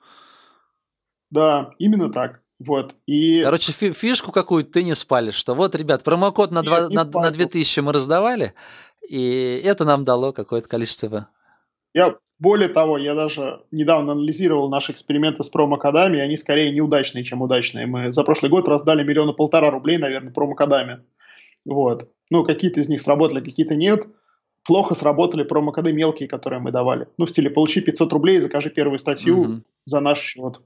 Да, 1.30 1.70
именно 1.78 2.12
так. 2.12 2.40
Вот. 2.58 2.94
И... 3.06 3.42
Короче, 3.42 3.72
фи- 3.72 3.92
фишку 3.92 4.32
какую-то 4.32 4.72
ты 4.72 4.82
не 4.82 4.94
спалишь, 4.94 5.34
что 5.34 5.54
вот, 5.54 5.74
ребят, 5.74 6.02
промокод 6.02 6.50
на, 6.50 6.62
2, 6.62 6.88
на, 6.88 7.04
на 7.04 7.30
2000 7.30 7.80
мы 7.80 7.92
раздавали, 7.92 8.54
и 9.08 9.60
это 9.64 9.84
нам 9.84 10.04
дало 10.04 10.32
какое-то 10.32 10.68
количество 10.68 11.28
я 11.94 12.16
более 12.44 12.68
того, 12.68 12.98
я 12.98 13.14
даже 13.14 13.62
недавно 13.70 14.12
анализировал 14.12 14.68
наши 14.68 14.92
эксперименты 14.92 15.42
с 15.42 15.48
промокодами, 15.48 16.18
и 16.18 16.20
они 16.20 16.36
скорее 16.36 16.70
неудачные, 16.72 17.24
чем 17.24 17.40
удачные. 17.40 17.86
Мы 17.86 18.12
за 18.12 18.22
прошлый 18.22 18.50
год 18.50 18.68
раздали 18.68 19.02
миллиона 19.02 19.32
полтора 19.32 19.70
рублей, 19.70 19.96
наверное, 19.96 20.30
промокодами. 20.30 20.98
Вот. 21.64 22.10
Ну, 22.30 22.44
какие-то 22.44 22.80
из 22.80 22.90
них 22.90 23.00
сработали, 23.00 23.40
какие-то 23.40 23.76
нет. 23.76 24.06
Плохо 24.62 24.94
сработали 24.94 25.42
промокоды 25.42 25.94
мелкие, 25.94 26.28
которые 26.28 26.60
мы 26.60 26.70
давали. 26.70 27.08
Ну, 27.16 27.24
в 27.24 27.30
стиле 27.30 27.48
получи 27.48 27.80
500 27.80 28.12
рублей, 28.12 28.40
закажи 28.40 28.68
первую 28.68 28.98
статью 28.98 29.40
угу. 29.40 29.62
за 29.86 30.00
наш 30.00 30.20
счет. 30.20 30.60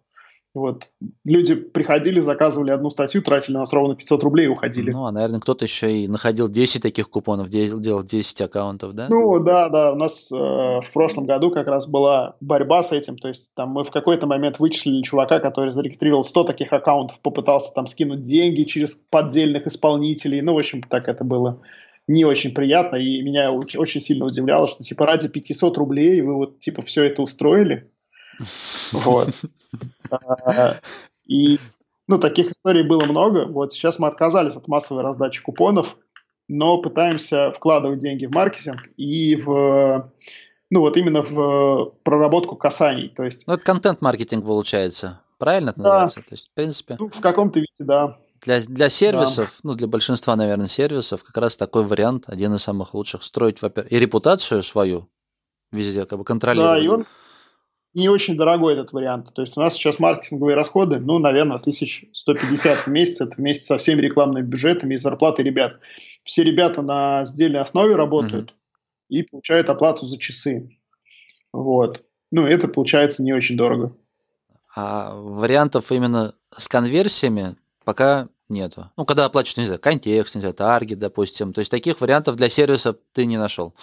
Вот. 0.54 0.90
Люди 1.24 1.54
приходили, 1.54 2.20
заказывали 2.20 2.70
одну 2.70 2.90
статью, 2.90 3.22
тратили 3.22 3.54
на 3.54 3.60
нас 3.60 3.72
ровно 3.72 3.94
500 3.94 4.24
рублей 4.24 4.46
и 4.46 4.48
уходили. 4.48 4.90
Ну, 4.90 5.04
а, 5.04 5.12
наверное, 5.12 5.40
кто-то 5.40 5.64
еще 5.64 5.92
и 5.92 6.08
находил 6.08 6.48
10 6.48 6.82
таких 6.82 7.10
купонов, 7.10 7.48
делал 7.48 8.02
10 8.02 8.40
аккаунтов, 8.40 8.94
да? 8.94 9.06
Ну, 9.08 9.38
да, 9.40 9.68
да. 9.68 9.92
У 9.92 9.96
нас 9.96 10.30
э, 10.32 10.34
в 10.34 10.90
прошлом 10.92 11.26
году 11.26 11.50
как 11.50 11.68
раз 11.68 11.86
была 11.86 12.36
борьба 12.40 12.82
с 12.82 12.92
этим. 12.92 13.18
То 13.18 13.28
есть 13.28 13.50
там 13.54 13.70
мы 13.70 13.84
в 13.84 13.90
какой-то 13.90 14.26
момент 14.26 14.58
вычислили 14.58 15.02
чувака, 15.02 15.38
который 15.38 15.70
зарегистрировал 15.70 16.24
100 16.24 16.44
таких 16.44 16.72
аккаунтов, 16.72 17.20
попытался 17.20 17.72
там 17.74 17.86
скинуть 17.86 18.22
деньги 18.22 18.64
через 18.64 19.00
поддельных 19.10 19.66
исполнителей. 19.66 20.40
Ну, 20.40 20.54
в 20.54 20.58
общем, 20.58 20.82
так 20.82 21.08
это 21.08 21.24
было 21.24 21.60
не 22.08 22.24
очень 22.24 22.54
приятно, 22.54 22.96
и 22.96 23.22
меня 23.22 23.52
очень 23.52 24.00
сильно 24.00 24.24
удивляло, 24.24 24.66
что, 24.66 24.82
типа, 24.82 25.04
ради 25.04 25.28
500 25.28 25.76
рублей 25.76 26.22
вы 26.22 26.34
вот, 26.34 26.58
типа, 26.58 26.80
все 26.82 27.04
это 27.04 27.20
устроили. 27.20 27.90
Вот. 28.92 29.30
А, 30.10 30.76
и, 31.26 31.58
ну, 32.06 32.18
таких 32.18 32.50
историй 32.50 32.82
было 32.82 33.04
много. 33.04 33.46
Вот 33.46 33.72
сейчас 33.72 33.98
мы 33.98 34.08
отказались 34.08 34.56
от 34.56 34.68
массовой 34.68 35.02
раздачи 35.02 35.42
купонов, 35.42 35.96
но 36.48 36.78
пытаемся 36.78 37.52
вкладывать 37.52 37.98
деньги 37.98 38.26
в 38.26 38.34
маркетинг 38.34 38.88
и 38.96 39.36
в, 39.36 40.10
ну, 40.70 40.80
вот 40.80 40.96
именно 40.96 41.22
в 41.22 41.92
проработку 42.02 42.56
касаний. 42.56 43.08
То 43.08 43.24
есть... 43.24 43.46
Ну, 43.46 43.54
это 43.54 43.62
контент-маркетинг 43.62 44.44
получается. 44.44 45.20
Правильно 45.38 45.70
это 45.70 45.80
да. 45.80 46.00
называется? 46.00 46.30
То 46.30 46.34
есть, 46.34 46.48
в 46.50 46.54
принципе... 46.54 46.96
Ну, 46.98 47.08
в 47.08 47.20
каком-то 47.20 47.60
виде, 47.60 47.84
да. 47.84 48.16
Для, 48.42 48.60
для 48.60 48.88
сервисов, 48.88 49.60
да. 49.62 49.70
ну, 49.70 49.74
для 49.74 49.88
большинства, 49.88 50.36
наверное, 50.36 50.68
сервисов, 50.68 51.24
как 51.24 51.36
раз 51.38 51.56
такой 51.56 51.84
вариант, 51.84 52.24
один 52.28 52.54
из 52.54 52.62
самых 52.62 52.94
лучших, 52.94 53.24
строить, 53.24 53.60
во-первых, 53.60 53.92
и 53.92 53.98
репутацию 53.98 54.62
свою 54.62 55.08
везде, 55.72 56.06
как 56.06 56.18
бы 56.18 56.24
контролировать. 56.24 56.78
Да, 56.78 56.84
и 56.84 56.88
он, 56.88 57.04
не 57.94 58.08
очень 58.08 58.36
дорогой 58.36 58.74
этот 58.74 58.92
вариант. 58.92 59.32
То 59.34 59.42
есть 59.42 59.56
у 59.56 59.60
нас 59.60 59.74
сейчас 59.74 59.98
маркетинговые 59.98 60.54
расходы, 60.54 60.98
ну, 61.00 61.18
наверное, 61.18 61.56
1150 61.56 62.84
в 62.84 62.86
месяц. 62.88 63.20
Это 63.20 63.36
вместе 63.36 63.64
со 63.64 63.78
всеми 63.78 64.00
рекламными 64.00 64.44
бюджетами 64.44 64.94
и 64.94 64.98
зарплатой 64.98 65.44
ребят. 65.44 65.80
Все 66.24 66.42
ребята 66.44 66.82
на 66.82 67.24
сдельной 67.24 67.60
основе 67.60 67.96
работают 67.96 68.50
mm-hmm. 68.50 69.08
и 69.08 69.22
получают 69.22 69.68
оплату 69.70 70.06
за 70.06 70.18
часы. 70.18 70.78
Вот. 71.52 72.04
Ну, 72.30 72.46
это 72.46 72.68
получается 72.68 73.22
не 73.22 73.32
очень 73.32 73.56
дорого. 73.56 73.96
А 74.76 75.14
вариантов 75.14 75.90
именно 75.90 76.34
с 76.54 76.68
конверсиями 76.68 77.56
пока 77.84 78.28
нету. 78.48 78.90
Ну, 78.96 79.04
когда 79.06 79.24
оплачиваешь, 79.24 79.56
не 79.56 79.64
знаю, 79.64 79.80
контекст, 79.80 80.34
не 80.34 80.40
знаю, 80.40 80.54
таргет, 80.54 80.98
допустим. 80.98 81.52
То 81.52 81.60
есть 81.60 81.70
таких 81.70 82.00
вариантов 82.00 82.36
для 82.36 82.48
сервиса 82.48 82.96
ты 83.12 83.24
не 83.24 83.38
нашел. 83.38 83.74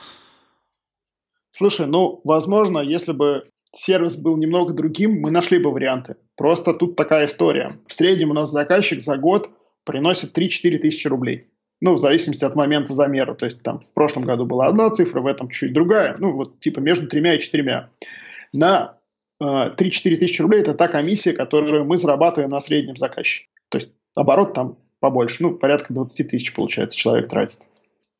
Слушай, 1.52 1.88
ну, 1.88 2.22
возможно, 2.24 2.80
если 2.80 3.14
бы 3.14 3.44
сервис 3.78 4.16
был 4.16 4.38
немного 4.38 4.74
другим, 4.74 5.20
мы 5.22 5.32
нашли 5.32 5.60
бы 5.60 5.72
варианты. 5.72 6.16
Просто 6.36 6.74
тут 6.74 6.96
такая 6.96 7.28
история. 7.28 7.78
В 7.88 7.94
среднем 7.94 8.32
у 8.32 8.34
нас 8.34 8.52
заказчик 8.52 9.02
за 9.02 9.18
год 9.18 9.50
приносит 9.84 10.38
3-4 10.38 10.78
тысячи 10.80 11.08
рублей. 11.08 11.48
Ну, 11.82 11.94
в 11.94 12.00
зависимости 12.00 12.46
от 12.46 12.56
момента 12.56 12.94
замера. 12.94 13.34
То 13.36 13.46
есть 13.46 13.62
там 13.62 13.80
в 13.80 13.94
прошлом 13.94 14.24
году 14.24 14.46
была 14.46 14.68
одна 14.68 14.90
цифра, 14.90 15.22
в 15.22 15.28
этом 15.28 15.50
чуть 15.50 15.74
другая. 15.74 16.16
Ну, 16.18 16.32
вот 16.32 16.60
типа 16.60 16.80
между 16.80 17.08
тремя 17.08 17.36
и 17.36 17.40
четырьмя. 17.40 17.90
На 18.54 18.98
э, 19.40 19.44
3-4 19.44 19.76
тысячи 19.78 20.42
рублей 20.42 20.62
это 20.62 20.74
та 20.74 20.88
комиссия, 20.88 21.34
которую 21.34 21.86
мы 21.86 21.98
зарабатываем 21.98 22.52
на 22.52 22.60
среднем 22.60 22.96
заказчике. 22.96 23.50
То 23.70 23.78
есть 23.78 23.90
оборот 24.16 24.54
там 24.54 24.78
побольше. 25.00 25.44
Ну, 25.44 25.56
порядка 25.56 25.94
20 25.94 26.30
тысяч, 26.30 26.54
получается, 26.54 26.98
человек 26.98 27.30
тратит. 27.30 27.60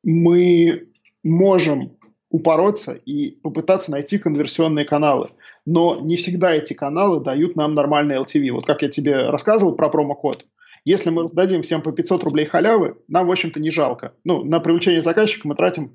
Мы 0.04 0.90
можем 1.24 1.98
упороться 2.36 2.92
и 2.92 3.32
попытаться 3.32 3.92
найти 3.92 4.18
конверсионные 4.18 4.84
каналы. 4.84 5.30
Но 5.66 6.02
не 6.02 6.18
всегда 6.18 6.54
эти 6.54 6.74
каналы 6.74 7.24
дают 7.24 7.56
нам 7.56 7.76
нормальный 7.76 8.18
LTV. 8.18 8.52
Вот 8.52 8.66
как 8.66 8.82
я 8.82 8.90
тебе 8.90 9.30
рассказывал 9.30 9.74
про 9.78 9.88
промокод. 9.88 10.46
Если 10.84 11.12
мы 11.12 11.24
раздадим 11.24 11.62
всем 11.62 11.82
по 11.82 11.94
500 11.94 12.24
рублей 12.26 12.46
халявы, 12.46 12.98
нам, 13.08 13.28
в 13.28 13.32
общем-то, 13.32 13.62
не 13.62 13.72
жалко. 13.72 14.14
Ну, 14.26 14.44
на 14.44 14.60
привлечение 14.60 15.02
заказчика 15.02 15.48
мы 15.48 15.56
тратим... 15.56 15.94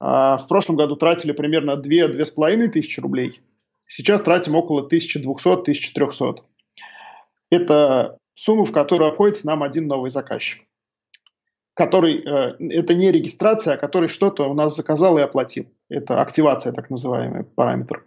Э, 0.00 0.38
в 0.38 0.46
прошлом 0.48 0.76
году 0.76 0.96
тратили 0.96 1.32
примерно 1.32 1.72
2-2,5 1.72 2.68
тысячи 2.68 2.98
рублей. 2.98 3.42
Сейчас 3.86 4.22
тратим 4.22 4.54
около 4.54 4.88
1200-1300. 4.88 6.36
Это 7.50 8.16
сумма, 8.34 8.64
в 8.64 8.72
которую 8.72 9.10
обходится 9.10 9.46
нам 9.46 9.62
один 9.62 9.88
новый 9.88 10.08
заказчик 10.08 10.65
который, 11.76 12.24
э, 12.24 12.56
это 12.70 12.94
не 12.94 13.12
регистрация, 13.12 13.74
а 13.74 13.76
который 13.76 14.08
что-то 14.08 14.48
у 14.48 14.54
нас 14.54 14.74
заказал 14.74 15.18
и 15.18 15.20
оплатил. 15.20 15.66
Это 15.90 16.22
активация, 16.22 16.72
так 16.72 16.88
называемый 16.88 17.44
параметр. 17.44 18.02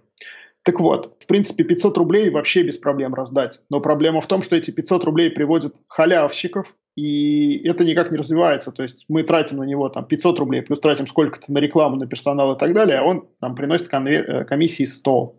Так 0.63 0.79
вот, 0.79 1.15
в 1.19 1.27
принципе, 1.27 1.63
500 1.63 1.97
рублей 1.99 2.29
вообще 2.31 2.63
без 2.63 2.77
проблем 2.77 3.13
раздать. 3.13 3.61
Но 3.69 3.79
проблема 3.79 4.21
в 4.21 4.27
том, 4.27 4.41
что 4.41 4.55
эти 4.55 4.71
500 4.71 5.05
рублей 5.05 5.29
приводят 5.29 5.75
халявщиков, 5.87 6.75
и 6.95 7.59
это 7.63 7.85
никак 7.85 8.09
не 8.11 8.17
развивается. 8.17 8.71
То 8.71 8.81
есть 8.81 9.05
мы 9.07 9.21
тратим 9.21 9.57
на 9.57 9.63
него 9.63 9.87
там 9.89 10.05
500 10.05 10.39
рублей, 10.39 10.63
плюс 10.63 10.79
тратим 10.79 11.05
сколько-то 11.05 11.53
на 11.53 11.59
рекламу, 11.59 11.95
на 11.95 12.07
персонал 12.07 12.55
и 12.55 12.59
так 12.59 12.73
далее, 12.73 12.97
а 12.97 13.03
он 13.03 13.29
нам 13.39 13.55
приносит 13.55 13.87
конвер- 13.87 14.25
э, 14.25 14.45
комиссии 14.45 14.85
100. 14.85 15.35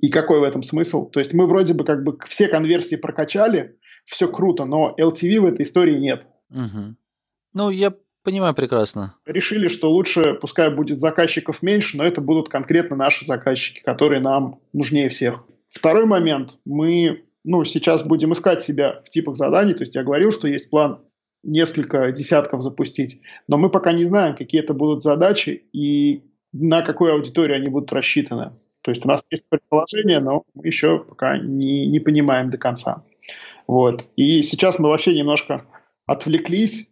И 0.00 0.10
какой 0.10 0.38
в 0.38 0.44
этом 0.44 0.62
смысл? 0.62 1.10
То 1.10 1.18
есть 1.18 1.34
мы 1.34 1.48
вроде 1.48 1.74
бы 1.74 1.84
как 1.84 2.04
бы 2.04 2.16
все 2.28 2.46
конверсии 2.46 2.96
прокачали, 2.96 3.76
все 4.04 4.28
круто, 4.28 4.64
но 4.64 4.94
LTV 4.96 5.40
в 5.40 5.46
этой 5.46 5.64
истории 5.64 5.98
нет. 5.98 6.22
Угу. 6.50 6.96
Ну, 7.54 7.70
я 7.70 7.94
понимаю 8.22 8.54
прекрасно. 8.54 9.14
Решили, 9.26 9.68
что 9.68 9.90
лучше, 9.90 10.34
пускай 10.34 10.70
будет 10.70 11.00
заказчиков 11.00 11.62
меньше, 11.62 11.96
но 11.96 12.04
это 12.04 12.20
будут 12.20 12.48
конкретно 12.48 12.96
наши 12.96 13.26
заказчики, 13.26 13.80
которые 13.80 14.20
нам 14.20 14.60
нужнее 14.72 15.08
всех. 15.08 15.44
Второй 15.68 16.06
момент. 16.06 16.58
Мы 16.64 17.24
ну, 17.44 17.64
сейчас 17.64 18.06
будем 18.06 18.32
искать 18.32 18.62
себя 18.62 19.02
в 19.04 19.10
типах 19.10 19.36
заданий. 19.36 19.74
То 19.74 19.82
есть 19.82 19.94
я 19.94 20.02
говорил, 20.02 20.32
что 20.32 20.48
есть 20.48 20.70
план 20.70 21.00
несколько 21.42 22.12
десятков 22.12 22.62
запустить, 22.62 23.20
но 23.48 23.58
мы 23.58 23.68
пока 23.68 23.92
не 23.92 24.04
знаем, 24.04 24.36
какие 24.36 24.62
это 24.62 24.74
будут 24.74 25.02
задачи 25.02 25.64
и 25.72 26.22
на 26.52 26.82
какую 26.82 27.14
аудиторию 27.14 27.56
они 27.56 27.68
будут 27.68 27.92
рассчитаны. 27.92 28.52
То 28.82 28.90
есть 28.90 29.04
у 29.04 29.08
нас 29.08 29.24
есть 29.30 29.44
предположение, 29.48 30.20
но 30.20 30.44
мы 30.54 30.66
еще 30.66 31.00
пока 31.00 31.38
не, 31.38 31.86
не 31.86 31.98
понимаем 31.98 32.50
до 32.50 32.58
конца. 32.58 33.04
Вот. 33.66 34.04
И 34.16 34.42
сейчас 34.42 34.78
мы 34.78 34.88
вообще 34.88 35.14
немножко 35.14 35.64
отвлеклись 36.06 36.88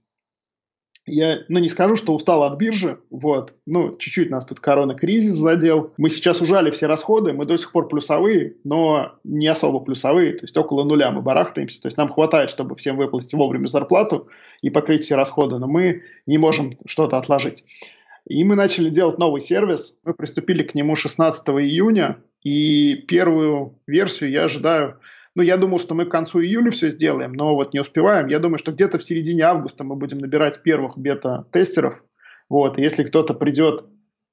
я, 1.07 1.41
ну, 1.49 1.59
не 1.59 1.69
скажу, 1.69 1.97
что 1.97 2.15
устал 2.15 2.45
от 2.45 2.59
биржи, 2.59 3.01
вот, 3.11 3.55
ну, 3.67 3.95
чуть-чуть 3.97 4.31
нас 4.31 4.45
тут 4.47 4.61
корона-кризис 4.61 5.35
задел. 5.35 5.93
Мы 5.97 6.11
сейчас 6.11 6.41
ужали 6.41 6.71
все 6.71 6.87
расходы, 6.87 7.33
мы 7.33 7.47
до 7.47 7.57
сих 7.57 7.73
пор 7.73 7.89
плюсовые, 7.89 8.57
но 8.65 9.13
не 9.25 9.47
особо 9.49 9.81
плюсовые, 9.81 10.35
то 10.35 10.45
есть 10.45 10.57
около 10.57 10.85
нуля 10.85 11.11
мы 11.11 11.23
барахтаемся, 11.23 11.81
то 11.81 11.87
есть 11.87 11.97
нам 11.97 12.11
хватает, 12.11 12.51
чтобы 12.51 12.77
всем 12.77 12.97
выплатить 12.97 13.35
вовремя 13.35 13.67
зарплату 13.67 14.29
и 14.63 14.71
покрыть 14.71 15.05
все 15.05 15.17
расходы, 15.17 15.59
но 15.59 15.67
мы 15.67 16.03
не 16.27 16.39
можем 16.39 16.79
что-то 16.87 17.17
отложить. 17.17 17.65
И 18.27 18.45
мы 18.45 18.55
начали 18.55 18.91
делать 18.91 19.19
новый 19.19 19.41
сервис, 19.41 19.97
мы 20.05 20.15
приступили 20.15 20.63
к 20.63 20.75
нему 20.75 20.97
16 20.97 21.49
июня, 21.49 22.19
и 22.43 22.95
первую 22.95 23.79
версию 23.87 24.31
я 24.31 24.45
ожидаю 24.45 25.01
ну, 25.35 25.43
я 25.43 25.57
думал, 25.57 25.79
что 25.79 25.95
мы 25.95 26.07
к 26.07 26.11
концу 26.11 26.41
июля 26.41 26.71
все 26.71 26.91
сделаем, 26.91 27.33
но 27.33 27.55
вот 27.55 27.73
не 27.73 27.81
успеваем. 27.81 28.27
Я 28.27 28.41
думаю, 28.41 28.59
что 28.59 28.73
где-то 28.73 28.99
в 28.99 29.05
середине 29.05 29.45
августа 29.45 29.85
мы 29.85 29.97
будем 29.97 30.19
набирать 30.19 30.63
первых 30.63 30.99
бета-тестеров. 30.99 32.03
Вот, 32.49 32.79
и 32.79 32.83
если 32.83 33.05
кто-то 33.05 33.35
придет 33.35 33.85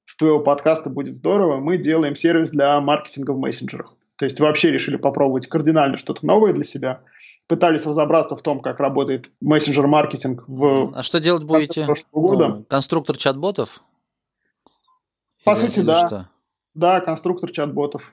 с 0.06 0.16
твоего 0.16 0.40
подкаста, 0.40 0.90
будет 0.90 1.14
здорово. 1.14 1.58
Мы 1.58 1.78
делаем 1.78 2.16
сервис 2.16 2.50
для 2.50 2.80
маркетинга 2.80 3.30
в 3.30 3.38
мессенджерах. 3.38 3.94
То 4.16 4.24
есть 4.24 4.40
вообще 4.40 4.72
решили 4.72 4.96
попробовать 4.96 5.46
кардинально 5.46 5.96
что-то 5.96 6.26
новое 6.26 6.52
для 6.52 6.64
себя. 6.64 7.02
Пытались 7.46 7.86
разобраться 7.86 8.36
в 8.36 8.42
том, 8.42 8.60
как 8.60 8.80
работает 8.80 9.30
мессенджер-маркетинг 9.40 10.42
в... 10.48 10.92
А 10.92 11.02
что 11.04 11.20
делать 11.20 11.44
будете? 11.44 11.86
Года. 12.10 12.48
Ну, 12.48 12.64
конструктор 12.64 13.16
чат-ботов? 13.16 13.80
По 15.44 15.50
или, 15.50 15.56
сути, 15.56 15.80
да. 15.80 16.06
Что? 16.06 16.28
Да, 16.74 17.00
конструктор 17.00 17.52
чат-ботов. 17.52 18.12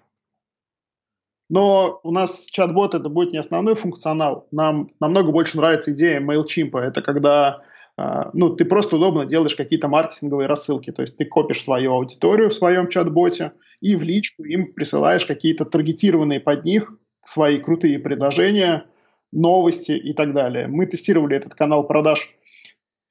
Но 1.49 1.99
у 2.03 2.11
нас 2.11 2.47
чат-бот 2.51 2.95
это 2.95 3.09
будет 3.09 3.31
не 3.31 3.37
основной 3.37 3.75
функционал. 3.75 4.47
Нам 4.51 4.89
намного 4.99 5.31
больше 5.31 5.57
нравится 5.57 5.91
идея 5.91 6.19
MailChimp. 6.19 6.77
Это 6.79 7.01
когда 7.01 7.61
Uh, 7.97 8.29
ну, 8.33 8.53
ты 8.53 8.65
просто 8.65 8.97
удобно 8.97 9.25
делаешь 9.25 9.55
какие-то 9.55 9.87
маркетинговые 9.87 10.47
рассылки. 10.47 10.91
То 10.91 11.01
есть 11.01 11.15
ты 11.15 11.23
копишь 11.23 11.63
свою 11.63 11.93
аудиторию 11.93 12.49
в 12.49 12.53
своем 12.53 12.89
чат-боте 12.89 13.53
и 13.79 13.95
в 13.95 14.03
личку 14.03 14.43
им 14.43 14.73
присылаешь 14.73 15.25
какие-то 15.25 15.63
таргетированные 15.63 16.41
под 16.41 16.65
них 16.65 16.91
свои 17.23 17.57
крутые 17.57 17.99
предложения, 17.99 18.85
новости 19.31 19.93
и 19.93 20.13
так 20.13 20.33
далее. 20.33 20.67
Мы 20.67 20.87
тестировали 20.87 21.37
этот 21.37 21.55
канал 21.55 21.87
продаж 21.87 22.35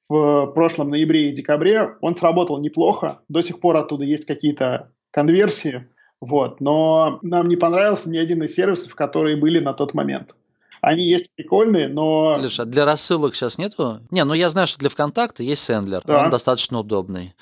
в 0.07 0.51
прошлом 0.53 0.91
ноябре 0.91 1.29
и 1.29 1.33
декабре. 1.33 1.95
Он 2.01 2.15
сработал 2.15 2.59
неплохо. 2.61 3.21
До 3.27 3.41
сих 3.41 3.59
пор 3.59 3.77
оттуда 3.77 4.03
есть 4.03 4.25
какие-то 4.25 4.91
конверсии. 5.09 5.87
Вот. 6.25 6.61
Но 6.61 7.19
нам 7.21 7.47
не 7.47 7.55
понравился 7.55 8.09
ни 8.09 8.17
один 8.17 8.43
из 8.43 8.55
сервисов, 8.55 8.95
которые 8.95 9.35
были 9.35 9.59
на 9.59 9.73
тот 9.73 9.93
момент. 9.93 10.35
Они 10.81 11.03
есть 11.03 11.27
прикольные, 11.35 11.87
но... 11.87 12.37
Леша, 12.39 12.63
а 12.63 12.65
для 12.65 12.85
рассылок 12.85 13.33
сейчас 13.33 13.57
нету? 13.57 14.01
Не, 14.11 14.23
ну 14.23 14.33
я 14.33 14.49
знаю, 14.49 14.67
что 14.67 14.77
для 14.77 14.89
ВКонтакта 14.89 15.41
есть 15.41 15.63
Сендлер, 15.63 16.03
да. 16.05 16.25
он 16.25 16.29
достаточно 16.29 16.79
удобный. 16.79 17.33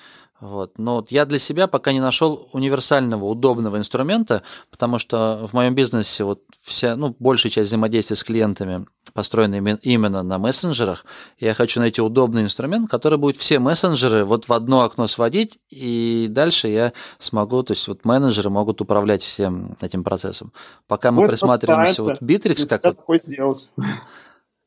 Вот. 0.43 0.77
Но 0.77 0.95
вот 0.97 1.09
я 1.09 1.25
для 1.25 1.39
себя 1.39 1.67
пока 1.67 1.93
не 1.93 2.01
нашел 2.01 2.49
универсального, 2.51 3.23
удобного 3.23 3.77
инструмента, 3.77 4.43
потому 4.69 4.99
что 4.99 5.47
в 5.49 5.53
моем 5.53 5.73
бизнесе 5.73 6.25
вот 6.25 6.41
вся, 6.61 6.97
ну, 6.97 7.15
большая 7.17 7.49
часть 7.49 7.67
взаимодействия 7.67 8.17
с 8.17 8.25
клиентами 8.25 8.85
построена 9.13 9.55
именно 9.55 10.21
на 10.21 10.37
мессенджерах. 10.39 11.05
Я 11.39 11.53
хочу 11.53 11.79
найти 11.79 12.01
удобный 12.01 12.43
инструмент, 12.43 12.91
который 12.91 13.17
будет 13.17 13.37
все 13.37 13.59
мессенджеры 13.59 14.25
вот 14.25 14.49
в 14.49 14.51
одно 14.51 14.81
окно 14.81 15.07
сводить, 15.07 15.59
и 15.69 16.27
дальше 16.29 16.67
я 16.67 16.91
смогу, 17.19 17.63
то 17.63 17.71
есть 17.71 17.87
вот 17.87 18.03
менеджеры 18.03 18.49
могут 18.49 18.81
управлять 18.81 19.23
всем 19.23 19.77
этим 19.79 20.03
процессом. 20.03 20.51
Пока 20.87 21.13
мы 21.13 21.21
вот 21.21 21.29
присматриваемся, 21.29 22.03
вот 22.03 22.21
Bittrex 22.21 22.67
как 22.67 22.83
вот... 22.83 22.97
такое 22.97 23.17
сделать. 23.17 23.71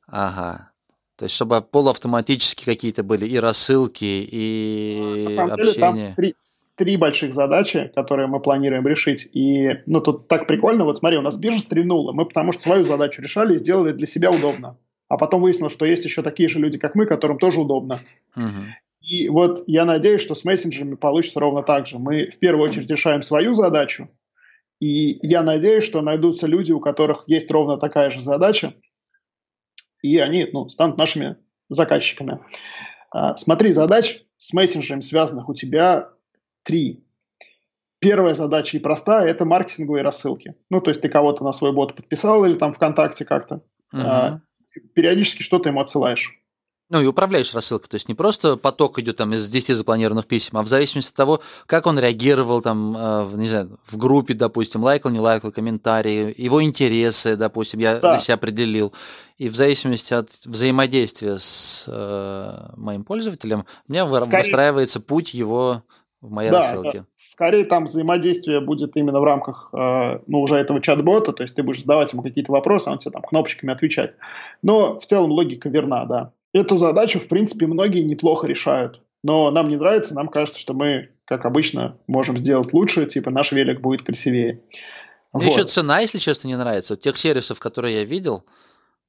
Ага. 0.09 0.71
То 1.17 1.25
есть, 1.25 1.35
чтобы 1.35 1.63
полуавтоматически 1.63 2.65
какие-то 2.65 3.03
были 3.03 3.27
и 3.27 3.39
рассылки, 3.39 4.05
и 4.05 5.23
На 5.25 5.31
самом 5.31 5.53
общение. 5.53 5.75
Деле, 5.75 5.81
там 5.81 6.15
три, 6.15 6.35
три 6.77 6.97
больших 6.97 7.33
задачи, 7.33 7.91
которые 7.95 8.27
мы 8.27 8.41
планируем 8.41 8.87
решить. 8.87 9.29
И, 9.33 9.83
ну, 9.87 10.01
тут 10.01 10.29
так 10.29 10.47
прикольно. 10.47 10.85
Вот 10.85 10.99
смотри, 10.99 11.17
у 11.17 11.23
нас 11.23 11.39
биржа 11.39 11.61
стрельнула. 11.61 12.13
Мы 12.13 12.27
потому 12.27 12.53
что 12.53 12.63
свою 12.63 12.85
задачу 12.85 13.23
решали 13.23 13.55
и 13.55 13.59
сделали 13.59 13.93
для 13.93 14.07
себя 14.07 14.31
удобно. 14.31 14.77
А 15.09 15.17
потом 15.17 15.41
выяснилось, 15.41 15.73
что 15.73 15.87
есть 15.87 16.05
еще 16.05 16.23
такие 16.23 16.49
же 16.49 16.59
люди, 16.59 16.79
как 16.79 16.95
мы, 16.95 17.07
которым 17.07 17.39
тоже 17.39 17.61
удобно. 17.61 18.01
Угу. 18.37 18.67
И 19.01 19.29
вот 19.29 19.63
я 19.67 19.85
надеюсь, 19.85 20.21
что 20.21 20.35
с 20.35 20.45
мессенджерами 20.45 20.97
получится 20.97 21.41
ровно 21.41 21.63
так 21.63 21.87
же. 21.87 21.99
Мы 21.99 22.27
в 22.27 22.39
первую 22.39 22.69
очередь 22.69 22.91
решаем 22.91 23.23
свою 23.23 23.55
задачу, 23.55 24.11
и 24.81 25.19
я 25.27 25.43
надеюсь, 25.43 25.85
что 25.85 26.03
найдутся 26.03 26.47
люди, 26.47 26.73
у 26.73 26.81
которых 26.81 27.25
есть 27.27 27.51
ровно 27.51 27.79
такая 27.79 28.11
же 28.11 28.21
задача, 28.21 28.75
и 30.03 30.19
они 30.19 30.49
ну, 30.53 30.69
станут 30.69 30.97
нашими 30.97 31.37
заказчиками. 31.69 32.41
А, 33.11 33.37
смотри, 33.37 33.71
задач 33.71 34.23
с 34.37 34.53
мессенджерами 34.53 35.01
связанных 35.01 35.49
у 35.49 35.55
тебя 35.55 36.11
три. 36.63 37.05
Первая 37.99 38.35
задача 38.35 38.77
и 38.77 38.81
простая– 38.81 39.27
это 39.29 39.45
маркетинговые 39.45 40.03
рассылки. 40.03 40.55
Ну, 40.71 40.81
то 40.81 40.91
есть 40.91 41.01
ты 41.01 41.09
кого-то 41.09 41.43
на 41.45 41.53
свой 41.53 41.73
бот 41.73 41.97
подписал 41.97 42.45
или 42.45 42.55
там 42.55 42.75
ВКонтакте 42.75 43.25
как-то. 43.25 43.63
А, 43.93 44.41
периодически 44.95 45.43
что-то 45.43 45.71
ему 45.71 45.81
отсылаешь. 45.81 46.39
Ну 46.89 47.01
и 47.01 47.07
управляешь 47.07 47.53
рассылкой, 47.53 47.89
то 47.89 47.97
есть 47.97 48.09
не 48.09 48.15
просто 48.15 48.57
поток 48.57 49.01
идет 49.01 49.17
там 49.17 49.35
из 49.35 49.49
10 49.49 49.77
запланированных 49.77 50.27
писем, 50.27 50.57
а 50.57 50.63
в 50.63 50.69
зависимости 50.69 51.11
от 51.11 51.17
того, 51.17 51.41
как 51.67 51.87
он 51.87 51.99
реагировал 51.99 52.63
там, 52.63 52.97
э, 52.97 53.27
не 53.35 53.49
знаю, 53.49 53.77
в 53.85 53.97
группе, 53.97 54.35
допустим, 54.35 54.85
лайкал, 54.85 55.11
не 55.11 55.19
лайкал, 55.19 55.51
комментарии, 55.51 56.33
его 56.37 56.63
интересы, 56.63 57.35
допустим, 57.35 57.81
я 57.81 57.99
да. 57.99 58.13
для 58.13 58.21
себя 58.21 58.35
определил. 58.37 58.93
И 59.37 59.49
в 59.49 59.57
зависимости 59.57 60.15
от 60.15 60.31
взаимодействия 60.45 61.39
с 61.39 61.87
э, 61.89 62.73
моим 62.77 63.03
пользователем, 63.03 63.65
у 63.89 63.93
меня 63.93 64.07
Скорее... 64.07 64.39
выстраивается 64.39 65.01
путь 65.01 65.35
его 65.35 65.83
в 66.21 66.31
моей 66.31 66.51
да, 66.51 66.59
рассылке. 66.59 67.01
Да. 67.01 67.07
Скорее 67.17 67.65
там 67.65 67.87
взаимодействие 67.87 68.61
будет 68.61 68.97
именно 68.97 69.21
в 69.21 69.25
рамках 69.25 69.71
э, 69.73 70.21
ну, 70.27 70.41
уже 70.41 70.57
этого 70.57 70.81
чат-бота, 70.81 71.33
то 71.33 71.43
есть 71.43 71.55
ты 71.55 71.63
будешь 71.63 71.83
задавать 71.83 72.13
ему 72.13 72.23
какие-то 72.23 72.53
вопросы, 72.53 72.89
а 72.89 72.93
он 72.93 72.99
тебе 72.99 73.13
там 73.13 73.23
кнопочками 73.23 73.73
отвечать. 73.73 74.15
Но 74.63 74.99
в 74.99 75.07
целом 75.07 75.31
логика 75.31 75.69
верна, 75.69 76.05
да. 76.05 76.33
Эту 76.57 76.79
задачу, 76.79 77.19
в 77.19 77.29
принципе, 77.29 77.67
многие 77.67 78.01
неплохо 78.01 78.47
решают. 78.47 79.03
Но 79.23 79.51
нам 79.51 79.69
не 79.69 79.77
нравится, 79.77 80.15
нам 80.15 80.29
кажется, 80.29 80.59
что 80.59 80.73
мы, 80.73 81.11
как 81.27 81.45
обычно, 81.45 81.99
можем 82.07 82.39
сделать 82.39 82.73
лучше, 82.73 83.05
типа 83.07 83.31
наш 83.31 83.53
велик 83.53 83.81
будет 83.81 84.03
красивее. 84.03 84.63
Мне 85.35 85.47
вот. 85.47 85.53
еще 85.53 85.65
цена, 85.65 86.01
если 86.01 86.19
честно, 86.19 86.49
не 86.49 86.57
нравится. 86.57 86.95
Вот 86.95 87.03
тех 87.03 87.17
сервисов, 87.19 87.61
которые 87.61 87.97
я 87.97 88.05
видел, 88.05 88.45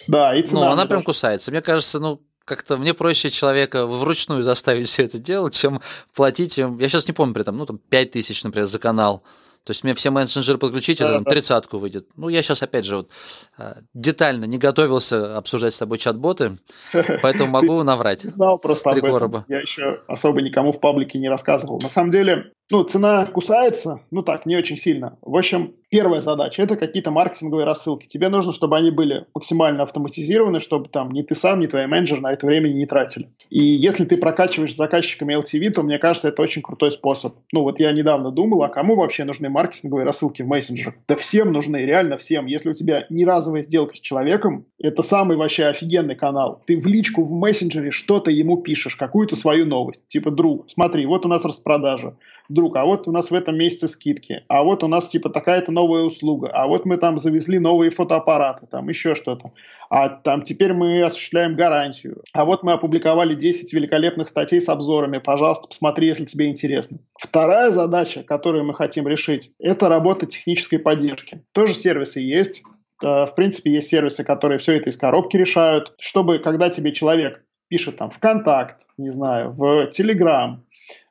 да, 0.08 0.36
и 0.36 0.44
цена. 0.44 0.66
Ну, 0.66 0.72
она 0.72 0.86
прям 0.86 1.00
даже... 1.00 1.06
кусается. 1.06 1.52
Мне 1.52 1.62
кажется, 1.62 2.00
ну, 2.00 2.22
как-то 2.44 2.76
мне 2.76 2.94
проще 2.94 3.30
человека 3.30 3.86
вручную 3.86 4.44
заставить 4.44 4.88
все 4.88 5.04
это 5.04 5.18
делать, 5.18 5.54
чем 5.54 5.82
платить 6.14 6.58
им. 6.58 6.78
Я 6.80 6.90
сейчас 6.90 7.08
не 7.08 7.14
помню 7.14 7.34
при 7.34 7.44
этом, 7.44 7.56
ну, 7.56 7.66
там 7.66 7.78
5 7.78 8.12
тысяч, 8.12 8.44
например, 8.44 8.68
за 8.68 8.80
канал. 8.80 9.24
То 9.68 9.72
есть 9.72 9.84
мне 9.84 9.94
все 9.96 10.12
мессенджеры 10.12 10.58
подключить, 10.58 11.02
это 11.02 11.16
там 11.16 11.26
тридцатку 11.26 11.78
выйдет. 11.78 12.08
Ну, 12.16 12.30
я 12.30 12.42
сейчас, 12.42 12.64
опять 12.64 12.86
же, 12.86 12.96
вот 12.96 13.12
а, 13.58 13.80
детально 13.94 14.46
не 14.46 14.58
готовился 14.58 15.36
обсуждать 15.36 15.74
с 15.74 15.78
тобой 15.78 15.98
чат-боты, 15.98 16.58
поэтому 17.22 17.52
могу 17.52 17.84
наврать. 17.84 18.22
Знал 18.22 18.60
просто 18.60 18.92
об 18.92 19.04
этом. 19.04 19.44
Я 19.50 19.60
еще 19.60 20.04
особо 20.08 20.42
никому 20.42 20.72
в 20.72 20.80
паблике 20.80 21.20
не 21.20 21.28
рассказывал. 21.28 21.82
На 21.84 21.90
самом 21.90 22.12
деле, 22.12 22.54
ну, 22.70 22.84
цена 22.84 23.26
кусается, 23.26 24.02
ну 24.12 24.24
так, 24.24 24.46
не 24.46 24.58
очень 24.58 24.78
сильно. 24.78 25.18
В 25.22 25.38
общем, 25.38 25.74
первая 25.90 26.20
задача– 26.20 26.62
это 26.64 26.76
какие-то 26.76 27.12
маркетинговые 27.12 27.66
рассылки. 27.66 28.08
Тебе 28.08 28.28
нужно, 28.28 28.52
чтобы 28.52 28.76
они 28.76 28.92
были 28.92 29.26
максимально 29.34 29.84
автоматизированы, 29.84 30.60
чтобы 30.60 30.90
там 30.90 31.12
ни 31.12 31.22
ты 31.22 31.34
сам, 31.34 31.62
ни 31.62 31.68
твой 31.68 31.88
менеджер 31.88 32.20
на 32.20 32.34
это 32.34 32.46
времени 32.46 32.74
не 32.74 32.86
тратили. 32.86 33.30
И 33.50 33.62
если 33.62 34.04
ты 34.04 34.18
прокачиваешь 34.18 34.74
с 34.74 34.78
заказчиками 34.78 35.36
LTV, 35.36 35.70
то, 35.72 35.84
мне 35.84 35.98
кажется, 35.98 36.28
это 36.28 36.42
очень 36.42 36.62
крутой 36.62 36.92
способ. 36.92 37.36
Ну, 37.54 37.64
вот 37.64 37.80
я 37.80 37.94
недавно 37.94 38.32
думал, 38.32 38.64
а 38.64 38.70
кому 38.70 38.98
вообще 38.98 39.24
нужны 39.24 39.48
маркетинговые 39.48 40.06
рассылки 40.06 40.42
в 40.42 40.48
мессенджерах? 40.48 40.96
Да 41.08 41.16
всем 41.16 41.54
нужны, 41.54 41.78
реально 41.78 42.18
всем. 42.18 42.48
Если 42.48 42.70
у 42.70 42.74
тебя 42.74 43.06
не 43.10 43.24
разовая 43.24 43.64
сделка 43.64 43.96
с 43.96 44.02
человеком, 44.02 44.66
это 44.78 45.04
самый 45.04 45.38
вообще 45.38 45.66
офигенный 45.68 46.16
канал. 46.16 46.62
Ты 46.68 46.78
в 46.78 46.86
личку 46.86 47.24
в 47.24 47.32
мессенджере 47.32 47.92
что-то 47.92 48.30
ему 48.30 48.58
пишешь, 48.58 48.98
какую-то 48.98 49.38
свою 49.38 49.66
новость. 49.66 50.06
Типа, 50.08 50.32
друг, 50.32 50.70
смотри, 50.70 51.06
вот 51.06 51.26
у 51.26 51.30
нас 51.30 51.46
распродажа 51.46 52.18
друг, 52.50 52.76
а 52.76 52.86
вот 52.86 53.08
у 53.08 53.12
нас 53.12 53.32
в 53.32 53.34
этом 53.34 53.58
месяце 53.58 53.88
скидки, 53.88 54.44
а 54.48 54.64
вот 54.64 54.84
у 54.84 54.88
нас 54.88 55.08
типа 55.08 55.30
такая-то 55.30 55.72
новая 55.72 56.04
услуга, 56.04 56.50
а 56.54 56.68
вот 56.68 56.86
мы 56.86 56.98
там 56.98 57.18
завезли 57.18 57.60
новые 57.60 57.92
фотоаппараты, 57.92 58.68
там 58.68 58.88
еще 58.90 59.16
что-то, 59.16 59.52
а 59.90 60.10
там 60.10 60.42
теперь 60.44 60.74
мы 60.74 61.04
осуществляем 61.04 61.56
гарантию, 61.56 62.24
а 62.34 62.46
вот 62.46 62.64
мы 62.64 62.74
опубликовали 62.74 63.36
10 63.36 63.74
великолепных 63.74 64.28
статей 64.28 64.62
с 64.62 64.70
обзорами, 64.70 65.18
пожалуйста, 65.18 65.68
посмотри, 65.68 66.08
если 66.08 66.26
тебе 66.26 66.50
интересно. 66.50 67.00
Вторая 67.20 67.72
задача, 67.72 68.24
которую 68.24 68.66
мы 68.66 68.74
хотим 68.74 69.08
решить, 69.08 69.52
это 69.60 69.90
работа 69.90 70.26
технической 70.26 70.80
поддержки. 70.80 71.44
Тоже 71.52 71.74
сервисы 71.74 72.20
есть, 72.20 72.64
э, 73.04 73.26
в 73.26 73.34
принципе, 73.36 73.72
есть 73.72 73.90
сервисы, 73.90 74.24
которые 74.24 74.58
все 74.58 74.78
это 74.78 74.90
из 74.90 74.98
коробки 74.98 75.38
решают, 75.38 75.94
чтобы 76.00 76.40
когда 76.40 76.70
тебе 76.70 76.94
человек 76.94 77.44
пишет 77.68 77.98
там 77.98 78.10
ВКонтакт, 78.10 78.88
не 78.98 79.10
знаю, 79.10 79.52
в 79.52 79.88
Телеграм, 79.88 80.64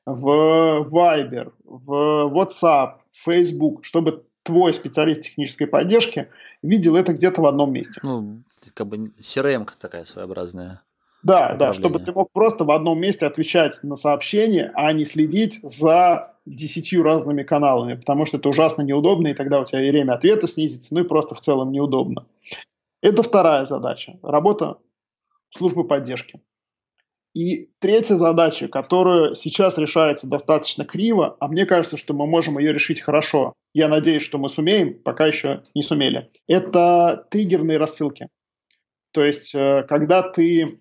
в 0.07 0.86
Viber, 0.88 1.52
в 1.64 2.32
WhatsApp, 2.32 2.94
в 3.11 3.24
Facebook, 3.24 3.84
чтобы 3.84 4.24
твой 4.44 4.72
специалист 4.72 5.22
технической 5.22 5.66
поддержки 5.66 6.28
видел 6.62 6.96
это 6.96 7.12
где-то 7.12 7.42
в 7.42 7.46
одном 7.46 7.72
месте. 7.72 8.00
Ну, 8.02 8.42
как 8.74 8.86
бы 8.86 9.12
CRM 9.18 9.68
такая 9.78 10.04
своеобразная. 10.04 10.82
Да, 11.22 11.54
да, 11.54 11.72
чтобы 11.72 11.98
ты 11.98 12.12
мог 12.12 12.30
просто 12.30 12.64
в 12.64 12.70
одном 12.70 13.00
месте 13.00 13.26
отвечать 13.26 13.82
на 13.82 13.96
сообщения, 13.96 14.70
а 14.76 14.92
не 14.92 15.04
следить 15.04 15.59
за 15.64 16.36
десятью 16.46 17.02
разными 17.02 17.42
каналами, 17.42 17.94
потому 17.94 18.26
что 18.26 18.36
это 18.36 18.48
ужасно 18.48 18.82
неудобно, 18.82 19.28
и 19.28 19.34
тогда 19.34 19.61
у 19.61 19.64
тебя 19.64 19.84
и 19.84 19.90
время 19.90 20.12
ответа 20.12 20.46
снизится, 20.46 20.94
ну 20.94 21.00
и 21.00 21.09
просто 21.09 21.34
в 21.34 21.40
целом 21.40 21.72
неудобно. 21.72 22.26
Это 23.02 23.24
вторая 23.24 23.64
задача. 23.64 24.20
Работа 24.22 24.78
службы 25.50 25.82
поддержки. 25.82 26.40
И 27.37 27.68
третья 27.80 28.16
задача, 28.16 28.66
которая 28.66 29.34
сейчас 29.34 29.76
решается 29.76 30.26
достаточно 30.26 30.87
криво, 30.87 31.37
а 31.39 31.49
мне 31.49 31.66
кажется, 31.66 31.99
что 31.99 32.14
мы 32.14 32.26
можем 32.26 32.59
ее 32.59 32.72
решить 32.72 33.03
хорошо. 33.03 33.53
Я 33.74 33.89
надеюсь, 33.89 34.22
что 34.22 34.39
мы 34.39 34.49
сумеем, 34.49 34.99
пока 35.03 35.26
еще 35.26 35.62
не 35.74 35.82
сумели. 35.82 36.30
Это 36.49 37.26
триггерные 37.30 37.76
рассылки. 37.76 38.28
То 39.12 39.22
есть, 39.22 39.55
э, 39.55 39.84
когда 39.87 40.22
ты 40.22 40.80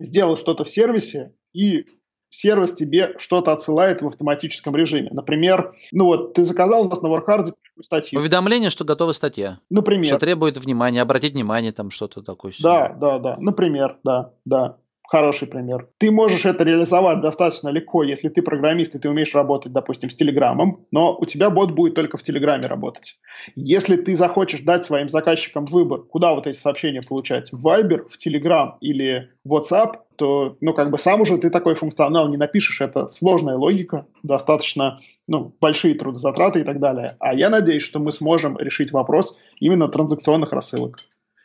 сделал 0.00 0.36
что-то 0.36 0.64
в 0.64 0.68
сервисе, 0.68 1.36
и 1.52 1.86
сервис 2.30 2.72
тебе 2.72 3.14
что-то 3.18 3.52
отсылает 3.52 4.02
в 4.02 4.08
автоматическом 4.08 4.74
режиме. 4.74 5.10
Например, 5.12 5.72
ну 5.92 6.06
вот, 6.06 6.34
ты 6.34 6.42
заказал 6.42 6.84
у 6.84 6.88
нас 6.88 7.00
на 7.00 7.06
WorkHard 7.06 7.52
статью. 7.80 8.18
Уведомление, 8.18 8.70
что 8.70 8.82
готова 8.82 9.12
статья. 9.12 9.60
Например. 9.70 10.06
Что 10.06 10.18
требует 10.18 10.56
внимания, 10.56 11.00
обратить 11.00 11.34
внимание, 11.34 11.70
там 11.70 11.90
что-то 11.90 12.22
такое. 12.22 12.52
Да, 12.60 12.88
да, 12.88 13.20
да. 13.20 13.36
Например, 13.38 14.00
да, 14.02 14.32
да 14.44 14.78
хороший 15.06 15.48
пример. 15.48 15.88
Ты 15.98 16.10
можешь 16.10 16.46
это 16.46 16.64
реализовать 16.64 17.20
достаточно 17.20 17.68
легко, 17.68 18.02
если 18.02 18.28
ты 18.28 18.42
программист 18.42 18.94
и 18.94 18.98
ты 18.98 19.08
умеешь 19.08 19.34
работать, 19.34 19.72
допустим, 19.72 20.10
с 20.10 20.14
Телеграмом, 20.14 20.86
но 20.90 21.16
у 21.16 21.26
тебя 21.26 21.50
бот 21.50 21.72
будет 21.72 21.94
только 21.94 22.16
в 22.16 22.22
Телеграме 22.22 22.66
работать. 22.66 23.18
Если 23.54 23.96
ты 23.96 24.16
захочешь 24.16 24.60
дать 24.60 24.84
своим 24.84 25.08
заказчикам 25.08 25.66
выбор, 25.66 26.02
куда 26.02 26.34
вот 26.34 26.46
эти 26.46 26.56
сообщения 26.56 27.02
получать, 27.02 27.52
в 27.52 27.66
Viber, 27.66 28.06
в 28.08 28.16
Telegram 28.16 28.72
или 28.80 29.30
WhatsApp, 29.46 29.96
то, 30.16 30.56
ну, 30.60 30.72
как 30.72 30.90
бы 30.90 30.98
сам 30.98 31.20
уже 31.20 31.38
ты 31.38 31.50
такой 31.50 31.74
функционал 31.74 32.28
не 32.28 32.36
напишешь, 32.36 32.80
это 32.80 33.08
сложная 33.08 33.56
логика, 33.56 34.06
достаточно, 34.22 35.00
ну, 35.26 35.52
большие 35.60 35.94
трудозатраты 35.94 36.60
и 36.60 36.64
так 36.64 36.78
далее. 36.80 37.16
А 37.18 37.34
я 37.34 37.50
надеюсь, 37.50 37.82
что 37.82 37.98
мы 37.98 38.12
сможем 38.12 38.56
решить 38.58 38.92
вопрос 38.92 39.36
именно 39.58 39.88
транзакционных 39.88 40.52
рассылок 40.52 40.98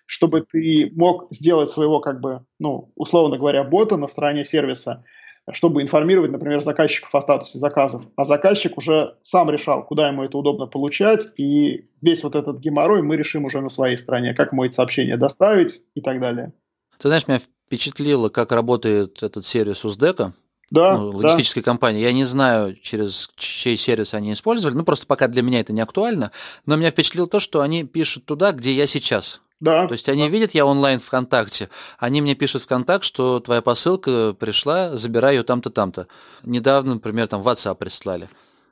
чтобы 0.09 0.41
ты 0.41 0.91
мог 0.95 1.27
сделать 1.29 1.69
своего, 1.69 1.99
как 1.99 2.19
бы, 2.19 2.43
ну, 2.57 2.91
условно 2.95 3.37
говоря, 3.37 3.63
бота 3.63 3.95
на 3.95 4.07
стороне 4.07 4.43
сервиса, 4.43 5.05
чтобы 5.51 5.83
информировать, 5.83 6.31
например, 6.31 6.61
заказчиков 6.61 7.13
о 7.13 7.21
статусе 7.21 7.59
заказов. 7.59 8.07
А 8.15 8.23
заказчик 8.23 8.75
уже 8.79 9.17
сам 9.21 9.51
решал, 9.51 9.85
куда 9.85 10.07
ему 10.07 10.23
это 10.23 10.35
удобно 10.39 10.65
получать, 10.65 11.27
и 11.37 11.85
весь 12.01 12.23
вот 12.23 12.35
этот 12.35 12.57
геморрой 12.57 13.03
мы 13.03 13.17
решим 13.17 13.45
уже 13.45 13.61
на 13.61 13.69
своей 13.69 13.97
стороне, 13.97 14.33
как 14.33 14.51
ему 14.51 14.63
эти 14.63 14.73
сообщения 14.73 15.15
доставить 15.15 15.83
и 15.93 16.01
так 16.01 16.19
далее. 16.19 16.53
Ты 16.97 17.09
знаешь, 17.09 17.27
меня 17.27 17.39
впечатлило, 17.39 18.29
как 18.29 18.51
работает 18.51 19.21
этот 19.21 19.45
сервис 19.45 19.85
Уздека. 19.85 20.33
да, 20.71 20.97
ну, 20.97 21.11
логистической 21.11 21.61
да. 21.61 21.65
компании. 21.65 22.01
Я 22.01 22.13
не 22.13 22.23
знаю, 22.23 22.75
через 22.75 23.29
чей 23.35 23.77
сервис 23.77 24.15
они 24.15 24.33
использовали. 24.33 24.75
Ну, 24.75 24.83
просто 24.83 25.05
пока 25.05 25.27
для 25.27 25.43
меня 25.43 25.59
это 25.59 25.71
не 25.71 25.81
актуально. 25.81 26.31
Но 26.65 26.77
меня 26.77 26.89
впечатлило 26.89 27.27
то, 27.27 27.39
что 27.39 27.61
они 27.61 27.83
пишут 27.83 28.25
туда, 28.25 28.53
где 28.53 28.71
я 28.71 28.87
сейчас. 28.87 29.43
Да. 29.59 29.87
То 29.87 29.93
есть 29.93 30.07
они 30.07 30.23
да. 30.23 30.29
видят, 30.29 30.51
я 30.51 30.65
онлайн 30.65 30.99
ВКонтакте, 30.99 31.69
они 31.97 32.21
мне 32.21 32.35
пишут 32.35 32.63
ВКонтакт, 32.63 33.03
что 33.03 33.39
твоя 33.39 33.61
посылка 33.61 34.33
пришла, 34.33 34.95
забирай 34.95 35.35
ее 35.35 35.43
там-то, 35.43 35.69
там-то. 35.69 36.07
Недавно, 36.43 36.95
например, 36.95 37.27
там 37.27 37.41
WhatsApp 37.41 37.75
прислали. 37.75 38.29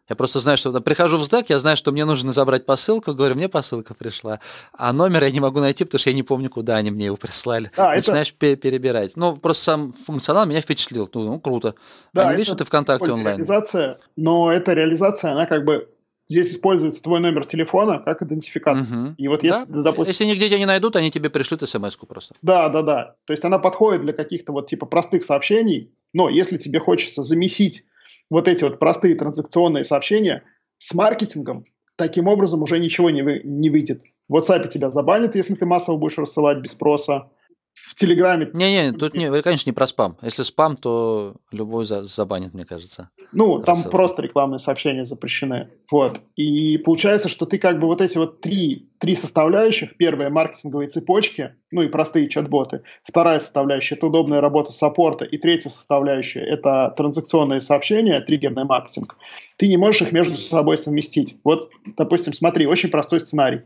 Я 0.09 0.15
просто 0.15 0.39
знаю, 0.39 0.57
что 0.57 0.71
прихожу 0.79 1.17
в 1.17 1.23
СДАК, 1.23 1.49
я 1.49 1.59
знаю, 1.59 1.75
что 1.75 1.91
мне 1.91 2.05
нужно 2.05 2.31
забрать 2.31 2.65
посылку, 2.65 3.13
говорю, 3.13 3.35
мне 3.35 3.49
посылка 3.49 3.93
пришла, 3.93 4.39
а 4.71 4.93
номер 4.93 5.25
я 5.25 5.31
не 5.31 5.41
могу 5.41 5.59
найти, 5.59 5.83
потому 5.83 5.99
что 5.99 6.09
я 6.09 6.15
не 6.15 6.23
помню, 6.23 6.49
куда 6.49 6.77
они 6.77 6.91
мне 6.91 7.05
его 7.05 7.17
прислали. 7.17 7.71
А, 7.75 7.93
Начинаешь 7.93 8.33
это... 8.39 8.55
перебирать. 8.55 9.17
Ну, 9.17 9.35
просто 9.35 9.63
сам 9.63 9.91
функционал 9.91 10.45
меня 10.45 10.61
впечатлил. 10.61 11.09
Ну, 11.13 11.23
ну 11.23 11.39
круто. 11.41 11.75
Да, 12.13 12.23
они 12.23 12.37
видят, 12.37 12.47
что 12.47 12.55
ты 12.55 12.63
ВКонтакте 12.63 13.11
онлайн. 13.11 13.37
Реализация, 13.37 13.99
но 14.15 14.51
эта 14.51 14.71
реализация, 14.71 15.33
она 15.33 15.45
как 15.45 15.65
бы 15.65 15.89
здесь 16.27 16.51
используется 16.51 17.01
твой 17.01 17.19
номер 17.19 17.45
телефона 17.45 17.99
как 17.99 18.21
идентификатор. 18.21 18.83
Угу. 18.83 19.15
И 19.17 19.27
вот 19.27 19.43
если, 19.43 19.65
да? 19.65 19.81
допустим... 19.83 20.07
если 20.07 20.25
нигде 20.25 20.47
тебя 20.49 20.59
не 20.59 20.65
найдут, 20.65 20.95
они 20.95 21.11
тебе 21.11 21.29
пришлют 21.29 21.67
смс 21.67 21.97
просто. 21.97 22.35
Да, 22.41 22.69
да, 22.69 22.81
да. 22.81 23.15
То 23.25 23.33
есть 23.33 23.43
она 23.45 23.59
подходит 23.59 24.01
для 24.01 24.13
каких-то 24.13 24.51
вот 24.51 24.67
типа 24.67 24.85
простых 24.85 25.23
сообщений, 25.25 25.91
но 26.13 26.29
если 26.29 26.57
тебе 26.57 26.79
хочется 26.79 27.23
замесить 27.23 27.85
вот 28.29 28.47
эти 28.47 28.63
вот 28.63 28.79
простые 28.79 29.15
транзакционные 29.15 29.83
сообщения 29.83 30.43
с 30.77 30.93
маркетингом, 30.93 31.65
таким 31.95 32.27
образом 32.27 32.61
уже 32.61 32.79
ничего 32.79 33.09
не, 33.09 33.21
вы, 33.21 33.41
не 33.43 33.69
выйдет. 33.69 34.03
В 34.29 34.35
WhatsApp 34.35 34.67
тебя 34.67 34.91
забанят, 34.91 35.35
если 35.35 35.55
ты 35.55 35.65
массово 35.65 35.97
будешь 35.97 36.17
рассылать 36.17 36.59
без 36.59 36.71
спроса 36.71 37.29
в 37.73 37.95
Телеграме. 37.95 38.49
Не-не, 38.53 38.91
тут, 38.97 39.13
не, 39.13 39.41
конечно, 39.41 39.69
не 39.69 39.73
про 39.73 39.87
спам. 39.87 40.17
Если 40.21 40.43
спам, 40.43 40.75
то 40.75 41.35
любой 41.51 41.85
за, 41.85 42.03
забанит, 42.03 42.53
мне 42.53 42.65
кажется. 42.65 43.09
Ну, 43.31 43.59
там 43.59 43.83
просто 43.83 44.21
рекламные 44.21 44.59
сообщения 44.59 45.05
запрещены. 45.05 45.69
Вот. 45.91 46.21
И 46.35 46.77
получается, 46.77 47.29
что 47.29 47.45
ты 47.45 47.57
как 47.57 47.79
бы 47.79 47.87
вот 47.87 48.01
эти 48.01 48.17
вот 48.17 48.41
три, 48.41 48.87
три 48.99 49.15
составляющих. 49.15 49.97
Первая– 49.97 50.29
маркетинговые 50.31 50.89
цепочки, 50.89 51.53
ну 51.71 51.81
и 51.81 51.87
простые 51.87 52.29
чат-боты. 52.29 52.83
Вторая 53.03 53.39
составляющая– 53.39 53.95
это 53.97 54.07
удобная 54.07 54.41
работа 54.41 54.71
саппорта. 54.71 55.25
И 55.25 55.37
третья 55.37 55.69
составляющая– 55.69 56.41
это 56.45 56.93
транзакционные 56.95 57.61
сообщения, 57.61 58.19
триггерный 58.21 58.63
маркетинг. 58.63 59.17
Ты 59.57 59.67
не 59.67 59.77
можешь 59.77 60.01
их 60.01 60.11
между 60.11 60.37
собой 60.37 60.77
совместить. 60.77 61.37
Вот, 61.43 61.69
допустим, 61.97 62.33
смотри, 62.33 62.65
очень 62.65 62.89
простой 62.89 63.19
сценарий. 63.19 63.61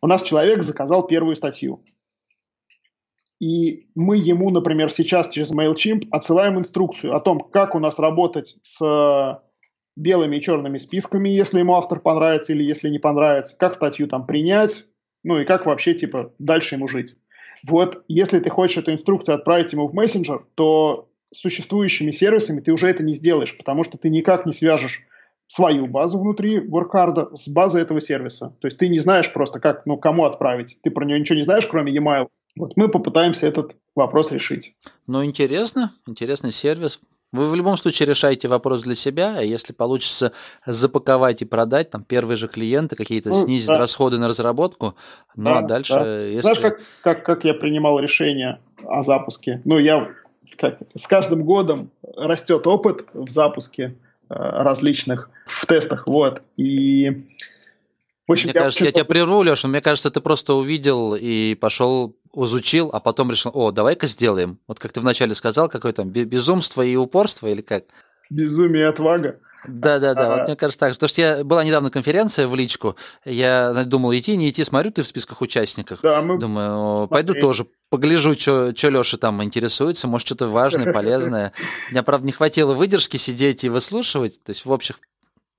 У 0.00 0.06
нас 0.06 0.22
человек 0.22 0.62
заказал 0.62 1.06
первую 1.06 1.34
статью 1.34 1.80
и 3.40 3.86
мы 3.94 4.16
ему, 4.16 4.50
например, 4.50 4.90
сейчас 4.90 5.28
через 5.28 5.52
MailChimp 5.52 6.08
отсылаем 6.10 6.58
инструкцию 6.58 7.14
о 7.14 7.20
том, 7.20 7.40
как 7.40 7.74
у 7.74 7.78
нас 7.78 7.98
работать 7.98 8.56
с 8.62 9.40
белыми 9.96 10.36
и 10.36 10.40
черными 10.40 10.78
списками, 10.78 11.28
если 11.28 11.58
ему 11.58 11.74
автор 11.74 12.00
понравится 12.00 12.52
или 12.52 12.62
если 12.62 12.88
не 12.88 12.98
понравится, 12.98 13.56
как 13.58 13.74
статью 13.74 14.08
там 14.08 14.26
принять, 14.26 14.86
ну 15.24 15.40
и 15.40 15.44
как 15.44 15.66
вообще, 15.66 15.94
типа, 15.94 16.32
дальше 16.38 16.76
ему 16.76 16.88
жить. 16.88 17.16
Вот, 17.66 18.04
если 18.08 18.38
ты 18.38 18.50
хочешь 18.50 18.78
эту 18.78 18.92
инструкцию 18.92 19.34
отправить 19.34 19.72
ему 19.72 19.86
в 19.88 19.94
мессенджер, 19.94 20.42
то 20.54 21.08
с 21.32 21.40
существующими 21.40 22.10
сервисами 22.10 22.60
ты 22.60 22.72
уже 22.72 22.88
это 22.88 23.02
не 23.02 23.12
сделаешь, 23.12 23.56
потому 23.56 23.82
что 23.82 23.98
ты 23.98 24.08
никак 24.08 24.46
не 24.46 24.52
свяжешь 24.52 25.02
свою 25.48 25.86
базу 25.86 26.18
внутри 26.18 26.60
WorkHard 26.60 27.34
с 27.34 27.48
базой 27.48 27.82
этого 27.82 28.00
сервиса. 28.00 28.54
То 28.60 28.66
есть 28.68 28.78
ты 28.78 28.88
не 28.88 28.98
знаешь 28.98 29.32
просто, 29.32 29.60
как, 29.60 29.86
ну, 29.86 29.96
кому 29.96 30.24
отправить. 30.24 30.78
Ты 30.82 30.90
про 30.90 31.04
него 31.04 31.18
ничего 31.18 31.36
не 31.36 31.42
знаешь, 31.42 31.66
кроме 31.66 31.92
e-mail. 31.92 32.28
Вот 32.58 32.76
мы 32.76 32.88
попытаемся 32.88 33.46
этот 33.46 33.76
вопрос 33.94 34.32
решить. 34.32 34.74
Ну, 35.06 35.24
интересно, 35.24 35.92
интересный 36.06 36.52
сервис. 36.52 37.00
Вы 37.30 37.50
в 37.50 37.54
любом 37.54 37.76
случае 37.76 38.08
решаете 38.08 38.48
вопрос 38.48 38.82
для 38.82 38.94
себя, 38.94 39.36
а 39.36 39.42
если 39.42 39.72
получится 39.72 40.32
запаковать 40.64 41.42
и 41.42 41.44
продать, 41.44 41.90
там 41.90 42.02
первые 42.02 42.36
же 42.36 42.48
клиенты 42.48 42.96
какие-то 42.96 43.28
ну, 43.28 43.44
снизить 43.44 43.68
да. 43.68 43.78
расходы 43.78 44.18
на 44.18 44.28
разработку, 44.28 44.94
ну 45.36 45.44
да, 45.44 45.58
а 45.58 45.62
дальше... 45.62 45.94
Да. 45.94 46.20
Если... 46.20 46.40
Знаешь, 46.40 46.58
как, 46.60 46.80
как, 47.02 47.24
как 47.24 47.44
я 47.44 47.52
принимал 47.52 47.98
решение 47.98 48.60
о 48.82 49.02
запуске? 49.02 49.60
Ну, 49.66 49.78
я 49.78 50.08
как, 50.56 50.78
с 50.94 51.06
каждым 51.06 51.44
годом 51.44 51.90
растет 52.16 52.66
опыт 52.66 53.04
в 53.12 53.28
запуске 53.30 53.94
э, 54.30 54.34
различных, 54.34 55.28
в 55.46 55.66
тестах, 55.66 56.06
вот, 56.06 56.42
и 56.56 57.26
в 58.28 58.32
общем, 58.32 58.48
мне 58.48 58.52
я 58.54 58.60
кажется, 58.60 58.84
я 58.84 58.92
тебя 58.92 59.06
прерву, 59.06 59.42
Леша, 59.42 59.68
мне 59.68 59.80
кажется, 59.80 60.10
ты 60.10 60.20
просто 60.20 60.52
увидел 60.52 61.14
и 61.14 61.54
пошел, 61.54 62.14
изучил, 62.34 62.90
а 62.92 63.00
потом 63.00 63.30
решил, 63.30 63.50
о, 63.54 63.70
давай-ка 63.70 64.06
сделаем. 64.06 64.58
Вот 64.66 64.78
как 64.78 64.92
ты 64.92 65.00
вначале 65.00 65.34
сказал, 65.34 65.68
какое 65.68 65.92
там 65.92 66.10
безумство 66.10 66.82
и 66.82 66.96
упорство 66.96 67.46
или 67.46 67.60
как? 67.60 67.84
Безумие 68.30 68.84
и 68.84 68.86
отвага. 68.86 69.38
Да, 69.66 69.98
да, 69.98 70.14
да. 70.14 70.36
Вот 70.36 70.46
мне 70.46 70.56
кажется 70.56 70.80
так. 70.80 70.92
Потому 70.92 71.08
что 71.08 71.20
я 71.20 71.44
была 71.44 71.64
недавно 71.64 71.90
конференция 71.90 72.46
в 72.46 72.54
личку. 72.54 72.96
Я 73.24 73.84
думал, 73.84 74.14
идти, 74.14 74.36
не 74.36 74.50
идти. 74.50 74.62
Смотрю, 74.64 74.92
ты 74.92 75.02
в 75.02 75.06
списках 75.06 75.40
участников. 75.40 76.00
Да, 76.02 76.22
мы 76.22 76.38
Думаю, 76.38 77.00
смотри. 77.00 77.08
пойду 77.08 77.34
тоже 77.34 77.66
погляжу, 77.90 78.34
что 78.34 78.70
Леша 78.70 79.16
там 79.16 79.42
интересуется. 79.42 80.06
Может, 80.06 80.26
что-то 80.26 80.46
важное, 80.46 80.92
полезное. 80.92 81.52
Мне, 81.90 82.02
правда, 82.02 82.26
не 82.26 82.32
хватило 82.32 82.74
выдержки 82.74 83.16
сидеть 83.16 83.64
и 83.64 83.68
выслушивать. 83.68 84.42
То 84.44 84.50
есть 84.50 84.64
в 84.64 84.70
общих 84.70 85.00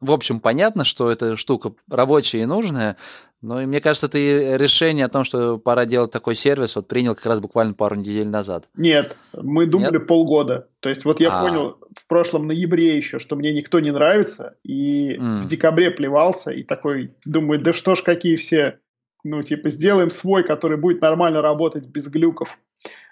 в 0.02 0.12
общем, 0.12 0.40
понятно, 0.40 0.84
что 0.84 1.12
эта 1.12 1.36
штука 1.36 1.74
рабочая 1.90 2.42
и 2.42 2.46
нужная, 2.46 2.98
но 3.42 3.62
мне 3.62 3.80
кажется, 3.80 4.10
ты 4.10 4.58
решение 4.58 5.06
о 5.06 5.10
том, 5.10 5.24
что 5.24 5.58
пора 5.58 5.86
делать 5.86 6.12
такой 6.12 6.36
сервис, 6.36 6.76
вот 6.76 6.88
принял 6.88 7.16
как 7.16 7.26
раз 7.26 7.40
буквально 7.40 7.74
пару 7.74 7.96
недель 7.96 8.28
назад. 8.28 8.68
Нет, 8.76 9.16
мы 9.34 9.66
думали 9.66 9.98
Нет? 9.98 10.08
полгода. 10.08 10.68
То 10.82 10.90
есть 10.90 11.06
вот 11.06 11.22
я 11.22 11.40
а. 11.40 11.44
понял 11.44 11.78
в 11.96 12.06
прошлом 12.08 12.48
ноябре 12.48 12.98
еще, 12.98 13.20
что 13.20 13.36
мне 13.36 13.54
никто 13.54 13.80
не 13.80 13.92
нравится, 13.92 14.56
и 14.64 15.16
mm. 15.16 15.40
в 15.40 15.48
декабре 15.48 15.92
плевался, 15.92 16.52
и 16.52 16.64
такой 16.64 17.14
думаю, 17.24 17.62
да 17.62 17.72
что 17.72 17.96
ж, 17.96 18.02
какие 18.02 18.36
все, 18.36 18.80
ну 19.24 19.42
типа 19.42 19.70
сделаем 19.70 20.12
свой, 20.12 20.44
который 20.44 20.78
будет 20.78 21.02
нормально 21.02 21.42
работать 21.42 21.88
без 21.88 22.08
глюков. 22.08 22.58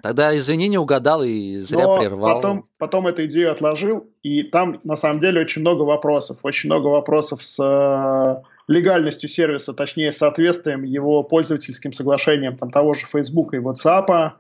Тогда, 0.01 0.37
извини, 0.37 0.67
не 0.67 0.77
угадал 0.77 1.23
и 1.23 1.57
зря 1.57 1.85
Но 1.85 1.97
прервал. 1.97 2.35
Потом, 2.35 2.65
потом 2.77 3.07
эту 3.07 3.25
идею 3.25 3.51
отложил, 3.51 4.09
и 4.23 4.43
там 4.43 4.79
на 4.83 4.95
самом 4.95 5.19
деле 5.19 5.41
очень 5.41 5.61
много 5.61 5.81
вопросов. 5.81 6.39
Очень 6.43 6.69
много 6.69 6.87
вопросов 6.87 7.43
с 7.43 7.61
э, 7.61 8.43
легальностью 8.67 9.27
сервиса, 9.27 9.73
точнее, 9.73 10.11
соответствием 10.11 10.83
его 10.83 11.23
пользовательским 11.23 11.93
соглашениям 11.93 12.55
там, 12.55 12.71
того 12.71 12.93
же 12.93 13.05
Facebook 13.05 13.53
и 13.53 13.57
WhatsApp. 13.57 14.33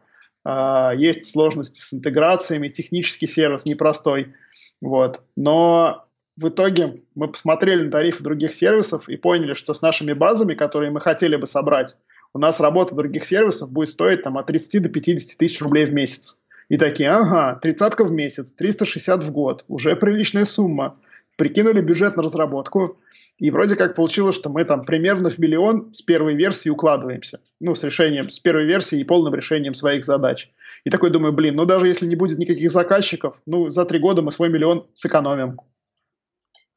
Э, 0.45 0.91
есть 0.95 1.31
сложности 1.31 1.81
с 1.81 1.93
интеграциями, 1.93 2.67
технический 2.67 3.27
сервис 3.27 3.65
непростой. 3.65 4.33
Вот. 4.79 5.21
Но 5.35 6.05
в 6.37 6.49
итоге 6.49 7.01
мы 7.15 7.27
посмотрели 7.29 7.83
на 7.83 7.91
тарифы 7.91 8.23
других 8.23 8.53
сервисов 8.53 9.09
и 9.09 9.17
поняли, 9.17 9.53
что 9.53 9.73
с 9.73 9.81
нашими 9.81 10.13
базами, 10.13 10.53
которые 10.53 10.91
мы 10.91 11.01
хотели 11.01 11.35
бы 11.35 11.47
собрать, 11.47 11.97
у 12.33 12.39
нас 12.39 12.59
работа 12.59 12.95
других 12.95 13.25
сервисов 13.25 13.71
будет 13.71 13.89
стоить 13.89 14.23
там, 14.23 14.37
от 14.37 14.47
30 14.47 14.83
до 14.83 14.89
50 14.89 15.37
тысяч 15.37 15.61
рублей 15.61 15.85
в 15.85 15.93
месяц. 15.93 16.37
И 16.69 16.77
такие, 16.77 17.09
ага, 17.09 17.59
тридцатка 17.61 18.03
в 18.03 18.11
месяц, 18.11 18.51
360 18.53 19.23
в 19.23 19.31
год, 19.31 19.63
уже 19.67 19.95
приличная 19.95 20.45
сумма. 20.45 20.97
Прикинули 21.37 21.81
бюджет 21.81 22.17
на 22.17 22.23
разработку, 22.23 22.97
и 23.37 23.51
вроде 23.51 23.75
как 23.75 23.95
получилось, 23.95 24.35
что 24.35 24.49
мы 24.49 24.65
там 24.65 24.83
примерно 24.83 25.29
в 25.29 25.37
миллион 25.37 25.93
с 25.93 26.01
первой 26.01 26.35
версии 26.35 26.69
укладываемся. 26.69 27.39
Ну, 27.59 27.75
с 27.75 27.83
решением, 27.83 28.31
с 28.31 28.39
первой 28.39 28.65
версии 28.65 28.99
и 28.99 29.03
полным 29.03 29.35
решением 29.35 29.75
своих 29.75 30.03
задач. 30.03 30.49
И 30.83 30.89
такой 30.89 31.11
думаю, 31.11 31.33
блин, 31.33 31.55
ну 31.55 31.65
даже 31.65 31.87
если 31.87 32.07
не 32.07 32.15
будет 32.15 32.39
никаких 32.39 32.71
заказчиков, 32.71 33.39
ну 33.45 33.69
за 33.69 33.85
три 33.85 33.99
года 33.99 34.23
мы 34.23 34.31
свой 34.31 34.49
миллион 34.49 34.87
сэкономим. 34.93 35.59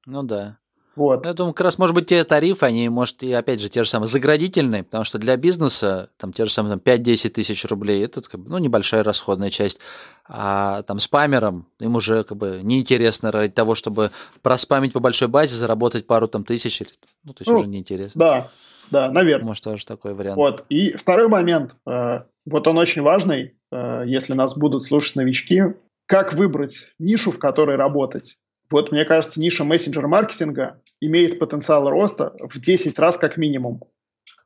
Ну 0.05 0.23
да. 0.23 0.59
Вот. 0.97 1.25
Я 1.25 1.35
думаю, 1.35 1.55
как 1.55 1.65
раз, 1.65 1.79
может 1.79 1.95
быть, 1.95 2.07
те 2.07 2.25
тарифы, 2.25 2.67
они, 2.67 2.89
может, 2.89 3.23
и 3.23 3.33
опять 3.33 3.61
же, 3.61 3.69
те 3.69 3.85
же 3.85 3.89
самые 3.89 4.09
заградительные, 4.09 4.83
потому 4.83 5.05
что 5.05 5.19
для 5.19 5.37
бизнеса, 5.37 6.11
там, 6.17 6.33
те 6.33 6.45
же 6.47 6.53
самые 6.53 6.79
там, 6.79 6.95
5-10 6.95 7.29
тысяч 7.31 7.65
рублей, 7.67 8.05
это, 8.05 8.21
как 8.23 8.41
бы, 8.41 8.51
ну, 8.51 8.59
небольшая 8.59 9.03
расходная 9.03 9.51
часть. 9.51 9.81
А 10.27 10.83
там 10.83 10.99
спамерам 10.99 11.67
им 11.79 11.95
уже, 11.95 12.25
как 12.25 12.39
бы, 12.39 12.61
неинтересно 12.63 13.31
ради 13.31 13.53
того, 13.53 13.75
чтобы 13.75 14.11
проспамить 14.43 14.93
по 14.93 15.01
большой 15.01 15.29
базе, 15.29 15.57
заработать 15.57 16.07
пару 16.07 16.29
там 16.29 16.45
тысяч, 16.45 16.83
ну, 17.25 17.33
то 17.35 17.43
есть 17.43 17.51
ну, 17.51 17.59
уже 17.59 17.69
неинтересно. 17.69 18.19
Да, 18.19 18.51
да, 18.91 19.11
наверное. 19.11 19.47
Может, 19.47 19.65
тоже 19.65 19.87
такой 19.87 20.15
вариант. 20.15 20.37
Вот. 20.37 20.65
И 20.69 20.93
второй 20.93 21.29
момент, 21.29 21.77
э, 21.87 22.23
вот 22.45 22.67
он 22.67 22.79
очень 22.79 23.03
важный, 23.03 23.55
э, 23.71 24.03
если 24.07 24.33
нас 24.33 24.57
будут 24.57 24.83
слушать 24.83 25.17
новички, 25.17 25.63
как 26.07 26.35
выбрать 26.35 26.93
нишу, 26.99 27.31
в 27.31 27.39
которой 27.39 27.77
работать. 27.77 28.37
Вот, 28.71 28.93
мне 28.93 29.05
кажется, 29.05 29.41
ниша 29.41 29.65
мессенджер-маркетинга 29.65 30.81
имеет 31.01 31.39
потенциал 31.39 31.91
роста 31.91 32.35
в 32.39 32.61
10 32.61 32.99
раз 32.99 33.17
как 33.17 33.37
минимум 33.37 33.83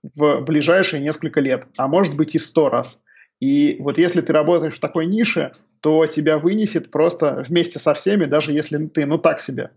в 0.02 0.40
ближайшие 0.40 1.02
несколько 1.02 1.40
лет, 1.40 1.66
а 1.76 1.88
может 1.88 2.16
быть 2.16 2.34
и 2.34 2.38
в 2.38 2.44
100 2.44 2.68
раз. 2.68 3.00
И 3.40 3.76
вот 3.80 3.98
если 3.98 4.20
ты 4.20 4.32
работаешь 4.32 4.74
в 4.74 4.80
такой 4.80 5.06
нише, 5.06 5.52
то 5.80 6.06
тебя 6.06 6.38
вынесет 6.38 6.90
просто 6.90 7.42
вместе 7.46 7.78
со 7.78 7.92
всеми, 7.94 8.24
даже 8.24 8.52
если 8.52 8.86
ты, 8.86 9.04
ну, 9.06 9.18
так 9.18 9.40
себе. 9.40 9.70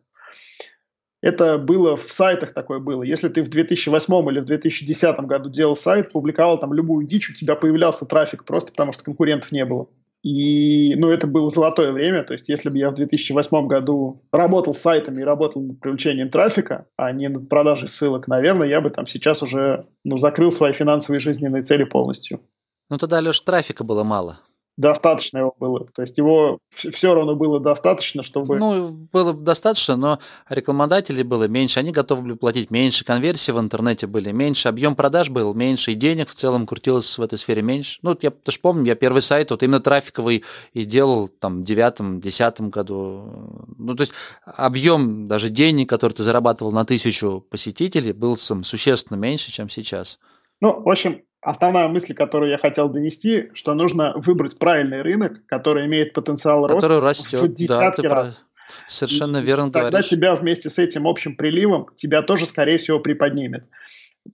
Это 1.22 1.58
было 1.58 1.98
в 1.98 2.12
сайтах 2.12 2.54
такое 2.54 2.80
было. 2.80 3.04
Если 3.04 3.28
ты 3.28 3.41
в 3.41 3.50
2008 3.50 4.30
или 4.30 4.39
в 4.39 4.45
2010 4.45 5.20
году 5.22 5.50
делал 5.50 5.76
сайт, 5.76 6.12
публиковал 6.12 6.60
там 6.60 6.74
любую 6.74 7.06
дичь, 7.08 7.32
у 7.32 7.34
тебя 7.34 7.56
появлялся 7.56 8.06
трафик 8.06 8.45
просто 8.45 8.72
потому, 8.72 8.93
что 8.93 9.04
конкурентов 9.04 9.52
не 9.52 9.66
было. 9.66 9.89
И, 10.24 10.95
ну, 10.95 11.09
это 11.09 11.28
было 11.28 11.49
золотое 11.49 11.91
время. 11.91 12.24
То 12.24 12.34
есть, 12.34 12.49
если 12.49 12.70
бы 12.70 12.78
я 12.78 12.89
в 12.89 12.95
2008 12.95 13.68
году 13.68 14.24
работал 14.32 14.74
с 14.74 14.80
сайтами 14.80 15.22
и 15.22 15.26
работал 15.26 15.61
над 15.61 15.80
привлечением 15.80 16.30
трафика, 16.30 16.86
а 16.97 17.11
не 17.11 17.30
над 17.30 17.47
продажей 17.49 17.88
ссылок, 17.88 18.28
наверное, 18.28 18.68
я 18.68 18.82
бы 18.82 18.89
там 18.89 19.05
сейчас 19.07 19.41
уже, 19.43 19.86
ну, 20.03 20.18
закрыл 20.18 20.51
свои 20.51 20.74
финансовые 20.74 21.20
жизненные 21.20 21.61
цели 21.61 21.84
полностью. 21.84 22.41
Ну, 22.89 22.97
тогда, 22.97 23.20
Леш, 23.20 23.39
трафика 23.41 23.84
было 23.84 24.03
мало 24.03 24.39
достаточно 24.78 25.39
его 25.39 25.55
было. 25.59 25.86
То 25.93 26.03
есть 26.03 26.17
его 26.17 26.59
все 26.73 27.13
равно 27.13 27.36
было 27.36 27.59
достаточно, 27.59 28.21
чтобы... 28.21 28.57
Ну, 28.59 28.91
было 29.11 29.34
достаточно, 29.34 29.97
но 29.97 30.19
рекламодателей 30.49 31.23
было 31.23 31.47
меньше, 31.47 31.80
они 31.80 31.91
готовы 31.91 32.21
были 32.21 32.34
платить 32.36 32.69
меньше, 32.69 33.03
конверсии 33.03 33.51
в 33.51 33.59
интернете 33.59 34.05
были 34.05 34.32
меньше, 34.32 34.69
объем 34.69 34.95
продаж 34.95 35.30
был 35.30 35.53
меньше, 35.55 35.91
и 35.91 35.95
денег 35.95 36.30
в 36.30 36.36
целом 36.36 36.67
крутилось 36.67 37.17
в 37.17 37.21
этой 37.21 37.39
сфере 37.39 37.63
меньше. 37.63 37.99
Ну, 38.03 38.11
вот 38.11 38.23
я 38.23 38.30
тоже 38.30 38.59
помню, 38.59 38.86
я 38.86 38.95
первый 38.95 39.23
сайт 39.23 39.49
вот 39.49 39.63
именно 39.63 39.80
трафиковый 39.80 40.43
и 40.73 40.86
делал 40.86 41.28
там 41.28 41.61
в 41.61 41.63
девятом, 41.63 42.21
десятом 42.21 42.69
году. 42.69 43.65
Ну, 43.78 43.95
то 43.95 44.01
есть 44.01 44.13
объем 44.45 45.25
даже 45.25 45.49
денег, 45.49 45.89
который 45.89 46.13
ты 46.13 46.21
зарабатывал 46.23 46.71
на 46.71 46.86
тысячу 46.86 47.43
посетителей, 47.49 48.13
был 48.13 48.38
существенно 48.38 49.17
меньше, 49.17 49.51
чем 49.51 49.69
сейчас. 49.69 50.19
Ну, 50.62 50.82
в 50.82 50.89
общем, 50.89 51.22
основная 51.41 51.88
мысль, 51.88 52.14
которую 52.14 52.51
я 52.51 52.58
хотел 52.58 52.89
донести, 52.89 53.49
что 53.53 53.74
нужно 53.74 54.14
выбрать 54.16 54.58
правильный 54.58 55.01
рынок, 55.01 55.45
который 55.45 55.86
имеет 55.86 56.14
потенциал 56.14 56.68
который 56.68 56.99
роста 56.99 57.24
растет, 57.24 57.41
в 57.41 57.53
десятки 57.53 58.01
да, 58.01 58.10
раз. 58.10 58.36
Прав. 58.36 58.47
Совершенно 58.88 59.38
верно 59.38 59.72
тогда 59.72 59.89
говоришь. 59.89 60.10
тебя 60.10 60.36
вместе 60.36 60.70
с 60.70 60.78
этим 60.78 61.08
общим 61.08 61.36
приливом 61.36 61.88
тебя 61.95 62.22
тоже, 62.22 62.45
скорее 62.45 62.78
всего, 62.78 62.99
приподнимет. 62.99 63.66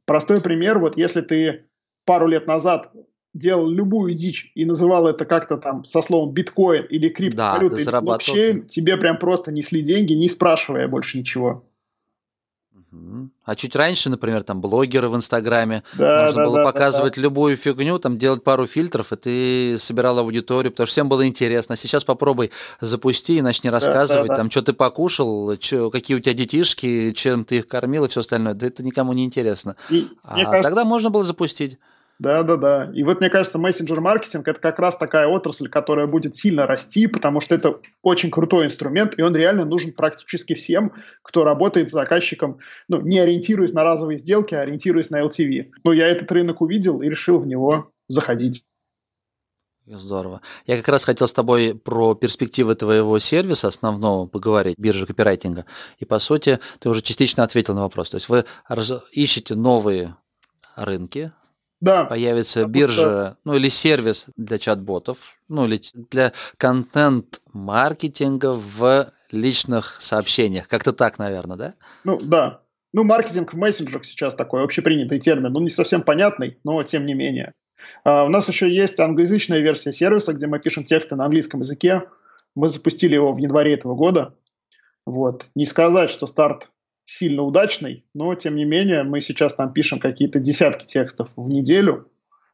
Простой 0.05 0.41
пример, 0.41 0.80
вот 0.80 0.97
если 0.97 1.21
ты 1.21 1.65
пару 2.05 2.28
лет 2.28 2.47
назад 2.47 2.91
делал 3.34 3.67
любую 3.67 4.13
дичь 4.13 4.51
и 4.55 4.65
называл 4.65 5.07
это 5.07 5.26
как-то 5.26 5.57
там 5.57 5.84
со 5.84 6.01
словом 6.01 6.34
биткоин 6.34 6.86
или 6.86 7.09
криптовалюта 7.09 7.76
да, 7.76 7.82
или 7.82 8.05
блокчейн, 8.05 8.65
тебе 8.65 8.97
прям 8.97 9.17
просто 9.17 9.51
несли 9.51 9.82
деньги, 9.82 10.13
не 10.13 10.30
спрашивая 10.30 10.88
больше 10.88 11.17
ничего. 11.17 11.65
А 13.45 13.55
чуть 13.55 13.75
раньше, 13.75 14.09
например, 14.09 14.43
там 14.43 14.61
блогеры 14.61 15.09
в 15.09 15.15
Инстаграме, 15.15 15.83
да, 15.93 16.21
можно 16.21 16.37
да, 16.37 16.45
было 16.45 16.57
да, 16.59 16.63
показывать 16.63 17.13
да, 17.13 17.17
да. 17.17 17.21
любую 17.23 17.57
фигню, 17.57 17.99
там 17.99 18.17
делать 18.17 18.43
пару 18.43 18.65
фильтров, 18.67 19.11
и 19.11 19.15
ты 19.15 19.77
собирал 19.77 20.19
аудиторию, 20.19 20.71
потому 20.71 20.87
что 20.87 20.93
всем 20.93 21.09
было 21.09 21.27
интересно. 21.27 21.73
А 21.73 21.75
сейчас 21.75 22.03
попробуй 22.03 22.51
запусти 22.79 23.37
и 23.37 23.41
начни 23.41 23.69
рассказывать, 23.69 24.29
да, 24.29 24.35
да, 24.35 24.37
там, 24.37 24.49
что 24.49 24.61
ты 24.61 24.73
покушал, 24.73 25.57
чё, 25.57 25.89
какие 25.89 26.15
у 26.17 26.19
тебя 26.19 26.33
детишки, 26.33 27.11
чем 27.11 27.43
ты 27.43 27.57
их 27.57 27.67
кормил 27.67 28.05
и 28.05 28.07
все 28.07 28.21
остальное. 28.21 28.53
Да 28.53 28.67
это 28.67 28.83
никому 28.83 29.13
не 29.13 29.25
интересно. 29.25 29.75
И, 29.89 30.07
а 30.23 30.35
кажется... 30.35 30.61
тогда 30.61 30.85
можно 30.85 31.09
было 31.09 31.23
запустить. 31.23 31.77
Да, 32.20 32.43
да, 32.43 32.57
да. 32.57 32.91
И 32.93 33.03
вот 33.03 33.20
мне 33.20 33.30
кажется, 33.30 33.57
мессенджер-маркетинг 33.57 34.47
это 34.47 34.59
как 34.59 34.80
раз 34.80 34.97
такая 34.97 35.28
отрасль, 35.28 35.68
которая 35.68 36.07
будет 36.07 36.36
сильно 36.36 36.68
расти, 36.68 37.07
потому 37.07 37.41
что 37.41 37.55
это 37.55 37.80
очень 38.01 38.32
крутой 38.32 38.66
инструмент, 38.66 39.18
и 39.18 39.24
он 39.24 39.36
реально 39.36 39.66
нужен 39.66 39.93
практически 39.93 40.53
всем, 40.53 40.93
кто 41.22 41.43
работает 41.43 41.89
с 41.89 41.91
заказчиком, 41.91 42.59
ну, 42.88 43.01
не 43.01 43.20
ориентируясь 43.20 43.74
на 43.74 43.84
разовые 43.84 44.18
сделки, 44.18 44.53
а 44.53 44.61
ориентируясь 44.61 45.09
на 45.09 45.22
LTV. 45.22 45.72
Ну, 45.84 45.91
я 45.91 46.07
этот 46.07 46.32
рынок 46.32 46.61
увидел 46.61 47.01
и 47.01 47.09
решил 47.09 47.39
в 47.39 47.47
него 47.47 47.91
заходить. 48.07 48.64
Здорово. 49.86 50.41
Я 50.66 50.78
как 50.78 50.88
раз 50.88 51.03
хотел 51.03 51.28
с 51.28 51.34
тобой 51.34 51.76
про 51.76 52.16
перспективы 52.16 52.76
твоего 52.76 53.20
сервиса 53.20 53.68
основного 53.68 54.28
поговорить, 54.28 54.78
биржи 54.78 55.05
копирайтинга. 55.05 55.66
И, 55.97 56.05
по 56.05 56.20
сути, 56.20 56.59
ты 56.80 56.88
уже 56.88 57.01
частично 57.01 57.43
ответил 57.43 57.76
на 57.76 57.82
вопрос. 57.82 58.11
То 58.11 58.16
есть 58.16 58.30
вы 58.30 58.45
ищете 59.11 59.55
новые 59.55 60.16
рынки, 60.78 61.34
да. 61.84 62.05
Появится 62.05 62.61
Потому 62.61 62.73
биржа, 62.73 62.93
что... 62.95 63.38
ну 63.43 63.55
или 63.55 63.67
сервис 63.67 64.27
для 64.38 64.57
чат-ботов, 64.57 65.41
ну 65.49 65.65
или 65.65 65.81
для 66.09 66.31
контент-маркетинга 66.55 68.53
в 68.53 69.11
личных 69.31 69.97
сообщениях. 70.01 70.69
Как-то 70.69 70.93
так, 70.93 71.19
наверное, 71.19 71.57
да? 71.57 71.73
Ну, 72.05 72.17
да. 72.21 72.61
Ну, 72.93 73.03
маркетинг 73.03 73.53
в 73.53 73.57
мессенджерах 73.57 74.05
сейчас 74.05 74.34
такой 74.34 74.63
общепринятый 74.63 75.19
термин. 75.19 75.51
Ну, 75.51 75.59
не 75.59 75.69
совсем 75.69 76.03
понятный, 76.03 76.57
но 76.63 76.81
тем 76.84 77.05
не 77.05 77.15
менее. 77.15 77.53
Uh, 78.05 78.27
у 78.27 78.29
нас 78.29 78.47
еще 78.47 78.73
есть 78.73 78.97
англоязычная 79.01 79.59
версия 79.59 79.91
сервиса, 79.91 80.31
где 80.31 80.47
мы 80.47 80.59
пишем 80.59 80.86
тексты 80.86 81.17
на 81.17 81.25
английском 81.25 81.59
языке. 81.59 82.03
Мы 82.55 82.69
запустили 82.69 83.15
его 83.15 83.34
в 83.34 83.39
январе 83.39 83.73
этого 83.73 83.93
года. 83.93 84.36
Вот. 85.05 85.47
Не 85.53 85.65
сказать, 85.65 86.09
что 86.09 86.27
старт 86.27 86.69
сильно 87.05 87.43
удачный, 87.43 88.05
но 88.13 88.33
тем 88.35 88.55
не 88.55 88.65
менее 88.65 89.03
мы 89.03 89.19
сейчас 89.21 89.53
там 89.53 89.73
пишем 89.73 89.99
какие-то 89.99 90.39
десятки 90.39 90.85
текстов 90.85 91.31
в 91.35 91.49
неделю. 91.49 92.09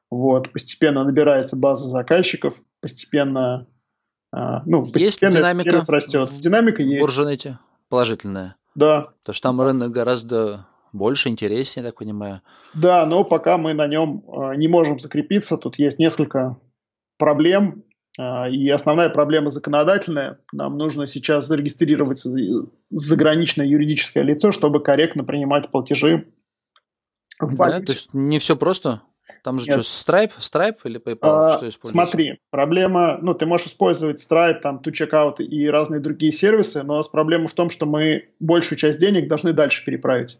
Вот, 0.09 0.51
постепенно 0.51 1.03
набирается 1.03 1.55
база 1.55 1.87
заказчиков, 1.87 2.59
постепенно, 2.81 3.67
а, 4.31 4.63
ну, 4.65 4.83
постепенно 4.83 5.05
есть 5.05 5.37
динамика 5.37 5.85
растет. 5.87 6.29
Динамика 6.39 6.81
есть. 6.81 6.97
В 6.97 7.01
Буржунете 7.01 7.59
положительная. 7.89 8.55
Да. 8.73 9.09
Потому 9.21 9.33
что 9.33 9.49
там 9.49 9.61
рынок 9.61 9.91
гораздо 9.91 10.65
больше, 10.93 11.29
интереснее, 11.29 11.85
так 11.85 11.97
понимаю. 11.97 12.41
Да, 12.73 13.05
но 13.05 13.23
пока 13.23 13.57
мы 13.57 13.73
на 13.73 13.87
нем 13.87 14.23
э, 14.27 14.55
не 14.55 14.67
можем 14.67 14.99
закрепиться, 14.99 15.57
тут 15.57 15.77
есть 15.77 15.99
несколько 15.99 16.57
проблем. 17.17 17.83
А, 18.17 18.49
и 18.49 18.67
основная 18.69 19.09
проблема 19.09 19.49
законодательная. 19.49 20.39
Нам 20.51 20.77
нужно 20.77 21.07
сейчас 21.07 21.47
зарегистрировать 21.47 22.25
заграничное 22.89 23.65
юридическое 23.65 24.23
лицо, 24.23 24.51
чтобы 24.51 24.81
корректно 24.81 25.23
принимать 25.23 25.69
платежи 25.69 26.27
в 27.39 27.55
Да, 27.55 27.79
то 27.79 27.91
есть 27.91 28.13
не 28.13 28.39
все 28.39 28.55
просто? 28.55 29.01
Там 29.43 29.57
же 29.57 29.67
Нет. 29.67 29.83
что, 29.83 30.11
Stripe, 30.11 30.33
Stripe 30.39 30.79
или 30.83 30.99
PayPal? 30.99 31.17
А, 31.21 31.57
что 31.57 31.69
используется? 31.69 31.91
Смотри, 31.91 32.39
проблема, 32.49 33.19
ну, 33.21 33.33
ты 33.33 33.45
можешь 33.45 33.67
использовать 33.67 34.19
Stripe, 34.19 34.59
там, 34.59 34.81
To 34.83 35.35
и 35.37 35.67
разные 35.67 36.01
другие 36.01 36.31
сервисы, 36.31 36.83
но 36.83 36.95
у 36.95 36.97
нас 36.97 37.07
проблема 37.07 37.47
в 37.47 37.53
том, 37.53 37.69
что 37.69 37.85
мы 37.85 38.29
большую 38.39 38.77
часть 38.77 38.99
денег 38.99 39.29
должны 39.29 39.53
дальше 39.53 39.85
переправить. 39.85 40.39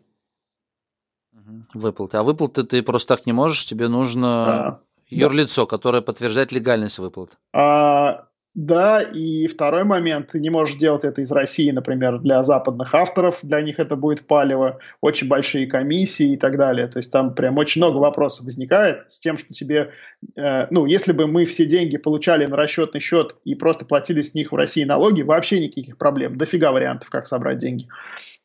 Выплаты. 1.74 2.18
А 2.18 2.24
выплаты 2.24 2.64
ты 2.64 2.84
просто 2.84 3.16
так 3.16 3.26
не 3.26 3.32
можешь, 3.32 3.66
тебе 3.66 3.88
нужно 3.88 4.46
да. 4.46 4.82
Юрлицо, 5.10 5.66
которое 5.66 6.02
подтверждает 6.02 6.52
легальность 6.52 7.00
выплат. 7.00 7.38
А, 7.54 8.30
да, 8.56 9.02
и 9.02 9.48
второй 9.48 9.84
момент, 9.84 10.30
ты 10.32 10.40
не 10.40 10.50
можешь 10.50 10.76
делать 10.76 11.04
это 11.04 11.22
из 11.22 11.32
России, 11.32 11.70
например, 11.70 12.20
для 12.20 12.42
западных 12.42 12.94
авторов, 12.96 13.40
для 13.44 13.62
них 13.62 13.80
это 13.80 13.96
будет 13.96 14.28
палево, 14.28 14.80
очень 15.02 15.28
большие 15.28 15.68
комиссии 15.68 16.34
и 16.34 16.38
так 16.38 16.58
далее. 16.58 16.88
То 16.88 16.98
есть 16.98 17.12
там 17.12 17.36
прям 17.36 17.58
очень 17.58 17.80
много 17.80 17.98
вопросов 17.98 18.46
возникает 18.46 19.10
с 19.10 19.20
тем, 19.20 19.38
что 19.38 19.54
тебе, 19.54 19.92
э, 20.36 20.68
ну, 20.72 20.88
если 20.88 21.14
бы 21.14 21.28
мы 21.28 21.46
все 21.46 21.66
деньги 21.66 21.98
получали 21.98 22.48
на 22.48 22.58
расчетный 22.58 23.00
счет 23.00 23.36
и 23.46 23.54
просто 23.54 23.86
платили 23.86 24.22
с 24.22 24.34
них 24.34 24.52
в 24.52 24.56
России 24.56 24.84
налоги, 24.84 25.22
вообще 25.22 25.62
никаких 25.62 25.98
проблем, 25.98 26.36
дофига 26.38 26.72
вариантов, 26.72 27.10
как 27.12 27.28
собрать 27.28 27.60
деньги. 27.60 27.88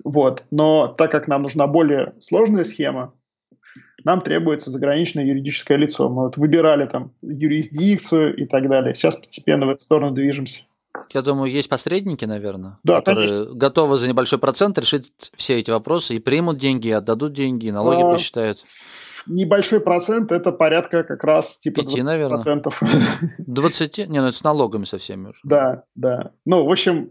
Вот. 0.05 0.45
Но 0.51 0.87
так 0.87 1.11
как 1.11 1.29
нам 1.29 1.43
нужна 1.43 1.67
более 1.67 2.13
сложная 2.21 2.65
схема, 2.65 3.15
нам 4.05 4.21
требуется 4.21 4.71
заграничное 4.71 5.25
юридическое 5.25 5.79
лицо. 5.79 6.09
Мы 6.09 6.25
вот 6.25 6.37
выбирали 6.37 6.87
там 6.87 7.13
юрисдикцию 7.23 8.37
и 8.37 8.47
так 8.47 8.69
далее. 8.69 8.95
Сейчас 8.95 9.17
постепенно 9.17 9.67
в 9.67 9.71
эту 9.71 9.83
сторону 9.83 10.13
движемся. 10.13 10.63
Я 11.13 11.23
думаю, 11.23 11.51
есть 11.51 11.69
посредники, 11.69 12.25
наверное, 12.25 12.79
да, 12.85 13.01
которые 13.01 13.29
конечно. 13.29 13.55
готовы 13.55 13.97
за 13.97 14.09
небольшой 14.09 14.39
процент 14.39 14.79
решить 14.79 15.13
все 15.35 15.59
эти 15.59 15.71
вопросы 15.71 16.15
и 16.15 16.19
примут 16.21 16.59
деньги, 16.59 16.89
и 16.89 16.93
отдадут 16.93 17.33
деньги, 17.33 17.67
и 17.67 17.73
налоги 17.73 18.03
а, 18.03 18.13
посчитают. 18.13 18.63
Небольшой 19.27 19.81
процент 19.81 20.31
это 20.31 20.53
порядка 20.53 21.03
как 21.03 21.25
раз 21.25 21.59
типа 21.59 21.83
5, 21.83 21.95
20%. 21.95 22.03
Наверное. 22.03 22.65
20? 23.39 24.09
Не, 24.09 24.21
ну 24.21 24.29
это 24.29 24.37
с 24.37 24.45
налогами 24.45 24.85
со 24.85 24.99
всеми 24.99 25.29
уже. 25.29 25.41
Да, 25.43 25.85
да. 25.95 26.31
Ну, 26.45 26.65
в 26.65 26.71
общем, 26.71 27.11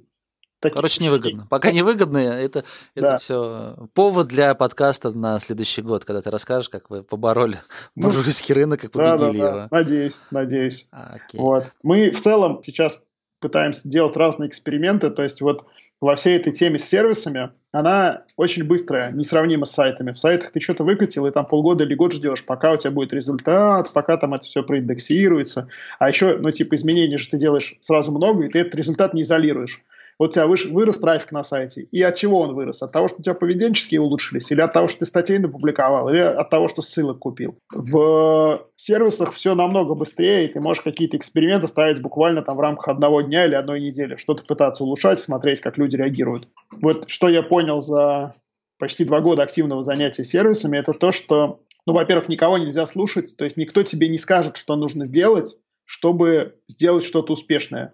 Такие 0.63 0.75
Короче, 0.75 1.03
невыгодно. 1.03 1.45
Пока 1.49 1.73
невыгодно, 1.73 2.19
это, 2.19 2.63
это 2.95 3.07
да. 3.07 3.17
все 3.17 3.75
повод 3.93 4.29
для 4.29 4.55
подкаста 4.55 5.11
на 5.11 5.37
следующий 5.39 5.81
год, 5.81 6.05
когда 6.05 6.21
ты 6.21 6.31
расскажешь, 6.31 6.69
как 6.69 6.89
вы 6.89 7.03
побороли 7.03 7.57
ну, 7.97 8.03
буржуйский 8.03 8.55
рынок, 8.55 8.79
как 8.79 8.91
победили 8.91 9.17
да, 9.17 9.17
да, 9.17 9.37
его. 9.37 9.57
Да. 9.57 9.67
Надеюсь, 9.71 10.21
надеюсь. 10.31 10.87
Окей. 10.89 11.41
Вот. 11.41 11.73
Мы 11.83 12.11
в 12.11 12.21
целом 12.21 12.61
сейчас 12.63 13.03
пытаемся 13.41 13.89
делать 13.89 14.15
разные 14.15 14.47
эксперименты, 14.47 15.09
то 15.09 15.21
есть 15.21 15.41
вот 15.41 15.65
во 15.99 16.15
всей 16.15 16.37
этой 16.37 16.53
теме 16.53 16.79
с 16.79 16.85
сервисами, 16.85 17.49
она 17.73 18.23
очень 18.37 18.63
быстрая, 18.63 19.11
несравнима 19.11 19.65
с 19.65 19.71
сайтами. 19.71 20.13
В 20.13 20.19
сайтах 20.19 20.51
ты 20.51 20.61
что-то 20.61 20.85
выкатил, 20.85 21.25
и 21.25 21.31
там 21.31 21.45
полгода 21.45 21.83
или 21.83 21.93
год 21.93 22.13
ждешь, 22.13 22.45
пока 22.45 22.71
у 22.71 22.77
тебя 22.77 22.91
будет 22.91 23.11
результат, 23.11 23.91
пока 23.91 24.15
там 24.15 24.33
это 24.33 24.45
все 24.45 24.63
проиндексируется. 24.63 25.67
А 25.99 26.07
еще, 26.07 26.37
ну, 26.37 26.51
типа, 26.51 26.75
изменений 26.75 27.17
же 27.17 27.29
ты 27.29 27.37
делаешь 27.37 27.75
сразу 27.81 28.13
много, 28.13 28.45
и 28.45 28.49
ты 28.49 28.59
этот 28.59 28.75
результат 28.75 29.13
не 29.13 29.23
изолируешь. 29.23 29.83
Вот 30.19 30.29
у 30.29 30.33
тебя 30.33 30.47
выш, 30.47 30.65
вырос 30.65 30.99
трафик 30.99 31.31
на 31.31 31.43
сайте. 31.43 31.83
И 31.91 32.01
от 32.01 32.15
чего 32.15 32.41
он 32.41 32.53
вырос? 32.53 32.81
От 32.81 32.91
того, 32.91 33.07
что 33.07 33.17
у 33.19 33.21
тебя 33.23 33.33
поведенческие 33.33 34.01
улучшились? 34.01 34.51
Или 34.51 34.61
от 34.61 34.73
того, 34.73 34.87
что 34.87 34.99
ты 34.99 35.05
статей 35.05 35.39
напубликовал? 35.39 36.09
Или 36.09 36.19
от 36.19 36.49
того, 36.49 36.67
что 36.67 36.81
ссылок 36.81 37.19
купил? 37.19 37.57
В 37.71 38.67
сервисах 38.75 39.33
все 39.33 39.55
намного 39.55 39.95
быстрее, 39.95 40.45
и 40.45 40.47
ты 40.51 40.59
можешь 40.59 40.83
какие-то 40.83 41.17
эксперименты 41.17 41.67
ставить 41.67 42.01
буквально 42.01 42.41
там 42.41 42.57
в 42.57 42.59
рамках 42.59 42.89
одного 42.89 43.21
дня 43.21 43.45
или 43.45 43.55
одной 43.55 43.81
недели. 43.81 44.15
Что-то 44.15 44.43
пытаться 44.43 44.83
улучшать, 44.83 45.19
смотреть, 45.19 45.61
как 45.61 45.77
люди 45.77 45.95
реагируют. 45.95 46.47
Вот 46.71 47.09
что 47.09 47.29
я 47.29 47.43
понял 47.43 47.81
за 47.81 48.35
почти 48.77 49.05
два 49.05 49.21
года 49.21 49.43
активного 49.43 49.83
занятия 49.83 50.23
сервисами, 50.23 50.77
это 50.77 50.93
то, 50.93 51.11
что, 51.11 51.61
ну, 51.85 51.93
во-первых, 51.93 52.27
никого 52.27 52.57
нельзя 52.57 52.85
слушать, 52.85 53.35
то 53.37 53.45
есть 53.45 53.55
никто 53.55 53.83
тебе 53.83 54.09
не 54.09 54.17
скажет, 54.17 54.57
что 54.57 54.75
нужно 54.75 55.05
сделать, 55.05 55.55
чтобы 55.85 56.57
сделать 56.67 57.03
что-то 57.03 57.33
успешное. 57.33 57.93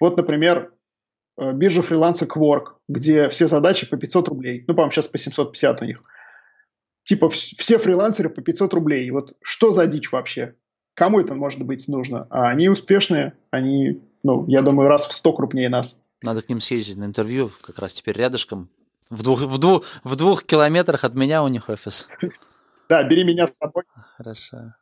Вот, 0.00 0.16
например, 0.16 0.72
э, 1.38 1.52
биржа 1.52 1.82
фриланса 1.82 2.26
Quark, 2.26 2.74
где 2.88 3.28
все 3.28 3.46
задачи 3.46 3.88
по 3.88 3.96
500 3.96 4.28
рублей. 4.28 4.64
Ну, 4.66 4.74
по-моему, 4.74 4.90
сейчас 4.90 5.06
по 5.06 5.18
750 5.18 5.82
у 5.82 5.84
них. 5.84 6.02
Типа 7.04 7.30
все 7.30 7.78
фрилансеры 7.78 8.28
по 8.28 8.42
500 8.42 8.74
рублей. 8.74 9.10
Вот 9.10 9.34
что 9.42 9.72
за 9.72 9.86
дичь 9.86 10.12
вообще? 10.12 10.54
Кому 10.94 11.20
это 11.20 11.34
может 11.34 11.62
быть 11.62 11.88
нужно? 11.88 12.26
А 12.28 12.48
они 12.48 12.68
успешные, 12.68 13.34
они, 13.50 14.02
ну, 14.22 14.46
я 14.48 14.62
думаю, 14.62 14.88
раз 14.88 15.06
в 15.06 15.12
100 15.12 15.32
крупнее 15.32 15.68
нас. 15.68 15.98
Надо 16.22 16.42
к 16.42 16.48
ним 16.48 16.60
съездить 16.60 16.96
на 16.96 17.04
интервью, 17.04 17.50
как 17.62 17.78
раз 17.78 17.94
теперь 17.94 18.16
рядышком. 18.16 18.68
В 19.08 19.22
двух, 19.22 19.40
в 19.40 19.58
двух, 19.58 19.84
в 20.04 20.16
двух 20.16 20.42
километрах 20.42 21.04
от 21.04 21.14
меня 21.14 21.42
у 21.42 21.48
них 21.48 21.68
офис. 21.68 22.08
Да, 22.88 23.02
бери 23.02 23.22
меня 23.22 23.46
с 23.46 23.56
собой. 23.56 23.82
Хорошо. 24.16 24.72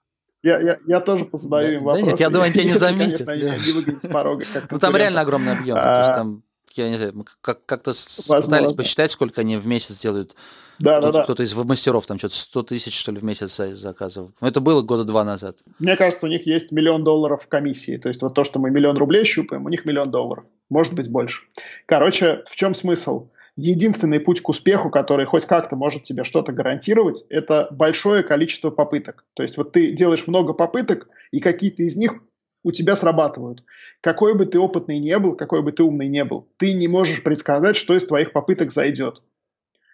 Я, 0.40 0.61
я, 0.61 0.78
я 0.86 1.00
тоже 1.00 1.24
позадаю 1.24 1.74
им 1.74 1.82
вопросы. 1.82 2.04
Да 2.04 2.11
нет, 2.12 2.20
я 2.20 2.30
думаю, 2.30 2.44
они 2.44 2.54
тебя 2.54 2.64
не 2.64 2.74
заметят. 2.78 3.26
Конечно, 3.26 3.52
они 3.52 3.66
не 3.66 3.72
выгонят 3.72 4.02
с 4.04 4.07
порога. 4.07 4.44
Ну, 4.70 4.78
там 4.78 4.96
реально 4.96 5.22
огромный 5.22 5.59
объем. 5.59 5.76
То 5.76 5.98
есть 5.98 6.14
там 6.14 6.44
я 6.78 6.88
не 6.88 6.96
знаю, 6.96 7.26
как- 7.40 7.64
как-то 7.66 7.92
пытались 8.28 8.72
посчитать, 8.72 9.10
сколько 9.10 9.40
они 9.40 9.56
в 9.56 9.66
месяц 9.66 10.00
делают. 10.00 10.34
Да, 10.78 11.00
да, 11.00 11.10
да. 11.10 11.24
Кто-то 11.24 11.42
из 11.42 11.54
мастеров 11.54 12.06
там 12.06 12.18
что-то 12.18 12.36
100 12.36 12.62
тысяч, 12.64 12.98
что 12.98 13.12
ли, 13.12 13.18
в 13.18 13.24
месяц 13.24 13.56
заказывал. 13.56 14.30
Это 14.40 14.60
было 14.60 14.82
года 14.82 15.04
два 15.04 15.24
назад. 15.24 15.58
Мне 15.78 15.96
кажется, 15.96 16.26
у 16.26 16.28
них 16.28 16.46
есть 16.46 16.70
миллион 16.70 17.02
долларов 17.02 17.42
в 17.44 17.48
комиссии. 17.48 17.96
То 17.96 18.08
есть 18.08 18.20
вот 18.22 18.34
то, 18.34 18.44
что 18.44 18.58
мы 18.58 18.70
миллион 18.70 18.96
рублей 18.96 19.24
щупаем, 19.24 19.64
у 19.64 19.68
них 19.68 19.84
миллион 19.84 20.10
долларов. 20.10 20.44
Может 20.68 20.92
быть, 20.92 21.10
больше. 21.10 21.42
Короче, 21.86 22.42
в 22.46 22.56
чем 22.56 22.74
смысл? 22.74 23.28
Единственный 23.56 24.20
путь 24.20 24.42
к 24.42 24.48
успеху, 24.50 24.90
который 24.90 25.24
хоть 25.24 25.46
как-то 25.46 25.76
может 25.76 26.02
тебе 26.02 26.24
что-то 26.24 26.52
гарантировать, 26.52 27.24
это 27.30 27.68
большое 27.70 28.22
количество 28.22 28.70
попыток. 28.70 29.24
То 29.32 29.42
есть 29.42 29.56
вот 29.56 29.72
ты 29.72 29.92
делаешь 29.92 30.26
много 30.26 30.52
попыток, 30.52 31.08
и 31.30 31.40
какие-то 31.40 31.82
из 31.82 31.96
них 31.96 32.16
у 32.66 32.72
тебя 32.72 32.96
срабатывают. 32.96 33.62
Какой 34.00 34.34
бы 34.34 34.44
ты 34.44 34.58
опытный 34.58 34.98
не 34.98 35.16
был, 35.20 35.36
какой 35.36 35.62
бы 35.62 35.70
ты 35.70 35.84
умный 35.84 36.08
не 36.08 36.24
был, 36.24 36.48
ты 36.56 36.72
не 36.72 36.88
можешь 36.88 37.22
предсказать, 37.22 37.76
что 37.76 37.94
из 37.94 38.04
твоих 38.04 38.32
попыток 38.32 38.72
зайдет. 38.72 39.22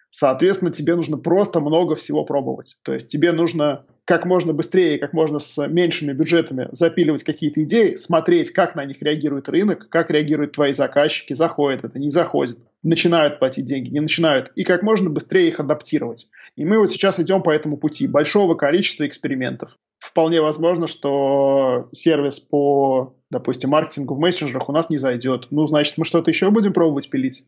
Соответственно, 0.09 0.71
тебе 0.71 0.95
нужно 0.95 1.17
просто 1.17 1.59
много 1.59 1.95
всего 1.95 2.25
пробовать. 2.25 2.77
То 2.81 2.93
есть 2.93 3.09
тебе 3.09 3.31
нужно 3.31 3.85
как 4.05 4.25
можно 4.25 4.53
быстрее, 4.53 4.97
как 4.97 5.13
можно 5.13 5.37
с 5.37 5.67
меньшими 5.67 6.13
бюджетами 6.13 6.67
запиливать 6.71 7.23
какие-то 7.23 7.63
идеи, 7.63 7.95
смотреть, 7.95 8.51
как 8.51 8.75
на 8.75 8.85
них 8.85 9.01
реагирует 9.01 9.49
рынок, 9.49 9.87
как 9.89 10.09
реагируют 10.09 10.53
твои 10.53 10.71
заказчики, 10.71 11.33
заходит 11.33 11.83
это, 11.83 11.99
не 11.99 12.09
заходит, 12.09 12.57
начинают 12.81 13.37
платить 13.39 13.65
деньги, 13.65 13.89
не 13.89 14.01
начинают, 14.01 14.51
и 14.55 14.63
как 14.63 14.81
можно 14.81 15.11
быстрее 15.11 15.47
их 15.47 15.59
адаптировать. 15.59 16.27
И 16.55 16.65
мы 16.65 16.79
вот 16.79 16.91
сейчас 16.91 17.19
идем 17.19 17.43
по 17.43 17.51
этому 17.51 17.77
пути 17.77 18.07
большого 18.07 18.55
количества 18.55 19.07
экспериментов. 19.07 19.77
Вполне 20.03 20.41
возможно, 20.41 20.87
что 20.87 21.87
сервис 21.93 22.37
по, 22.37 23.15
допустим, 23.31 23.69
маркетингу 23.69 24.15
в 24.15 24.19
мессенджерах 24.19 24.67
у 24.67 24.73
нас 24.73 24.89
не 24.89 24.97
зайдет. 24.97 25.47
Ну, 25.49 25.65
значит, 25.65 25.97
мы 25.97 26.03
что-то 26.03 26.29
еще 26.29 26.51
будем 26.51 26.73
пробовать 26.73 27.09
пилить. 27.09 27.45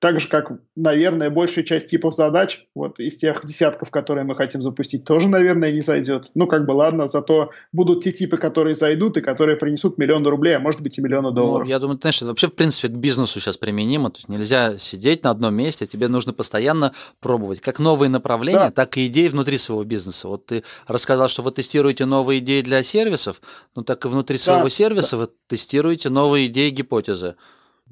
Так 0.00 0.20
же, 0.20 0.28
как, 0.28 0.52
наверное, 0.76 1.30
большая 1.30 1.64
часть 1.64 1.86
типов 1.86 2.14
задач, 2.14 2.66
вот 2.74 3.00
из 3.00 3.16
тех 3.16 3.42
десятков, 3.46 3.90
которые 3.90 4.24
мы 4.24 4.34
хотим 4.34 4.60
запустить, 4.60 5.04
тоже, 5.04 5.28
наверное, 5.28 5.72
не 5.72 5.80
зайдет. 5.80 6.30
Ну, 6.34 6.46
как 6.46 6.66
бы, 6.66 6.72
ладно, 6.72 7.08
зато 7.08 7.52
будут 7.72 8.04
те 8.04 8.12
типы, 8.12 8.36
которые 8.36 8.74
зайдут 8.74 9.16
и 9.16 9.22
которые 9.22 9.56
принесут 9.56 9.96
миллион 9.96 10.26
рублей, 10.26 10.56
а 10.56 10.60
может 10.60 10.82
быть 10.82 10.98
и 10.98 11.00
миллионы 11.00 11.28
Ну, 11.30 11.34
долларов. 11.34 11.68
я 11.68 11.78
думаю, 11.78 11.98
знаешь, 11.98 12.16
это 12.18 12.26
вообще, 12.26 12.48
в 12.48 12.54
принципе, 12.54 12.88
к 12.88 12.90
бизнесу 12.90 13.40
сейчас 13.40 13.56
применимо. 13.56 14.10
То 14.10 14.18
есть 14.18 14.28
нельзя 14.28 14.76
сидеть 14.78 15.22
на 15.24 15.30
одном 15.30 15.54
месте, 15.54 15.86
тебе 15.86 16.08
нужно 16.08 16.34
постоянно 16.34 16.92
пробовать 17.20 17.60
как 17.60 17.78
новые 17.78 18.10
направления, 18.10 18.58
Да. 18.58 18.70
так 18.72 18.98
и 18.98 19.06
идеи 19.06 19.28
внутри 19.28 19.56
своего 19.56 19.84
бизнеса. 19.84 20.28
Вот 20.28 20.44
ты 20.46 20.64
рассказал, 20.86 21.28
что 21.28 21.40
вы 21.42 21.50
тестируете 21.52 22.04
новые 22.04 22.40
идеи 22.40 22.60
для 22.60 22.82
сервисов, 22.82 23.40
ну 23.74 23.82
так 23.82 24.04
и 24.04 24.08
внутри 24.08 24.36
своего 24.36 24.68
сервиса 24.68 25.16
вы 25.16 25.28
тестируете 25.46 26.10
новые 26.10 26.48
идеи, 26.48 26.68
гипотезы. 26.70 27.36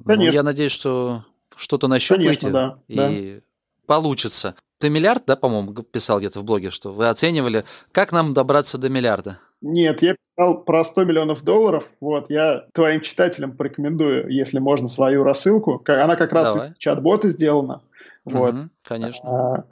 Ну, 0.05 0.23
я 0.25 0.43
надеюсь, 0.43 0.73
что 0.73 1.25
что-то 1.57 1.89
нащупаете 1.89 2.41
Конечно, 2.41 2.79
да, 2.89 3.11
и 3.11 3.41
получится. 3.87 4.55
Ты 4.79 4.91
миллиард, 4.91 5.25
да, 5.27 5.37
по-моему, 5.37 5.75
писал 5.75 6.19
где-то 6.19 6.41
в 6.41 6.45
блоге, 6.45 6.71
что 6.71 6.93
вы 6.93 7.09
оценивали, 7.09 7.65
как 7.93 8.11
нам 8.11 8.35
добраться 8.35 8.79
до 8.79 8.89
миллиарда? 8.89 9.39
Нет, 9.61 10.03
я 10.03 10.17
писал 10.17 10.65
про 10.65 10.83
100 10.83 11.05
миллионов 11.05 11.45
долларов. 11.45 11.89
Вот, 12.01 12.31
я 12.31 12.65
твоим 12.73 13.01
читателям 13.01 13.57
порекомендую, 13.57 14.29
если 14.29 14.59
можно, 14.59 14.89
свою 14.89 15.23
рассылку. 15.23 15.81
Она 15.87 16.17
как 16.17 16.33
раз 16.33 16.53
Давай. 16.53 16.73
в 16.73 16.79
чат-боты 16.79 17.31
сделана. 17.31 17.81
Вот. 18.25 18.55
Мгм, 18.55 18.71
конечно. 18.83 19.29
А, 19.31 19.65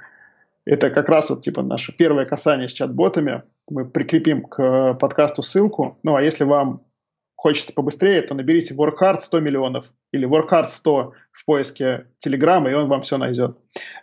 Это 0.65 0.91
как 0.91 1.09
раз 1.09 1.31
вот 1.31 1.43
типа 1.43 1.63
наше 1.63 1.93
первое 1.93 2.25
касание 2.25 2.69
с 2.69 2.73
чат-ботами. 2.73 3.43
Мы 3.69 3.85
прикрепим 3.85 4.43
к 4.43 4.63
э, 4.63 4.95
подкасту 4.95 5.43
ссылку. 5.43 5.99
Ну, 6.05 6.15
а 6.15 6.23
если 6.23 6.45
вам 6.45 6.83
хочется 7.41 7.73
побыстрее, 7.73 8.21
то 8.21 8.35
наберите 8.35 8.75
WorkHard 8.75 9.21
100 9.21 9.41
миллионов 9.41 9.87
или 10.13 10.29
WorkHard 10.29 10.67
100 10.69 11.15
в 11.33 11.45
поиске 11.47 12.07
Телеграма, 12.19 12.71
и 12.71 12.75
он 12.75 12.87
вам 12.87 13.01
все 13.01 13.17
найдет. 13.17 13.57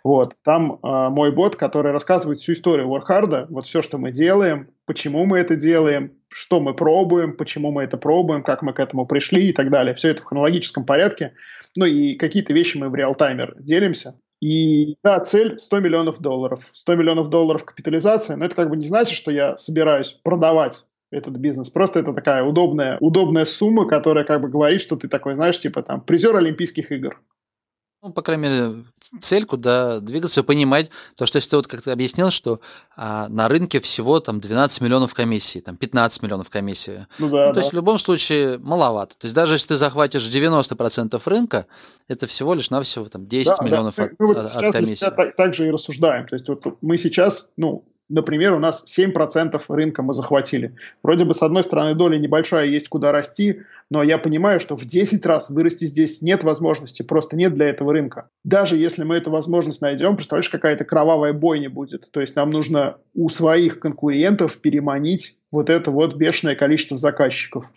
Вот. 0.04 0.36
Там 0.44 0.80
э, 0.82 1.10
мой 1.10 1.32
бот, 1.32 1.56
который 1.56 1.92
рассказывает 1.92 2.40
всю 2.40 2.54
историю 2.54 2.88
WorkHard, 2.88 3.46
вот 3.50 3.68
все, 3.68 3.84
что 3.84 4.00
мы 4.00 4.12
делаем, 4.12 4.72
почему 4.88 5.28
мы 5.28 5.38
это 5.38 5.56
делаем, 5.56 6.14
что 6.34 6.60
мы 6.60 6.74
пробуем, 6.74 7.38
почему 7.38 7.72
мы 7.72 7.84
это 7.84 7.98
пробуем, 7.98 8.42
как 8.42 8.64
мы 8.64 8.74
к 8.74 8.80
этому 8.80 9.06
пришли 9.06 9.50
и 9.50 9.54
так 9.54 9.70
далее. 9.70 9.94
Все 9.94 10.10
это 10.10 10.24
в 10.24 10.26
хронологическом 10.26 10.84
порядке. 10.84 11.34
Ну 11.76 11.86
и 11.86 12.16
какие-то 12.16 12.54
вещи 12.54 12.78
мы 12.78 12.90
в 12.90 12.96
реал-таймер 12.96 13.54
делимся. 13.60 14.20
И 14.42 14.98
да, 15.04 15.20
цель 15.20 15.60
100 15.60 15.80
миллионов 15.80 16.18
долларов. 16.18 16.72
100 16.74 16.96
миллионов 16.96 17.30
долларов 17.30 17.66
капитализация, 17.66 18.36
но 18.36 18.46
это 18.46 18.56
как 18.56 18.72
бы 18.72 18.78
не 18.78 18.88
значит, 18.88 19.16
что 19.16 19.30
я 19.30 19.58
собираюсь 19.58 20.14
продавать 20.24 20.84
этот 21.12 21.36
бизнес. 21.38 21.70
Просто 21.70 22.00
это 22.00 22.14
такая 22.14 22.44
удобная, 22.44 22.98
удобная 23.00 23.46
сумма, 23.46 23.86
которая 23.88 24.26
как 24.26 24.42
бы 24.42 24.50
говорит, 24.50 24.82
что 24.82 24.96
ты 24.96 25.08
такой, 25.08 25.36
знаешь, 25.36 25.60
типа 25.60 25.82
там 25.84 26.02
призер 26.02 26.36
Олимпийских 26.36 26.92
игр. 26.92 27.22
Ну, 28.04 28.14
по 28.14 28.22
крайней 28.22 28.44
мере, 28.44 28.84
цель, 29.22 29.46
куда 29.46 30.00
двигаться, 30.00 30.44
понимать. 30.44 30.92
То, 31.18 31.26
что 31.26 31.38
если 31.38 31.50
ты 31.50 31.56
вот 31.56 31.68
как-то 31.68 31.92
объяснил, 31.92 32.30
что 32.30 32.60
а, 32.96 33.28
на 33.28 33.48
рынке 33.48 33.80
всего 33.80 34.20
там 34.20 34.40
12 34.40 34.82
миллионов 34.82 35.16
комиссий, 35.16 35.62
там 35.62 35.78
15 35.78 36.22
миллионов 36.22 36.52
комиссии. 36.52 37.08
Ну 37.18 37.28
да, 37.30 37.48
Ну, 37.48 37.50
то 37.50 37.54
да. 37.56 37.60
есть 37.62 37.72
в 37.72 37.76
любом 37.76 37.98
случае 37.98 38.60
маловато. 38.60 39.18
То 39.18 39.26
есть 39.26 39.36
даже 39.36 39.56
если 39.56 39.70
ты 39.70 39.78
захватишь 39.78 40.22
90% 40.30 41.20
рынка, 41.26 41.66
это 42.08 42.28
всего 42.28 42.54
лишь 42.54 42.70
навсего 42.70 43.06
там 43.06 43.26
10 43.26 43.48
Да, 43.50 43.58
да. 43.58 43.66
миллионов 43.66 43.98
Мы- 43.98 44.04
от, 44.06 44.12
мы 44.20 44.28
вот 44.28 44.38
от- 44.38 44.72
комиссии. 44.74 44.96
себя 44.96 45.12
так, 45.12 45.36
так 45.36 45.54
же 45.56 45.68
и 45.68 45.72
рассуждаем. 45.72 46.28
То 46.28 46.36
есть 46.36 46.48
вот 46.48 46.66
мы 46.82 46.98
сейчас, 46.98 47.50
ну, 47.58 47.84
например, 48.10 48.54
у 48.54 48.60
нас 48.60 48.84
7% 48.86 49.62
рынка 49.70 50.02
мы 50.02 50.14
захватили. 50.14 50.76
Вроде 51.04 51.26
бы, 51.26 51.34
с 51.34 51.42
одной 51.42 51.64
стороны, 51.64 51.96
доля 51.96 52.18
небольшая, 52.18 52.68
есть 52.68 52.90
куда 52.90 53.12
расти, 53.12 53.62
но 53.90 54.04
я 54.04 54.18
понимаю, 54.18 54.60
что 54.60 54.76
в 54.76 54.86
10 54.86 55.26
раз 55.26 55.50
вырасти 55.50 55.86
здесь 55.86 56.22
нет 56.22 56.44
возможности, 56.44 57.02
просто 57.04 57.36
нет 57.36 57.54
для 57.54 57.68
этого 57.68 57.94
рынка. 57.94 58.30
Даже 58.44 58.78
если 58.78 59.04
мы 59.04 59.16
эту 59.16 59.32
возможность 59.32 59.82
найдем, 59.82 60.16
представляешь, 60.16 60.50
какая-то 60.50 60.86
кровавая 60.86 61.34
бойня 61.34 61.70
будет. 61.70 62.10
То 62.12 62.22
есть 62.22 62.36
нам 62.36 62.50
нужно 62.50 62.98
у 63.14 63.30
своих 63.30 63.80
конкурентов 63.80 64.58
переманить 64.58 65.38
вот 65.52 65.70
это 65.70 65.92
вот 65.92 66.16
бешеное 66.16 66.56
количество 66.56 66.98
заказчиков. 66.98 67.72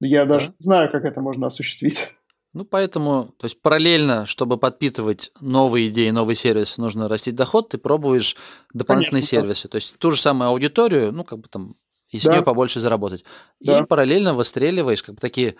Я 0.00 0.24
даже 0.24 0.48
не 0.48 0.54
знаю, 0.58 0.90
как 0.90 1.04
это 1.04 1.20
можно 1.20 1.46
осуществить. 1.46 2.14
Ну, 2.52 2.64
поэтому, 2.64 3.32
то 3.38 3.44
есть 3.46 3.62
параллельно, 3.62 4.26
чтобы 4.26 4.58
подпитывать 4.58 5.30
новые 5.40 5.88
идеи, 5.88 6.10
новый 6.10 6.34
сервис, 6.34 6.78
нужно 6.78 7.08
растить 7.08 7.36
доход, 7.36 7.68
ты 7.68 7.78
пробуешь 7.78 8.36
дополнительные 8.74 9.20
Конечно, 9.22 9.38
да. 9.38 9.42
сервисы. 9.42 9.68
То 9.68 9.76
есть 9.76 9.96
ту 9.98 10.10
же 10.10 10.20
самую 10.20 10.48
аудиторию, 10.48 11.12
ну, 11.12 11.22
как 11.24 11.38
бы 11.38 11.48
там, 11.48 11.76
и 12.08 12.18
с 12.18 12.24
Да. 12.24 12.32
нее 12.32 12.42
побольше 12.42 12.80
заработать. 12.80 13.24
Да. 13.60 13.78
И 13.78 13.84
параллельно 13.84 14.34
выстреливаешь, 14.34 15.02
как 15.04 15.14
бы 15.14 15.20
такие 15.20 15.54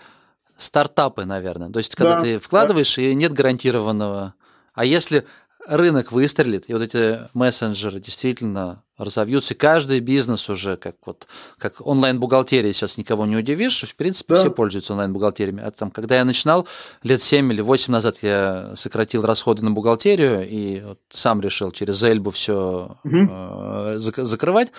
стартапы, 0.57 1.25
наверное. 1.25 1.71
То 1.71 1.79
есть, 1.79 1.95
когда 1.95 2.17
Да, 2.17 2.21
ты 2.23 2.39
вкладываешь, 2.39 2.99
и 2.99 3.15
нет 3.15 3.33
гарантированного. 3.33 4.35
А 4.75 4.85
если 4.85 5.27
рынок 5.67 6.13
выстрелит, 6.13 6.69
и 6.69 6.73
вот 6.73 6.83
эти 6.83 7.29
мессенджеры 7.35 8.01
действительно 8.01 8.83
разовьются, 8.97 9.55
и 9.55 9.57
каждый 9.57 10.01
бизнес 10.01 10.49
уже, 10.51 10.77
как 10.77 10.97
вот 11.07 11.27
как 11.59 11.87
онлайн-бухгалтерия, 11.87 12.73
сейчас 12.73 12.99
никого 12.99 13.25
не 13.27 13.37
удивишь, 13.37 13.83
в 13.83 13.95
принципе, 13.95 14.35
Да. 14.35 14.41
все 14.41 14.51
пользуются 14.51 14.93
онлайн-бухгалтериями. 14.93 15.63
А 15.63 15.71
там, 15.71 15.91
когда 15.91 16.17
я 16.17 16.25
начинал, 16.25 16.67
лет 17.03 17.23
7 17.23 17.51
или 17.53 17.61
8 17.63 17.93
назад 17.93 18.19
я 18.23 18.73
сократил 18.77 19.23
расходы 19.23 19.65
на 19.65 19.71
бухгалтерию 19.71 20.47
и 20.49 20.81
вот 20.83 20.99
сам 21.11 21.41
решил 21.41 21.71
через 21.73 22.03
Эльбу 22.03 22.31
все 22.31 22.99
Мгм. 23.05 23.99
закрывать. 24.01 24.73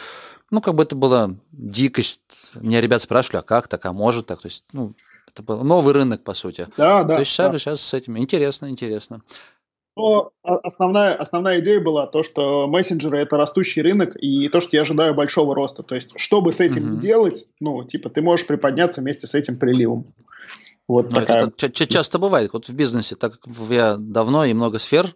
Ну, 0.51 0.59
как 0.61 0.75
бы 0.75 0.83
это 0.83 0.95
была 0.95 1.31
дикость. 1.53 2.19
Меня 2.55 2.81
ребят 2.81 3.01
спрашивали, 3.01 3.37
а 3.37 3.41
как 3.41 3.67
так, 3.69 3.85
а 3.85 3.93
может 3.93 4.27
так? 4.27 4.41
То 4.41 4.47
есть, 4.47 4.65
ну, 4.73 4.93
это 5.33 5.43
был 5.43 5.63
новый 5.63 5.93
рынок, 5.93 6.23
по 6.23 6.33
сути. 6.33 6.67
Да, 6.75 7.03
да. 7.03 7.13
То 7.15 7.19
есть 7.21 7.35
да. 7.37 7.57
сейчас 7.57 7.79
с 7.81 7.93
этим 7.93 8.17
интересно, 8.17 8.69
интересно. 8.69 9.21
Но 9.95 10.31
основная, 10.43 11.15
основная 11.15 11.59
идея 11.59 11.81
была 11.81 12.07
то, 12.07 12.23
что 12.23 12.67
мессенджеры 12.67 13.19
это 13.19 13.35
растущий 13.37 13.81
рынок, 13.81 14.15
и 14.15 14.47
то, 14.47 14.61
что 14.61 14.75
я 14.75 14.83
ожидаю 14.83 15.13
большого 15.13 15.53
роста. 15.53 15.83
То 15.83 15.95
есть, 15.95 16.09
что 16.15 16.41
бы 16.41 16.51
с 16.53 16.59
этим 16.61 16.95
ни 16.95 16.99
делать, 16.99 17.45
ну, 17.59 17.83
типа, 17.83 18.09
ты 18.09 18.21
можешь 18.21 18.47
приподняться 18.47 19.01
вместе 19.01 19.27
с 19.27 19.35
этим 19.35 19.57
приливом. 19.59 20.05
Вот 20.87 21.11
Ну, 21.11 21.19
такая. 21.19 21.47
это 21.47 21.71
ча- 21.71 21.85
часто 21.85 22.19
бывает. 22.19 22.51
Вот 22.53 22.67
в 22.69 22.73
бизнесе, 22.73 23.15
так 23.15 23.39
как 23.39 23.53
я 23.69 23.97
давно 23.97 24.45
и 24.45 24.53
много 24.53 24.79
сфер 24.79 25.13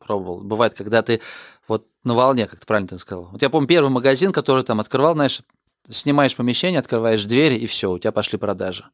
пробовал, 0.00 0.40
бывает, 0.40 0.74
когда 0.74 1.02
ты 1.02 1.20
вот 1.68 1.86
на 2.04 2.14
волне, 2.14 2.46
как 2.46 2.60
ты 2.60 2.66
правильно 2.66 2.88
ты 2.88 2.98
сказал. 2.98 3.28
Вот 3.32 3.42
я 3.42 3.50
помню 3.50 3.66
первый 3.68 3.90
магазин, 3.90 4.32
который 4.32 4.62
там 4.64 4.80
открывал, 4.80 5.14
знаешь, 5.14 5.40
снимаешь 5.88 6.36
помещение, 6.36 6.80
открываешь 6.80 7.24
двери, 7.24 7.54
и 7.56 7.66
все, 7.66 7.90
у 7.90 7.98
тебя 7.98 8.12
пошли 8.12 8.38
продажи. 8.38 8.84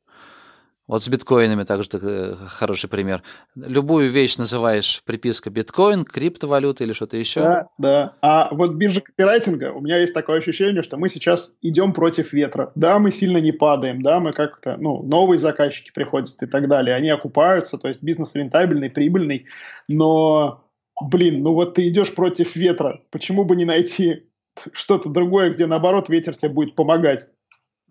Вот 0.93 1.03
с 1.03 1.09
биткоинами 1.09 1.64
также 1.64 1.88
э, 1.95 2.36
хороший 2.49 2.90
пример. 2.90 3.22
Любую 3.55 4.11
вещь 4.11 4.36
называешь 4.36 5.03
приписка 5.07 5.49
биткоин, 5.49 6.05
криптовалюта 6.05 6.84
или 6.84 6.93
что-то 6.93 7.16
еще. 7.16 7.40
Да, 7.40 7.68
да. 7.78 8.12
А 8.20 8.55
вот 8.55 8.74
биржа 8.74 9.01
копирайтинга, 9.01 9.72
у 9.72 9.80
меня 9.80 9.97
есть 9.97 10.12
такое 10.12 10.36
ощущение, 10.36 10.82
что 10.82 10.99
мы 10.99 11.09
сейчас 11.09 11.55
идем 11.62 11.95
против 11.95 12.34
ветра. 12.34 12.72
Да, 12.74 12.99
мы 12.99 13.11
сильно 13.11 13.38
не 13.38 13.53
падаем, 13.53 14.03
да, 14.03 14.20
мы 14.20 14.32
как-то, 14.32 14.76
ну, 14.76 15.03
новые 15.03 15.38
заказчики 15.38 15.90
приходят 15.95 16.43
и 16.43 16.47
так 16.47 16.68
далее, 16.68 16.95
они 16.95 17.09
окупаются, 17.09 17.78
то 17.78 17.88
есть 17.88 18.03
бизнес 18.03 18.34
рентабельный, 18.34 18.90
прибыльный, 18.90 19.47
но, 19.88 20.62
блин, 21.03 21.43
ну 21.43 21.55
вот 21.55 21.72
ты 21.72 21.88
идешь 21.88 22.14
против 22.14 22.55
ветра, 22.55 23.01
почему 23.11 23.47
бы 23.47 23.57
не 23.57 23.64
найти 23.64 24.26
что-то 24.74 25.09
другое, 25.09 25.55
где 25.55 25.64
наоборот 25.64 26.11
ветер 26.11 26.36
тебе 26.36 26.51
будет 26.51 26.74
помогать? 26.74 27.30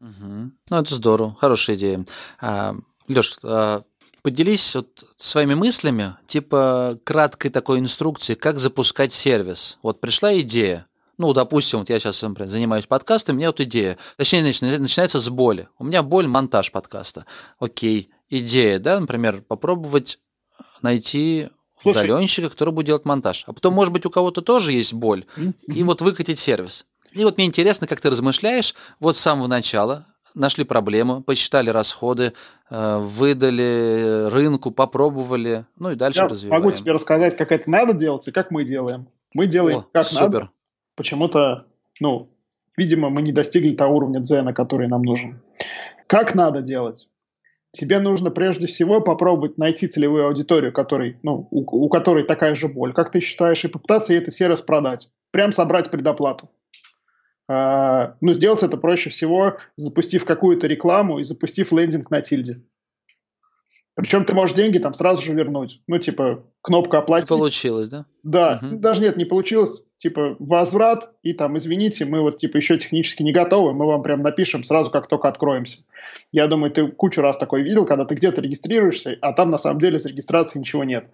Угу. 0.01 0.51
Ну, 0.69 0.77
это 0.77 0.95
здорово, 0.95 1.35
хорошая 1.39 1.75
идея. 1.75 2.05
А, 2.39 2.75
Леш, 3.15 3.37
а, 3.43 3.83
поделись 4.21 4.75
вот 4.75 5.05
своими 5.15 5.53
мыслями, 5.55 6.15
типа 6.27 6.99
краткой 7.03 7.51
такой 7.51 7.79
инструкции, 7.79 8.35
как 8.35 8.59
запускать 8.59 9.13
сервис. 9.13 9.77
Вот 9.81 9.99
пришла 10.01 10.37
идея, 10.39 10.87
ну, 11.17 11.33
допустим, 11.33 11.79
вот 11.79 11.89
я 11.89 11.99
сейчас 11.99 12.21
например, 12.21 12.49
занимаюсь 12.49 12.87
подкастом, 12.87 13.35
у 13.35 13.37
меня 13.37 13.49
вот 13.49 13.61
идея. 13.61 13.97
Точнее, 14.17 14.41
начинается 14.41 15.19
с 15.19 15.29
боли. 15.29 15.69
У 15.77 15.83
меня 15.83 16.01
боль 16.01 16.27
монтаж 16.27 16.71
подкаста. 16.71 17.25
Окей, 17.59 18.09
идея, 18.29 18.79
да, 18.79 18.99
например, 18.99 19.43
попробовать 19.47 20.19
найти 20.81 21.49
Слушай, 21.79 22.05
удаленщика, 22.05 22.49
который 22.49 22.73
будет 22.73 22.87
делать 22.87 23.05
монтаж. 23.05 23.43
А 23.45 23.53
потом, 23.53 23.73
может 23.73 23.93
быть, 23.93 24.05
у 24.05 24.09
кого-то 24.09 24.41
тоже 24.41 24.71
есть 24.71 24.93
боль, 24.93 25.25
и 25.67 25.83
вот 25.83 26.01
выкатить 26.01 26.39
сервис. 26.39 26.85
И 27.11 27.23
вот 27.23 27.37
мне 27.37 27.45
интересно, 27.45 27.87
как 27.87 27.99
ты 27.99 28.09
размышляешь 28.09 28.73
вот 28.99 29.17
с 29.17 29.19
самого 29.19 29.47
начала, 29.47 30.07
нашли 30.33 30.63
проблему, 30.63 31.21
посчитали 31.21 31.69
расходы, 31.69 32.33
э, 32.69 32.97
выдали 32.97 34.29
рынку, 34.29 34.71
попробовали, 34.71 35.65
ну 35.77 35.91
и 35.91 35.95
дальше 35.95 36.21
Я 36.21 36.27
развиваем. 36.27 36.63
могу 36.63 36.75
тебе 36.75 36.91
рассказать, 36.91 37.35
как 37.35 37.51
это 37.51 37.69
надо 37.69 37.93
делать 37.93 38.27
и 38.27 38.31
как 38.31 38.51
мы 38.51 38.63
делаем. 38.63 39.07
Мы 39.33 39.47
делаем 39.47 39.79
О, 39.79 39.85
как 39.93 40.05
супер. 40.05 40.23
надо. 40.23 40.49
Почему-то, 40.95 41.65
ну, 41.99 42.25
видимо, 42.77 43.09
мы 43.09 43.21
не 43.21 43.31
достигли 43.31 43.73
того 43.73 43.97
уровня 43.97 44.19
дзена, 44.19 44.53
который 44.53 44.87
нам 44.87 45.01
нужен. 45.01 45.41
Как 46.07 46.35
надо 46.35 46.61
делать? 46.61 47.07
Тебе 47.71 47.99
нужно 47.99 48.31
прежде 48.31 48.67
всего 48.67 48.99
попробовать 48.99 49.57
найти 49.57 49.87
целевую 49.87 50.25
аудиторию, 50.25 50.73
который, 50.73 51.17
ну, 51.23 51.47
у, 51.51 51.85
у 51.85 51.89
которой 51.89 52.23
такая 52.25 52.53
же 52.53 52.67
боль, 52.67 52.91
как 52.91 53.11
ты 53.11 53.21
считаешь, 53.21 53.63
и 53.63 53.69
попытаться 53.69 54.11
ей 54.11 54.19
этот 54.19 54.33
сервис 54.33 54.61
продать. 54.61 55.09
Прям 55.31 55.53
собрать 55.53 55.89
предоплату. 55.89 56.49
А, 57.53 58.15
ну, 58.21 58.31
сделать 58.31 58.63
это 58.63 58.77
проще 58.77 59.09
всего, 59.09 59.57
запустив 59.75 60.23
какую-то 60.23 60.67
рекламу 60.67 61.19
и 61.19 61.25
запустив 61.25 61.73
лендинг 61.73 62.09
на 62.09 62.21
тильде. 62.21 62.61
Причем 63.93 64.23
ты 64.23 64.33
можешь 64.33 64.55
деньги 64.55 64.77
там 64.77 64.93
сразу 64.93 65.21
же 65.21 65.33
вернуть. 65.33 65.81
Ну, 65.85 65.97
типа, 65.97 66.45
кнопка 66.61 66.99
оплатить. 66.99 67.27
получилось, 67.27 67.89
да? 67.89 68.05
Да. 68.23 68.61
Угу. 68.63 68.77
Даже 68.77 69.01
нет, 69.01 69.17
не 69.17 69.25
получилось. 69.25 69.83
Типа, 69.97 70.37
возврат, 70.39 71.11
и 71.23 71.33
там, 71.33 71.57
извините, 71.57 72.05
мы 72.05 72.21
вот, 72.21 72.37
типа, 72.37 72.55
еще 72.55 72.77
технически 72.77 73.21
не 73.21 73.33
готовы, 73.33 73.73
мы 73.73 73.85
вам 73.85 74.01
прям 74.01 74.21
напишем 74.21 74.63
сразу, 74.63 74.89
как 74.89 75.07
только 75.07 75.27
откроемся. 75.27 75.79
Я 76.31 76.47
думаю, 76.47 76.71
ты 76.71 76.87
кучу 76.87 77.19
раз 77.19 77.37
такой 77.37 77.63
видел, 77.63 77.85
когда 77.85 78.05
ты 78.05 78.15
где-то 78.15 78.39
регистрируешься, 78.39 79.17
а 79.19 79.33
там 79.33 79.51
на 79.51 79.57
самом 79.57 79.81
деле 79.81 79.99
с 79.99 80.05
регистрацией 80.05 80.61
ничего 80.61 80.85
нет. 80.85 81.11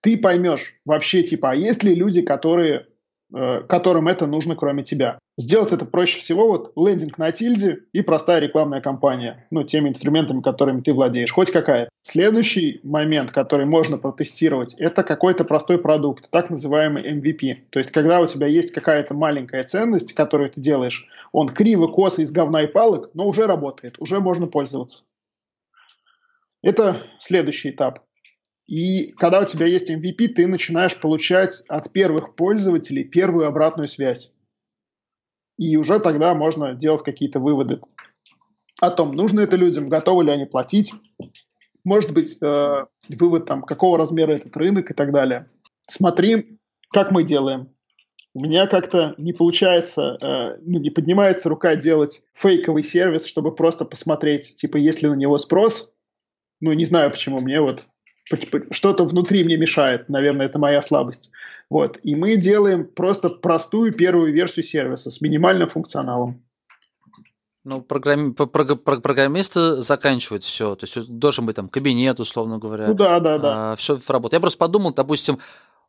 Ты 0.00 0.16
поймешь 0.16 0.74
вообще, 0.84 1.24
типа, 1.24 1.50
а 1.50 1.54
есть 1.56 1.82
ли 1.82 1.96
люди, 1.96 2.22
которые 2.22 2.86
которым 3.32 4.08
это 4.08 4.26
нужно, 4.26 4.54
кроме 4.54 4.82
тебя. 4.84 5.18
Сделать 5.36 5.72
это 5.72 5.84
проще 5.84 6.20
всего 6.20 6.46
вот 6.46 6.72
лендинг 6.76 7.18
на 7.18 7.32
тильде 7.32 7.78
и 7.92 8.02
простая 8.02 8.38
рекламная 8.38 8.80
кампания, 8.80 9.46
ну, 9.50 9.64
теми 9.64 9.88
инструментами, 9.88 10.40
которыми 10.40 10.80
ты 10.80 10.92
владеешь, 10.92 11.32
хоть 11.32 11.50
какая-то. 11.50 11.90
Следующий 12.02 12.80
момент, 12.84 13.32
который 13.32 13.66
можно 13.66 13.98
протестировать, 13.98 14.74
это 14.74 15.02
какой-то 15.02 15.44
простой 15.44 15.78
продукт, 15.78 16.30
так 16.30 16.50
называемый 16.50 17.02
MVP. 17.02 17.64
То 17.70 17.80
есть, 17.80 17.90
когда 17.90 18.20
у 18.20 18.26
тебя 18.26 18.46
есть 18.46 18.70
какая-то 18.70 19.14
маленькая 19.14 19.64
ценность, 19.64 20.12
которую 20.12 20.50
ты 20.50 20.60
делаешь, 20.60 21.08
он 21.32 21.48
криво, 21.48 21.88
косо, 21.88 22.22
из 22.22 22.30
говна 22.30 22.62
и 22.62 22.66
палок, 22.68 23.10
но 23.14 23.26
уже 23.26 23.46
работает, 23.46 23.96
уже 23.98 24.20
можно 24.20 24.46
пользоваться. 24.46 25.02
Это 26.62 26.96
следующий 27.18 27.70
этап. 27.70 28.03
И 28.66 29.12
когда 29.12 29.40
у 29.40 29.44
тебя 29.44 29.66
есть 29.66 29.90
MVP, 29.90 30.28
ты 30.28 30.46
начинаешь 30.46 30.98
получать 30.98 31.62
от 31.68 31.92
первых 31.92 32.34
пользователей 32.34 33.04
первую 33.04 33.46
обратную 33.46 33.88
связь. 33.88 34.30
И 35.58 35.76
уже 35.76 36.00
тогда 36.00 36.34
можно 36.34 36.74
делать 36.74 37.02
какие-то 37.02 37.40
выводы 37.40 37.80
о 38.80 38.90
том, 38.90 39.12
нужно 39.12 39.40
это 39.40 39.56
людям, 39.56 39.86
готовы 39.86 40.24
ли 40.24 40.30
они 40.30 40.46
платить. 40.46 40.92
Может 41.84 42.12
быть, 42.12 42.38
э, 42.40 42.86
вывод 43.08 43.46
там, 43.46 43.62
какого 43.62 43.98
размера 43.98 44.32
этот 44.32 44.56
рынок 44.56 44.90
и 44.90 44.94
так 44.94 45.12
далее. 45.12 45.48
Смотри, 45.86 46.58
как 46.90 47.10
мы 47.10 47.24
делаем. 47.24 47.68
У 48.32 48.40
меня 48.40 48.66
как-то 48.66 49.14
не 49.16 49.32
получается, 49.32 50.18
э, 50.20 50.58
ну, 50.62 50.80
не 50.80 50.90
поднимается 50.90 51.48
рука 51.48 51.76
делать 51.76 52.24
фейковый 52.34 52.82
сервис, 52.82 53.26
чтобы 53.26 53.54
просто 53.54 53.84
посмотреть, 53.84 54.54
типа, 54.56 54.76
есть 54.76 55.02
ли 55.02 55.08
на 55.08 55.14
него 55.14 55.38
спрос. 55.38 55.92
Ну, 56.60 56.72
не 56.72 56.84
знаю, 56.84 57.10
почему 57.10 57.40
мне 57.40 57.60
вот 57.60 57.86
что-то 58.70 59.04
внутри 59.04 59.44
мне 59.44 59.56
мешает, 59.56 60.08
наверное, 60.08 60.46
это 60.46 60.58
моя 60.58 60.80
слабость. 60.82 61.30
Вот. 61.70 61.98
И 62.02 62.14
мы 62.14 62.36
делаем 62.36 62.86
просто 62.86 63.28
простую 63.28 63.92
первую 63.92 64.32
версию 64.32 64.64
сервиса 64.64 65.10
с 65.10 65.20
минимальным 65.20 65.68
функционалом. 65.68 66.42
Ну, 67.64 67.80
программи... 67.80 68.32
программисты 68.32 69.82
заканчивают 69.82 70.42
все. 70.42 70.74
То 70.76 70.86
есть 70.86 71.08
должен 71.08 71.46
быть 71.46 71.56
там 71.56 71.68
кабинет, 71.68 72.20
условно 72.20 72.58
говоря. 72.58 72.88
Ну 72.88 72.94
да, 72.94 73.20
да, 73.20 73.38
да. 73.38 73.72
А, 73.72 73.76
все 73.76 73.98
работает. 74.08 74.34
Я 74.34 74.40
просто 74.40 74.58
подумал, 74.58 74.92
допустим, 74.92 75.38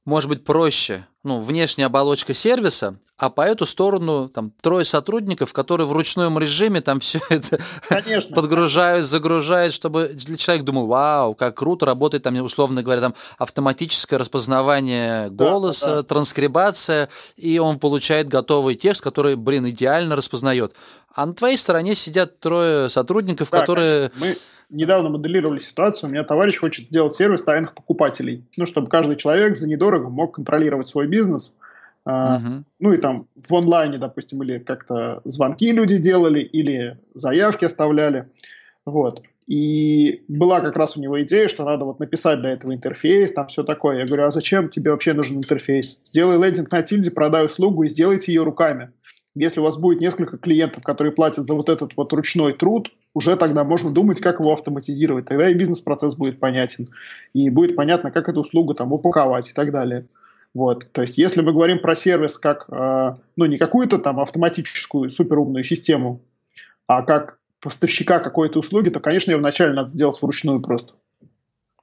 может 0.06 0.30
быть 0.30 0.46
проще, 0.46 1.06
ну, 1.26 1.40
внешняя 1.40 1.88
оболочка 1.88 2.34
сервиса, 2.34 2.98
а 3.18 3.30
по 3.30 3.42
эту 3.42 3.66
сторону 3.66 4.30
там 4.30 4.52
трое 4.62 4.86
сотрудников, 4.86 5.54
которые 5.54 5.88
в 5.88 5.92
ручном 5.92 6.38
режиме 6.38 6.82
там 6.82 7.00
все 7.00 7.20
это 7.30 7.60
Конечно. 7.90 8.36
подгружают, 8.36 9.06
загружают, 9.06 9.74
чтобы 9.74 10.16
человек 10.38 10.64
думал, 10.64 10.86
вау, 10.86 11.34
как 11.34 11.58
круто 11.58 11.86
работает 11.86 12.24
там, 12.24 12.36
условно 12.42 12.84
говоря, 12.84 13.02
там 13.02 13.16
автоматическое 13.38 14.20
распознавание 14.20 15.30
голоса, 15.30 15.88
да, 15.88 15.96
да. 15.96 16.04
транскрибация, 16.04 17.10
и 17.38 17.58
он 17.58 17.80
получает 17.80 18.28
готовый 18.28 18.76
текст, 18.76 19.02
который, 19.02 19.36
блин, 19.36 19.68
идеально 19.70 20.16
распознает. 20.16 20.76
А 21.14 21.26
на 21.26 21.34
твоей 21.34 21.58
стороне 21.58 21.96
сидят 21.96 22.40
трое 22.40 22.90
сотрудников, 22.90 23.50
да, 23.50 23.62
которые... 23.62 24.12
Мы 24.18 24.36
недавно 24.70 25.10
моделировали 25.10 25.60
ситуацию, 25.60 26.10
у 26.10 26.12
меня 26.12 26.24
товарищ 26.24 26.58
хочет 26.58 26.88
сделать 26.88 27.14
сервис 27.14 27.44
тайных 27.44 27.74
покупателей, 27.74 28.44
ну, 28.58 28.66
чтобы 28.66 28.90
каждый 28.90 29.16
человек 29.16 29.56
за 29.56 29.68
недорого 29.68 30.10
мог 30.10 30.36
контролировать 30.36 30.88
свой 30.88 31.08
бизнес, 31.08 31.15
Uh-huh. 32.08 32.64
Ну 32.80 32.94
и 32.94 32.98
там 32.98 33.28
в 33.36 33.56
онлайне, 33.56 33.98
допустим, 33.98 34.44
или 34.44 34.60
как-то 34.60 35.22
звонки 35.26 35.72
люди 35.72 35.98
делали, 35.98 36.42
или 36.42 37.00
заявки 37.16 37.66
оставляли. 37.66 38.30
Вот. 38.86 39.24
И 39.48 40.24
была 40.28 40.60
как 40.60 40.76
раз 40.76 40.98
у 40.98 41.02
него 41.02 41.22
идея, 41.24 41.48
что 41.48 41.66
надо 41.66 41.86
вот 41.86 42.00
написать 42.00 42.42
для 42.42 42.52
этого 42.52 42.74
интерфейс, 42.74 43.32
там 43.32 43.48
все 43.48 43.64
такое. 43.64 44.00
Я 44.00 44.06
говорю, 44.06 44.26
а 44.26 44.32
зачем 44.32 44.70
тебе 44.70 44.92
вообще 44.92 45.14
нужен 45.14 45.38
интерфейс? 45.38 46.00
Сделай 46.04 46.38
лендинг 46.38 46.72
на 46.72 46.82
тильде, 46.82 47.12
продай 47.12 47.46
услугу 47.46 47.84
и 47.84 47.88
сделайте 47.88 48.34
ее 48.34 48.44
руками. 48.44 48.92
Если 49.36 49.60
у 49.60 49.64
вас 49.64 49.78
будет 49.78 50.00
несколько 50.00 50.38
клиентов, 50.38 50.84
которые 50.84 51.12
платят 51.12 51.46
за 51.46 51.54
вот 51.54 51.70
этот 51.70 51.98
вот 51.98 52.14
ручной 52.14 52.54
труд, 52.54 52.92
уже 53.14 53.36
тогда 53.36 53.64
можно 53.64 53.92
думать, 53.92 54.22
как 54.22 54.40
его 54.40 54.54
автоматизировать. 54.54 55.26
Тогда 55.26 55.50
и 55.50 55.54
бизнес-процесс 55.54 56.16
будет 56.16 56.40
понятен. 56.40 56.88
И 57.34 57.50
будет 57.50 57.76
понятно, 57.76 58.12
как 58.12 58.30
эту 58.30 58.42
услугу 58.42 58.74
там 58.74 58.94
упаковать 58.94 59.50
и 59.50 59.54
так 59.54 59.72
далее. 59.72 60.06
Вот. 60.56 60.90
То 60.94 61.02
есть, 61.02 61.18
если 61.18 61.42
мы 61.42 61.52
говорим 61.52 61.80
про 61.80 61.96
сервис 61.96 62.40
как, 62.40 62.66
э, 62.72 63.16
ну, 63.36 63.46
не 63.46 63.58
какую-то 63.58 64.00
там 64.00 64.22
автоматическую 64.22 65.10
суперумную 65.10 65.66
систему, 65.66 66.22
а 66.88 67.02
как 67.02 67.40
поставщика 67.62 68.20
какой-то 68.20 68.60
услуги, 68.60 68.90
то, 68.90 69.02
конечно, 69.02 69.32
ее 69.32 69.38
вначале 69.38 69.74
надо 69.74 69.90
сделать 69.90 70.20
вручную 70.22 70.62
просто. 70.62 70.94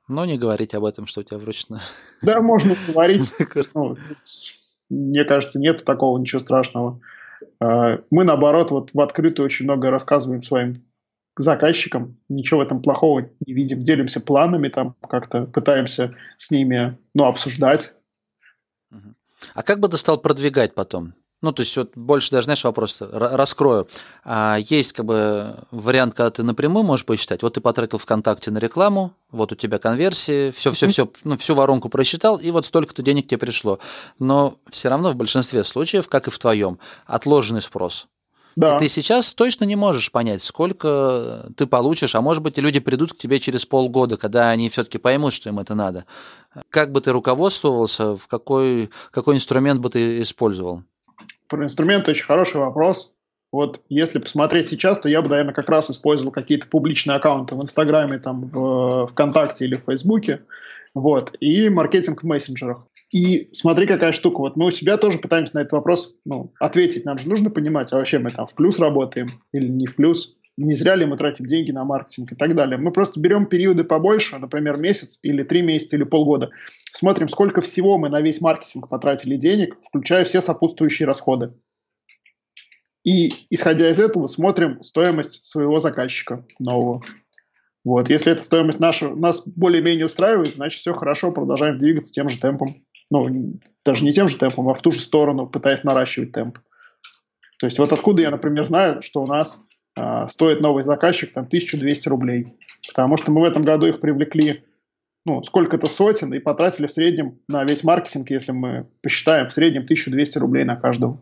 Но 0.09 0.25
не 0.25 0.39
говорить 0.39 0.75
об 0.75 0.87
этом, 0.87 1.07
что 1.07 1.21
у 1.21 1.23
тебя 1.23 1.37
вручную. 1.37 1.83
Да, 2.23 2.41
можно 2.41 2.75
говорить. 2.89 3.31
Ну, 3.75 3.97
мне 4.89 5.25
кажется, 5.25 5.59
нет 5.59 5.85
такого 5.85 6.19
ничего 6.19 6.41
страшного. 6.41 6.99
Э, 7.61 7.99
мы, 8.11 8.25
наоборот, 8.25 8.71
вот 8.71 8.91
в 8.95 9.01
открытую 9.01 9.45
очень 9.45 9.65
много 9.67 9.91
рассказываем 9.91 10.43
своим 10.43 10.83
заказчикам, 11.37 12.17
ничего 12.31 12.61
в 12.61 12.63
этом 12.63 12.81
плохого 12.81 13.29
не 13.47 13.53
видим, 13.53 13.83
делимся 13.83 14.21
планами, 14.21 14.69
там 14.69 14.97
как-то 15.07 15.45
пытаемся 15.45 16.15
с 16.39 16.51
ними, 16.51 16.97
ну, 17.15 17.25
обсуждать. 17.25 17.95
А 19.55 19.63
как 19.63 19.81
бы 19.81 19.89
ты 19.89 19.99
стал 19.99 20.19
продвигать 20.19 20.75
потом? 20.75 21.15
Ну, 21.43 21.51
то 21.51 21.63
есть, 21.63 21.77
вот 21.77 21.91
больше 21.97 22.31
даже, 22.31 22.45
знаешь, 22.45 22.63
вопрос 22.63 22.99
раскрою. 23.01 23.89
А 24.25 24.59
есть 24.61 24.93
как 24.93 25.05
бы 25.05 25.57
вариант, 25.73 26.15
когда 26.15 26.31
ты 26.31 26.45
напрямую 26.45 26.85
можешь 26.85 27.05
посчитать. 27.05 27.43
Вот 27.43 27.55
ты 27.55 27.61
потратил 27.61 27.99
ВКонтакте 27.99 28.53
на 28.53 28.59
рекламу, 28.59 29.13
вот 29.33 29.51
у 29.51 29.57
тебя 29.57 29.79
конверсии, 29.81 30.53
все, 30.53 30.71
все, 30.71 30.87
все, 30.87 31.11
ну, 31.25 31.37
всю 31.37 31.57
воронку 31.57 31.89
просчитал, 31.89 32.39
и 32.39 32.53
вот 32.53 32.65
столько-то 32.65 33.03
денег 33.03 33.27
тебе 33.27 33.39
пришло. 33.39 33.81
Но 34.21 34.57
все 34.71 34.89
равно 34.89 35.11
в 35.11 35.17
большинстве 35.17 35.65
случаев, 35.65 36.09
как 36.09 36.29
и 36.29 36.31
в 36.31 36.39
твоем, 36.39 36.79
отложенный 37.07 37.61
спрос. 37.61 38.07
Да. 38.57 38.77
И 38.77 38.81
ты 38.81 38.89
сейчас 38.89 39.35
точно 39.35 39.65
не 39.65 39.77
можешь 39.77 40.11
понять, 40.11 40.43
сколько 40.43 41.51
ты 41.57 41.67
получишь, 41.67 42.15
а 42.15 42.21
может 42.21 42.43
быть, 42.43 42.59
и 42.59 42.61
люди 42.61 42.81
придут 42.81 43.13
к 43.13 43.19
тебе 43.19 43.41
через 43.41 43.65
полгода, 43.65 44.17
когда 44.17 44.51
они 44.51 44.69
все-таки 44.69 44.99
поймут, 44.99 45.33
что 45.33 45.49
им 45.49 45.59
это 45.59 45.75
надо. 45.75 46.05
Как 46.71 46.93
бы 46.93 47.01
ты 47.01 47.13
руководствовался, 47.13 48.17
в 48.17 48.27
какой, 48.29 48.91
какой 49.11 49.37
инструмент 49.37 49.81
бы 49.81 49.91
ты 49.91 50.21
использовал? 50.23 50.83
Про 51.49 51.65
инструмент 51.65 52.09
очень 52.09 52.27
хороший 52.27 52.61
вопрос. 52.61 53.13
Вот 53.53 53.83
если 53.91 54.19
посмотреть 54.19 54.69
сейчас, 54.69 54.99
то 54.99 55.11
я 55.11 55.21
бы, 55.21 55.29
наверное, 55.29 55.53
как 55.53 55.69
раз 55.69 55.91
использовал 55.91 56.33
какие-то 56.33 56.67
публичные 56.67 57.17
аккаунты 57.17 57.55
в 57.55 57.63
Инстаграме, 57.63 58.19
там, 58.19 58.49
в 58.49 59.07
ВКонтакте 59.09 59.67
или 59.67 59.77
в 59.77 59.83
Фейсбуке, 59.83 60.41
вот, 60.95 61.37
и 61.41 61.69
маркетинг 61.69 62.23
в 62.23 62.27
мессенджерах. 62.27 62.87
И 63.13 63.51
смотри, 63.53 63.87
какая 63.87 64.13
штука. 64.13 64.39
Вот 64.39 64.57
мы 64.57 64.67
у 64.67 64.71
себя 64.71 64.97
тоже 64.97 65.19
пытаемся 65.19 65.55
на 65.57 65.61
этот 65.61 65.73
вопрос 65.73 66.15
ну, 66.25 66.53
ответить. 66.59 67.05
Нам 67.05 67.19
же 67.19 67.29
нужно 67.29 67.51
понимать, 67.51 67.93
а 67.93 67.97
вообще 67.97 68.19
мы 68.19 68.31
там 68.31 68.47
в 68.47 68.55
плюс 68.55 68.79
работаем 68.79 69.29
или 69.53 69.69
не 69.69 69.87
в 69.87 69.97
плюс. 69.97 70.35
Не 70.57 70.73
зря 70.73 70.95
ли 70.97 71.05
мы 71.05 71.19
тратим 71.19 71.45
деньги 71.47 71.73
на 71.73 71.85
маркетинг 71.85 72.33
и 72.33 72.35
так 72.35 72.55
далее. 72.55 72.79
Мы 72.79 72.91
просто 72.91 73.21
берем 73.21 73.45
периоды 73.45 73.85
побольше, 73.85 74.37
например, 74.41 74.79
месяц 74.79 75.19
или 75.23 75.43
три 75.43 75.61
месяца 75.61 75.97
или 75.97 76.05
полгода. 76.05 76.51
Смотрим, 76.93 77.29
сколько 77.29 77.61
всего 77.61 77.99
мы 77.99 78.09
на 78.09 78.21
весь 78.23 78.41
маркетинг 78.41 78.89
потратили 78.89 79.37
денег, 79.37 79.77
включая 79.87 80.25
все 80.25 80.41
сопутствующие 80.41 81.07
расходы. 81.07 81.53
И, 83.05 83.31
исходя 83.51 83.91
из 83.91 84.01
этого, 84.01 84.27
смотрим 84.27 84.83
стоимость 84.83 85.45
своего 85.45 85.81
заказчика 85.81 86.47
нового. 86.59 87.03
Вот. 87.85 88.09
Если 88.09 88.33
эта 88.33 88.43
стоимость 88.43 88.81
наша, 88.81 89.11
нас 89.11 89.43
более-менее 89.45 90.07
устраивает, 90.07 90.55
значит, 90.55 90.81
все 90.81 90.95
хорошо, 90.95 91.33
продолжаем 91.33 91.79
двигаться 91.79 92.13
тем 92.13 92.29
же 92.29 92.39
темпом. 92.39 92.85
Ну, 93.13 93.61
даже 93.85 94.07
не 94.07 94.13
тем 94.15 94.27
же 94.27 94.39
темпом, 94.39 94.71
а 94.71 94.75
в 94.75 94.81
ту 94.81 94.91
же 94.91 94.99
сторону, 94.99 95.47
пытаясь 95.47 95.85
наращивать 95.85 96.33
темп. 96.33 96.59
То 97.59 97.67
есть 97.67 97.79
вот 97.79 97.93
откуда 97.93 98.23
я, 98.23 98.31
например, 98.31 98.65
знаю, 98.65 99.03
что 99.03 99.23
у 99.23 99.27
нас 99.27 99.63
а, 99.95 100.27
стоит 100.29 100.63
новый 100.63 100.83
заказчик 100.83 101.31
там 101.31 101.45
1200 101.45 102.09
рублей. 102.09 102.57
Потому 102.89 103.19
что 103.19 103.31
мы 103.31 103.43
в 103.43 103.45
этом 103.45 103.65
году 103.65 103.85
их 103.85 104.01
привлекли 104.01 104.65
ну, 105.27 105.43
сколько-то 105.43 105.91
сотен 105.91 106.33
и 106.33 106.39
потратили 106.39 106.87
в 106.87 106.93
среднем 106.93 107.39
на 107.49 107.65
весь 107.65 107.85
маркетинг, 107.85 108.31
если 108.31 108.53
мы 108.53 108.87
посчитаем, 109.03 109.51
в 109.51 109.53
среднем 109.53 109.83
1200 109.83 110.39
рублей 110.39 110.65
на 110.65 110.77
каждого. 110.77 111.21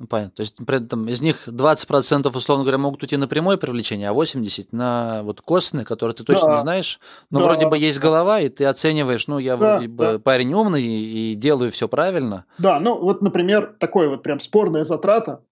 Ну, 0.00 0.06
понятно. 0.06 0.32
То 0.36 0.40
есть 0.40 0.56
при 0.66 0.78
этом 0.78 1.08
из 1.10 1.20
них 1.20 1.46
20%, 1.46 2.34
условно 2.34 2.64
говоря, 2.64 2.78
могут 2.78 3.02
уйти 3.02 3.18
на 3.18 3.28
прямое 3.28 3.58
привлечение, 3.58 4.08
а 4.08 4.14
80% 4.14 4.68
на 4.72 5.22
вот 5.24 5.42
костные, 5.42 5.84
которые 5.84 6.14
ты 6.14 6.24
точно 6.24 6.46
да. 6.46 6.54
не 6.54 6.60
знаешь. 6.62 6.98
Но 7.28 7.40
да. 7.40 7.44
вроде 7.44 7.68
бы 7.68 7.76
есть 7.76 8.00
голова, 8.00 8.40
и 8.40 8.48
ты 8.48 8.64
оцениваешь, 8.64 9.28
ну, 9.28 9.38
я 9.38 9.58
да, 9.58 9.74
вроде 9.74 9.88
да. 9.88 10.12
бы 10.12 10.18
парень 10.18 10.54
умный 10.54 10.82
и 10.82 11.34
делаю 11.34 11.70
все 11.70 11.86
правильно. 11.86 12.46
Да, 12.56 12.80
ну 12.80 12.98
вот, 12.98 13.20
например, 13.20 13.76
такой 13.78 14.08
вот 14.08 14.22
прям 14.22 14.40
спорная 14.40 14.84
затрата, 14.84 15.42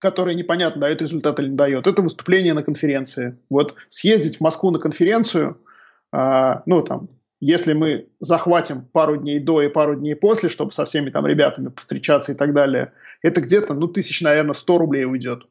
которая 0.00 0.34
непонятно, 0.34 0.80
дает 0.80 1.00
результат 1.00 1.38
или 1.38 1.50
не 1.50 1.56
дает, 1.56 1.86
это 1.86 2.02
выступление 2.02 2.54
на 2.54 2.64
конференции. 2.64 3.38
Вот 3.48 3.76
съездить 3.88 4.38
в 4.38 4.40
Москву 4.40 4.72
на 4.72 4.80
конференцию, 4.80 5.60
а, 6.10 6.64
ну, 6.66 6.82
там, 6.82 7.08
если 7.40 7.72
мы 7.72 8.08
захватим 8.20 8.84
пару 8.84 9.16
дней 9.16 9.40
до 9.40 9.62
и 9.62 9.68
пару 9.68 9.96
дней 9.96 10.14
после, 10.14 10.48
чтобы 10.48 10.72
со 10.72 10.84
всеми 10.84 11.10
там 11.10 11.26
ребятами 11.26 11.68
повстречаться 11.68 12.32
и 12.32 12.34
так 12.34 12.52
далее, 12.54 12.92
это 13.22 13.40
где-то, 13.40 13.74
ну, 13.74 13.88
тысяч, 13.88 14.20
наверное, 14.20 14.54
100 14.54 14.78
рублей 14.78 15.06
уйдет. 15.06 15.44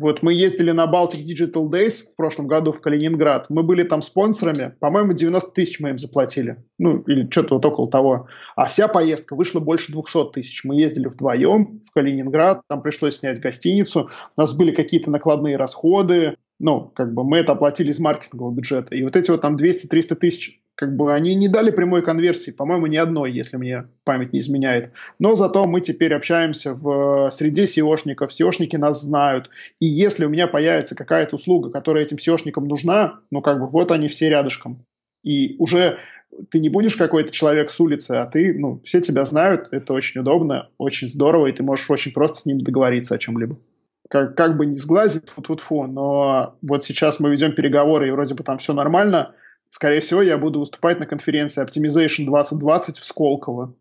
Вот 0.00 0.22
мы 0.22 0.32
ездили 0.32 0.72
на 0.72 0.86
Baltic 0.86 1.22
Digital 1.24 1.70
Days 1.70 2.02
в 2.02 2.16
прошлом 2.16 2.48
году 2.48 2.72
в 2.72 2.80
Калининград. 2.80 3.46
Мы 3.50 3.62
были 3.62 3.82
там 3.82 4.02
спонсорами. 4.02 4.74
По-моему, 4.80 5.12
90 5.12 5.50
тысяч 5.52 5.80
мы 5.80 5.90
им 5.90 5.98
заплатили. 5.98 6.64
Ну, 6.78 6.98
или 7.06 7.28
что-то 7.30 7.54
вот 7.54 7.66
около 7.66 7.90
того. 7.90 8.26
А 8.56 8.64
вся 8.64 8.88
поездка 8.88 9.36
вышла 9.36 9.60
больше 9.60 9.92
200 9.92 10.32
тысяч. 10.32 10.64
Мы 10.64 10.76
ездили 10.76 11.08
вдвоем 11.08 11.82
в 11.86 11.92
Калининград. 11.92 12.62
Там 12.68 12.82
пришлось 12.82 13.18
снять 13.18 13.38
гостиницу. 13.38 14.10
У 14.36 14.40
нас 14.40 14.54
были 14.54 14.72
какие-то 14.72 15.10
накладные 15.10 15.56
расходы 15.56 16.36
ну, 16.62 16.92
как 16.94 17.12
бы 17.12 17.24
мы 17.24 17.38
это 17.38 17.52
оплатили 17.52 17.90
из 17.90 17.98
маркетингового 17.98 18.54
бюджета. 18.54 18.94
И 18.94 19.02
вот 19.02 19.16
эти 19.16 19.32
вот 19.32 19.40
там 19.40 19.56
200-300 19.56 20.14
тысяч, 20.14 20.60
как 20.76 20.96
бы 20.96 21.12
они 21.12 21.34
не 21.34 21.48
дали 21.48 21.72
прямой 21.72 22.02
конверсии, 22.02 22.52
по-моему, 22.52 22.86
ни 22.86 22.96
одной, 22.96 23.32
если 23.32 23.56
мне 23.56 23.88
память 24.04 24.32
не 24.32 24.38
изменяет. 24.38 24.92
Но 25.18 25.34
зато 25.34 25.66
мы 25.66 25.80
теперь 25.80 26.14
общаемся 26.14 26.72
в 26.72 27.30
среде 27.32 27.64
SEOшников, 27.64 28.28
SEOшники 28.28 28.78
нас 28.78 29.02
знают. 29.02 29.50
И 29.80 29.86
если 29.86 30.24
у 30.24 30.28
меня 30.28 30.46
появится 30.46 30.94
какая-то 30.94 31.34
услуга, 31.34 31.70
которая 31.70 32.04
этим 32.04 32.18
SEOшникам 32.18 32.66
нужна, 32.66 33.18
ну, 33.32 33.40
как 33.40 33.58
бы 33.58 33.66
вот 33.66 33.90
они 33.90 34.06
все 34.06 34.28
рядышком. 34.28 34.86
И 35.24 35.56
уже 35.58 35.98
ты 36.48 36.60
не 36.60 36.68
будешь 36.68 36.94
какой-то 36.94 37.32
человек 37.32 37.70
с 37.70 37.80
улицы, 37.80 38.12
а 38.12 38.26
ты, 38.26 38.54
ну, 38.56 38.80
все 38.84 39.00
тебя 39.00 39.24
знают, 39.24 39.66
это 39.72 39.92
очень 39.94 40.20
удобно, 40.20 40.68
очень 40.78 41.08
здорово, 41.08 41.48
и 41.48 41.52
ты 41.52 41.64
можешь 41.64 41.90
очень 41.90 42.12
просто 42.12 42.38
с 42.38 42.46
ними 42.46 42.60
договориться 42.62 43.16
о 43.16 43.18
чем-либо 43.18 43.58
как, 44.12 44.36
как 44.36 44.58
бы 44.58 44.66
не 44.66 44.76
сглазить, 44.76 45.30
фу 45.30 45.42
фу 45.56 45.86
но 45.86 46.58
вот 46.60 46.84
сейчас 46.84 47.18
мы 47.18 47.30
ведем 47.30 47.54
переговоры, 47.54 48.08
и 48.08 48.10
вроде 48.10 48.34
бы 48.34 48.44
там 48.44 48.58
все 48.58 48.74
нормально. 48.74 49.34
Скорее 49.70 50.00
всего, 50.00 50.20
я 50.20 50.36
буду 50.36 50.60
выступать 50.60 51.00
на 51.00 51.06
конференции 51.06 51.64
Optimization 51.64 52.26
2020 52.26 52.98
в 52.98 53.04
Сколково. 53.04 53.74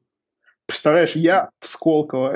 Представляешь, 0.68 1.18
я 1.18 1.50
в 1.60 1.68
Сколково. 1.68 2.36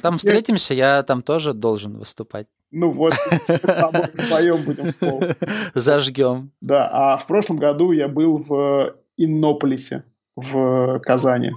Там 0.00 0.16
встретимся, 0.18 0.74
я 0.74 1.02
там 1.02 1.24
тоже 1.24 1.54
должен 1.54 1.98
выступать. 1.98 2.46
Ну 2.70 2.90
вот, 2.90 3.14
с 3.14 3.60
тобой 3.60 4.06
вдвоем 4.14 4.62
будем 4.62 4.84
в 4.84 4.92
Сколково. 4.92 5.34
Зажгем. 5.74 6.52
Да, 6.60 6.88
а 6.92 7.16
в 7.16 7.26
прошлом 7.26 7.56
году 7.56 7.90
я 7.90 8.06
был 8.06 8.38
в 8.38 8.94
Иннополисе, 9.16 10.04
в 10.36 11.00
Казани. 11.00 11.50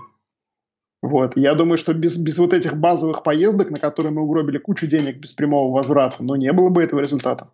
Вот. 1.02 1.38
Я 1.38 1.56
думаю, 1.56 1.78
что 1.78 1.93
без, 1.93 2.18
без 2.18 2.38
вот 2.38 2.54
этих 2.54 2.78
базовых 2.78 3.24
поездок, 3.24 3.70
на 3.72 3.80
которые 3.80 4.12
мы 4.12 4.22
угробили 4.22 4.58
кучу 4.58 4.88
денег 4.88 5.18
без 5.18 5.32
прямого 5.32 5.74
возврата, 5.74 6.18
ну, 6.20 6.36
не 6.36 6.52
было 6.52 6.70
бы 6.70 6.84
этого 6.84 7.00
результата. 7.00 7.50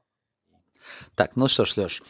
Так, 1.16 1.36
ну 1.36 1.48
что 1.48 1.66
ж, 1.66 1.78
Леш, 1.78 2.04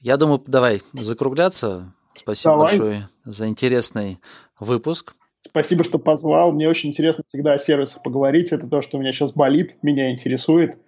я 0.00 0.16
думаю, 0.16 0.42
давай 0.46 0.80
закругляться. 0.92 1.94
Спасибо 2.14 2.54
давай. 2.54 2.68
большое 2.68 3.08
за 3.24 3.46
интересный 3.46 4.20
выпуск. 4.58 5.14
Спасибо, 5.40 5.84
что 5.84 5.98
позвал. 5.98 6.52
Мне 6.52 6.68
очень 6.68 6.90
интересно 6.90 7.24
всегда 7.26 7.54
о 7.54 7.58
сервисах 7.58 8.02
поговорить. 8.02 8.52
Это 8.52 8.68
то, 8.68 8.80
что 8.82 8.98
меня 8.98 9.12
сейчас 9.12 9.32
болит, 9.32 9.76
меня 9.82 10.10
интересует. 10.10 10.78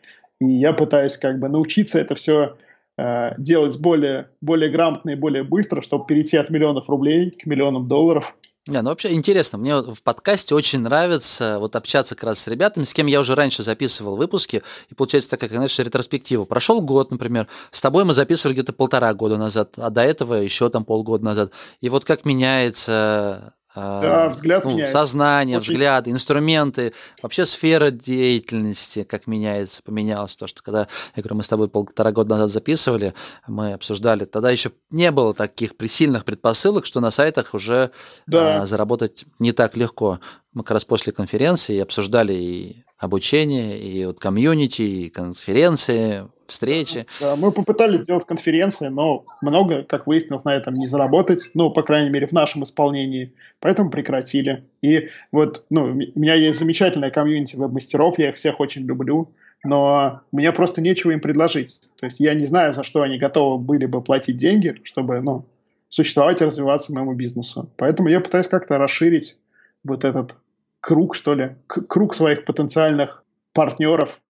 И 0.40 0.46
я 0.46 0.72
пытаюсь 0.72 1.16
как 1.16 1.38
бы 1.38 1.48
научиться 1.48 1.98
это 1.98 2.14
все 2.14 2.56
э, 2.96 3.30
делать 3.38 3.80
более, 3.80 4.30
более 4.40 4.70
грамотно 4.70 5.10
и 5.10 5.16
более 5.16 5.42
быстро, 5.42 5.80
чтобы 5.80 6.06
перейти 6.06 6.36
от 6.36 6.50
миллионов 6.50 6.88
рублей 6.88 7.30
к 7.30 7.46
миллионам 7.46 7.86
долларов. 7.86 8.36
Не, 8.66 8.80
ну 8.80 8.88
вообще 8.88 9.12
интересно. 9.12 9.58
Мне 9.58 9.76
в 9.82 10.02
подкасте 10.02 10.54
очень 10.54 10.80
нравится 10.80 11.58
вот 11.58 11.76
общаться 11.76 12.14
как 12.14 12.24
раз 12.24 12.38
с 12.38 12.48
ребятами, 12.48 12.84
с 12.84 12.94
кем 12.94 13.06
я 13.06 13.20
уже 13.20 13.34
раньше 13.34 13.62
записывал 13.62 14.16
выпуски, 14.16 14.62
и 14.88 14.94
получается 14.94 15.28
такая, 15.28 15.50
знаешь, 15.50 15.78
ретроспектива. 15.78 16.46
Прошел 16.46 16.80
год, 16.80 17.10
например, 17.10 17.46
с 17.70 17.82
тобой 17.82 18.04
мы 18.04 18.14
записывали 18.14 18.54
где-то 18.54 18.72
полтора 18.72 19.12
года 19.12 19.36
назад, 19.36 19.74
а 19.76 19.90
до 19.90 20.02
этого 20.02 20.34
еще 20.34 20.70
там 20.70 20.86
полгода 20.86 21.24
назад. 21.24 21.52
И 21.82 21.90
вот 21.90 22.06
как 22.06 22.24
меняется 22.24 23.52
да, 23.74 24.28
взгляд 24.28 24.64
ну, 24.64 24.70
меняется. 24.70 24.98
Сознание, 24.98 25.58
Очень... 25.58 25.74
взгляды, 25.74 26.10
инструменты, 26.10 26.92
вообще 27.22 27.44
сфера 27.44 27.90
деятельности, 27.90 29.02
как 29.02 29.26
меняется, 29.26 29.82
поменялась. 29.82 30.34
Потому 30.34 30.48
что 30.48 30.62
когда, 30.62 30.88
я 31.16 31.22
говорю, 31.22 31.36
мы 31.36 31.42
с 31.42 31.48
тобой 31.48 31.68
полтора 31.68 32.12
года 32.12 32.36
назад 32.36 32.50
записывали, 32.50 33.14
мы 33.48 33.72
обсуждали, 33.72 34.24
тогда 34.26 34.50
еще 34.50 34.70
не 34.90 35.10
было 35.10 35.34
таких 35.34 35.72
сильных 35.88 36.24
предпосылок, 36.24 36.86
что 36.86 37.00
на 37.00 37.10
сайтах 37.10 37.54
уже 37.54 37.90
да. 38.26 38.62
а, 38.62 38.66
заработать 38.66 39.24
не 39.38 39.52
так 39.52 39.76
легко. 39.76 40.20
Мы 40.52 40.62
как 40.62 40.72
раз 40.72 40.84
после 40.84 41.12
конференции 41.12 41.80
обсуждали 41.80 42.32
и 42.32 42.84
обучение, 42.96 43.80
и 43.80 44.06
вот 44.06 44.20
комьюнити, 44.20 44.82
и 44.82 45.10
конференции, 45.10 46.28
встречи. 46.46 47.06
Да, 47.20 47.36
мы 47.36 47.52
попытались 47.52 48.00
сделать 48.00 48.24
конференции, 48.24 48.88
но 48.88 49.24
много, 49.42 49.82
как 49.82 50.06
выяснилось, 50.06 50.44
на 50.44 50.54
этом 50.54 50.74
не 50.74 50.86
заработать, 50.86 51.50
ну, 51.54 51.70
по 51.70 51.82
крайней 51.82 52.10
мере, 52.10 52.26
в 52.26 52.32
нашем 52.32 52.62
исполнении, 52.62 53.32
поэтому 53.60 53.90
прекратили. 53.90 54.64
И 54.82 55.08
вот, 55.32 55.64
ну, 55.70 55.84
у 55.84 56.18
меня 56.18 56.34
есть 56.34 56.58
замечательная 56.58 57.10
комьюнити 57.10 57.56
веб-мастеров, 57.56 58.18
я 58.18 58.30
их 58.30 58.36
всех 58.36 58.60
очень 58.60 58.82
люблю, 58.82 59.30
но 59.64 60.20
мне 60.32 60.52
просто 60.52 60.80
нечего 60.80 61.10
им 61.12 61.20
предложить. 61.20 61.80
То 61.98 62.06
есть 62.06 62.20
я 62.20 62.34
не 62.34 62.44
знаю, 62.44 62.74
за 62.74 62.82
что 62.82 63.02
они 63.02 63.18
готовы 63.18 63.58
были 63.58 63.86
бы 63.86 64.02
платить 64.02 64.36
деньги, 64.36 64.80
чтобы, 64.84 65.20
ну, 65.20 65.46
существовать 65.88 66.40
и 66.40 66.44
развиваться 66.44 66.92
моему 66.92 67.14
бизнесу. 67.14 67.70
Поэтому 67.76 68.08
я 68.08 68.20
пытаюсь 68.20 68.48
как-то 68.48 68.78
расширить 68.78 69.36
вот 69.84 70.04
этот 70.04 70.34
круг, 70.80 71.14
что 71.14 71.34
ли, 71.34 71.50
круг 71.66 72.14
своих 72.14 72.44
потенциальных 72.44 73.22
партнеров, 73.54 74.20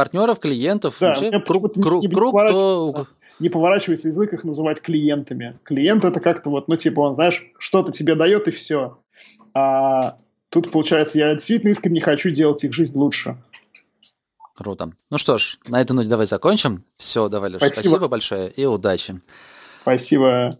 партнеров, 0.00 0.40
клиентов, 0.40 0.96
да, 0.98 1.08
вообще 1.08 1.30
круг, 1.40 1.74
круг, 1.74 2.02
не, 2.02 2.08
круг 2.08 2.32
то... 2.32 3.06
Не 3.38 3.50
поворачивается 3.50 4.08
язык 4.08 4.32
их 4.32 4.44
называть 4.44 4.80
клиентами. 4.80 5.58
Клиент 5.62 6.06
это 6.06 6.20
как-то 6.20 6.48
вот, 6.48 6.68
ну 6.68 6.76
типа 6.76 7.00
он, 7.00 7.14
знаешь, 7.14 7.44
что-то 7.58 7.92
тебе 7.92 8.14
дает 8.14 8.48
и 8.48 8.50
все. 8.50 8.98
А 9.52 10.16
тут, 10.50 10.70
получается, 10.70 11.18
я 11.18 11.34
действительно 11.34 11.72
искренне 11.72 12.00
хочу 12.00 12.30
делать 12.30 12.64
их 12.64 12.72
жизнь 12.72 12.96
лучше. 12.96 13.36
Круто. 14.54 14.92
Ну 15.10 15.18
что 15.18 15.36
ж, 15.36 15.58
на 15.66 15.82
этой 15.82 15.92
ноте 15.92 16.08
давай 16.08 16.26
закончим. 16.26 16.82
Все, 16.96 17.28
давай, 17.28 17.50
Леша, 17.50 17.66
спасибо, 17.66 17.88
спасибо 17.88 18.08
большое 18.08 18.50
и 18.50 18.64
удачи. 18.64 19.20
Спасибо. 19.82 20.50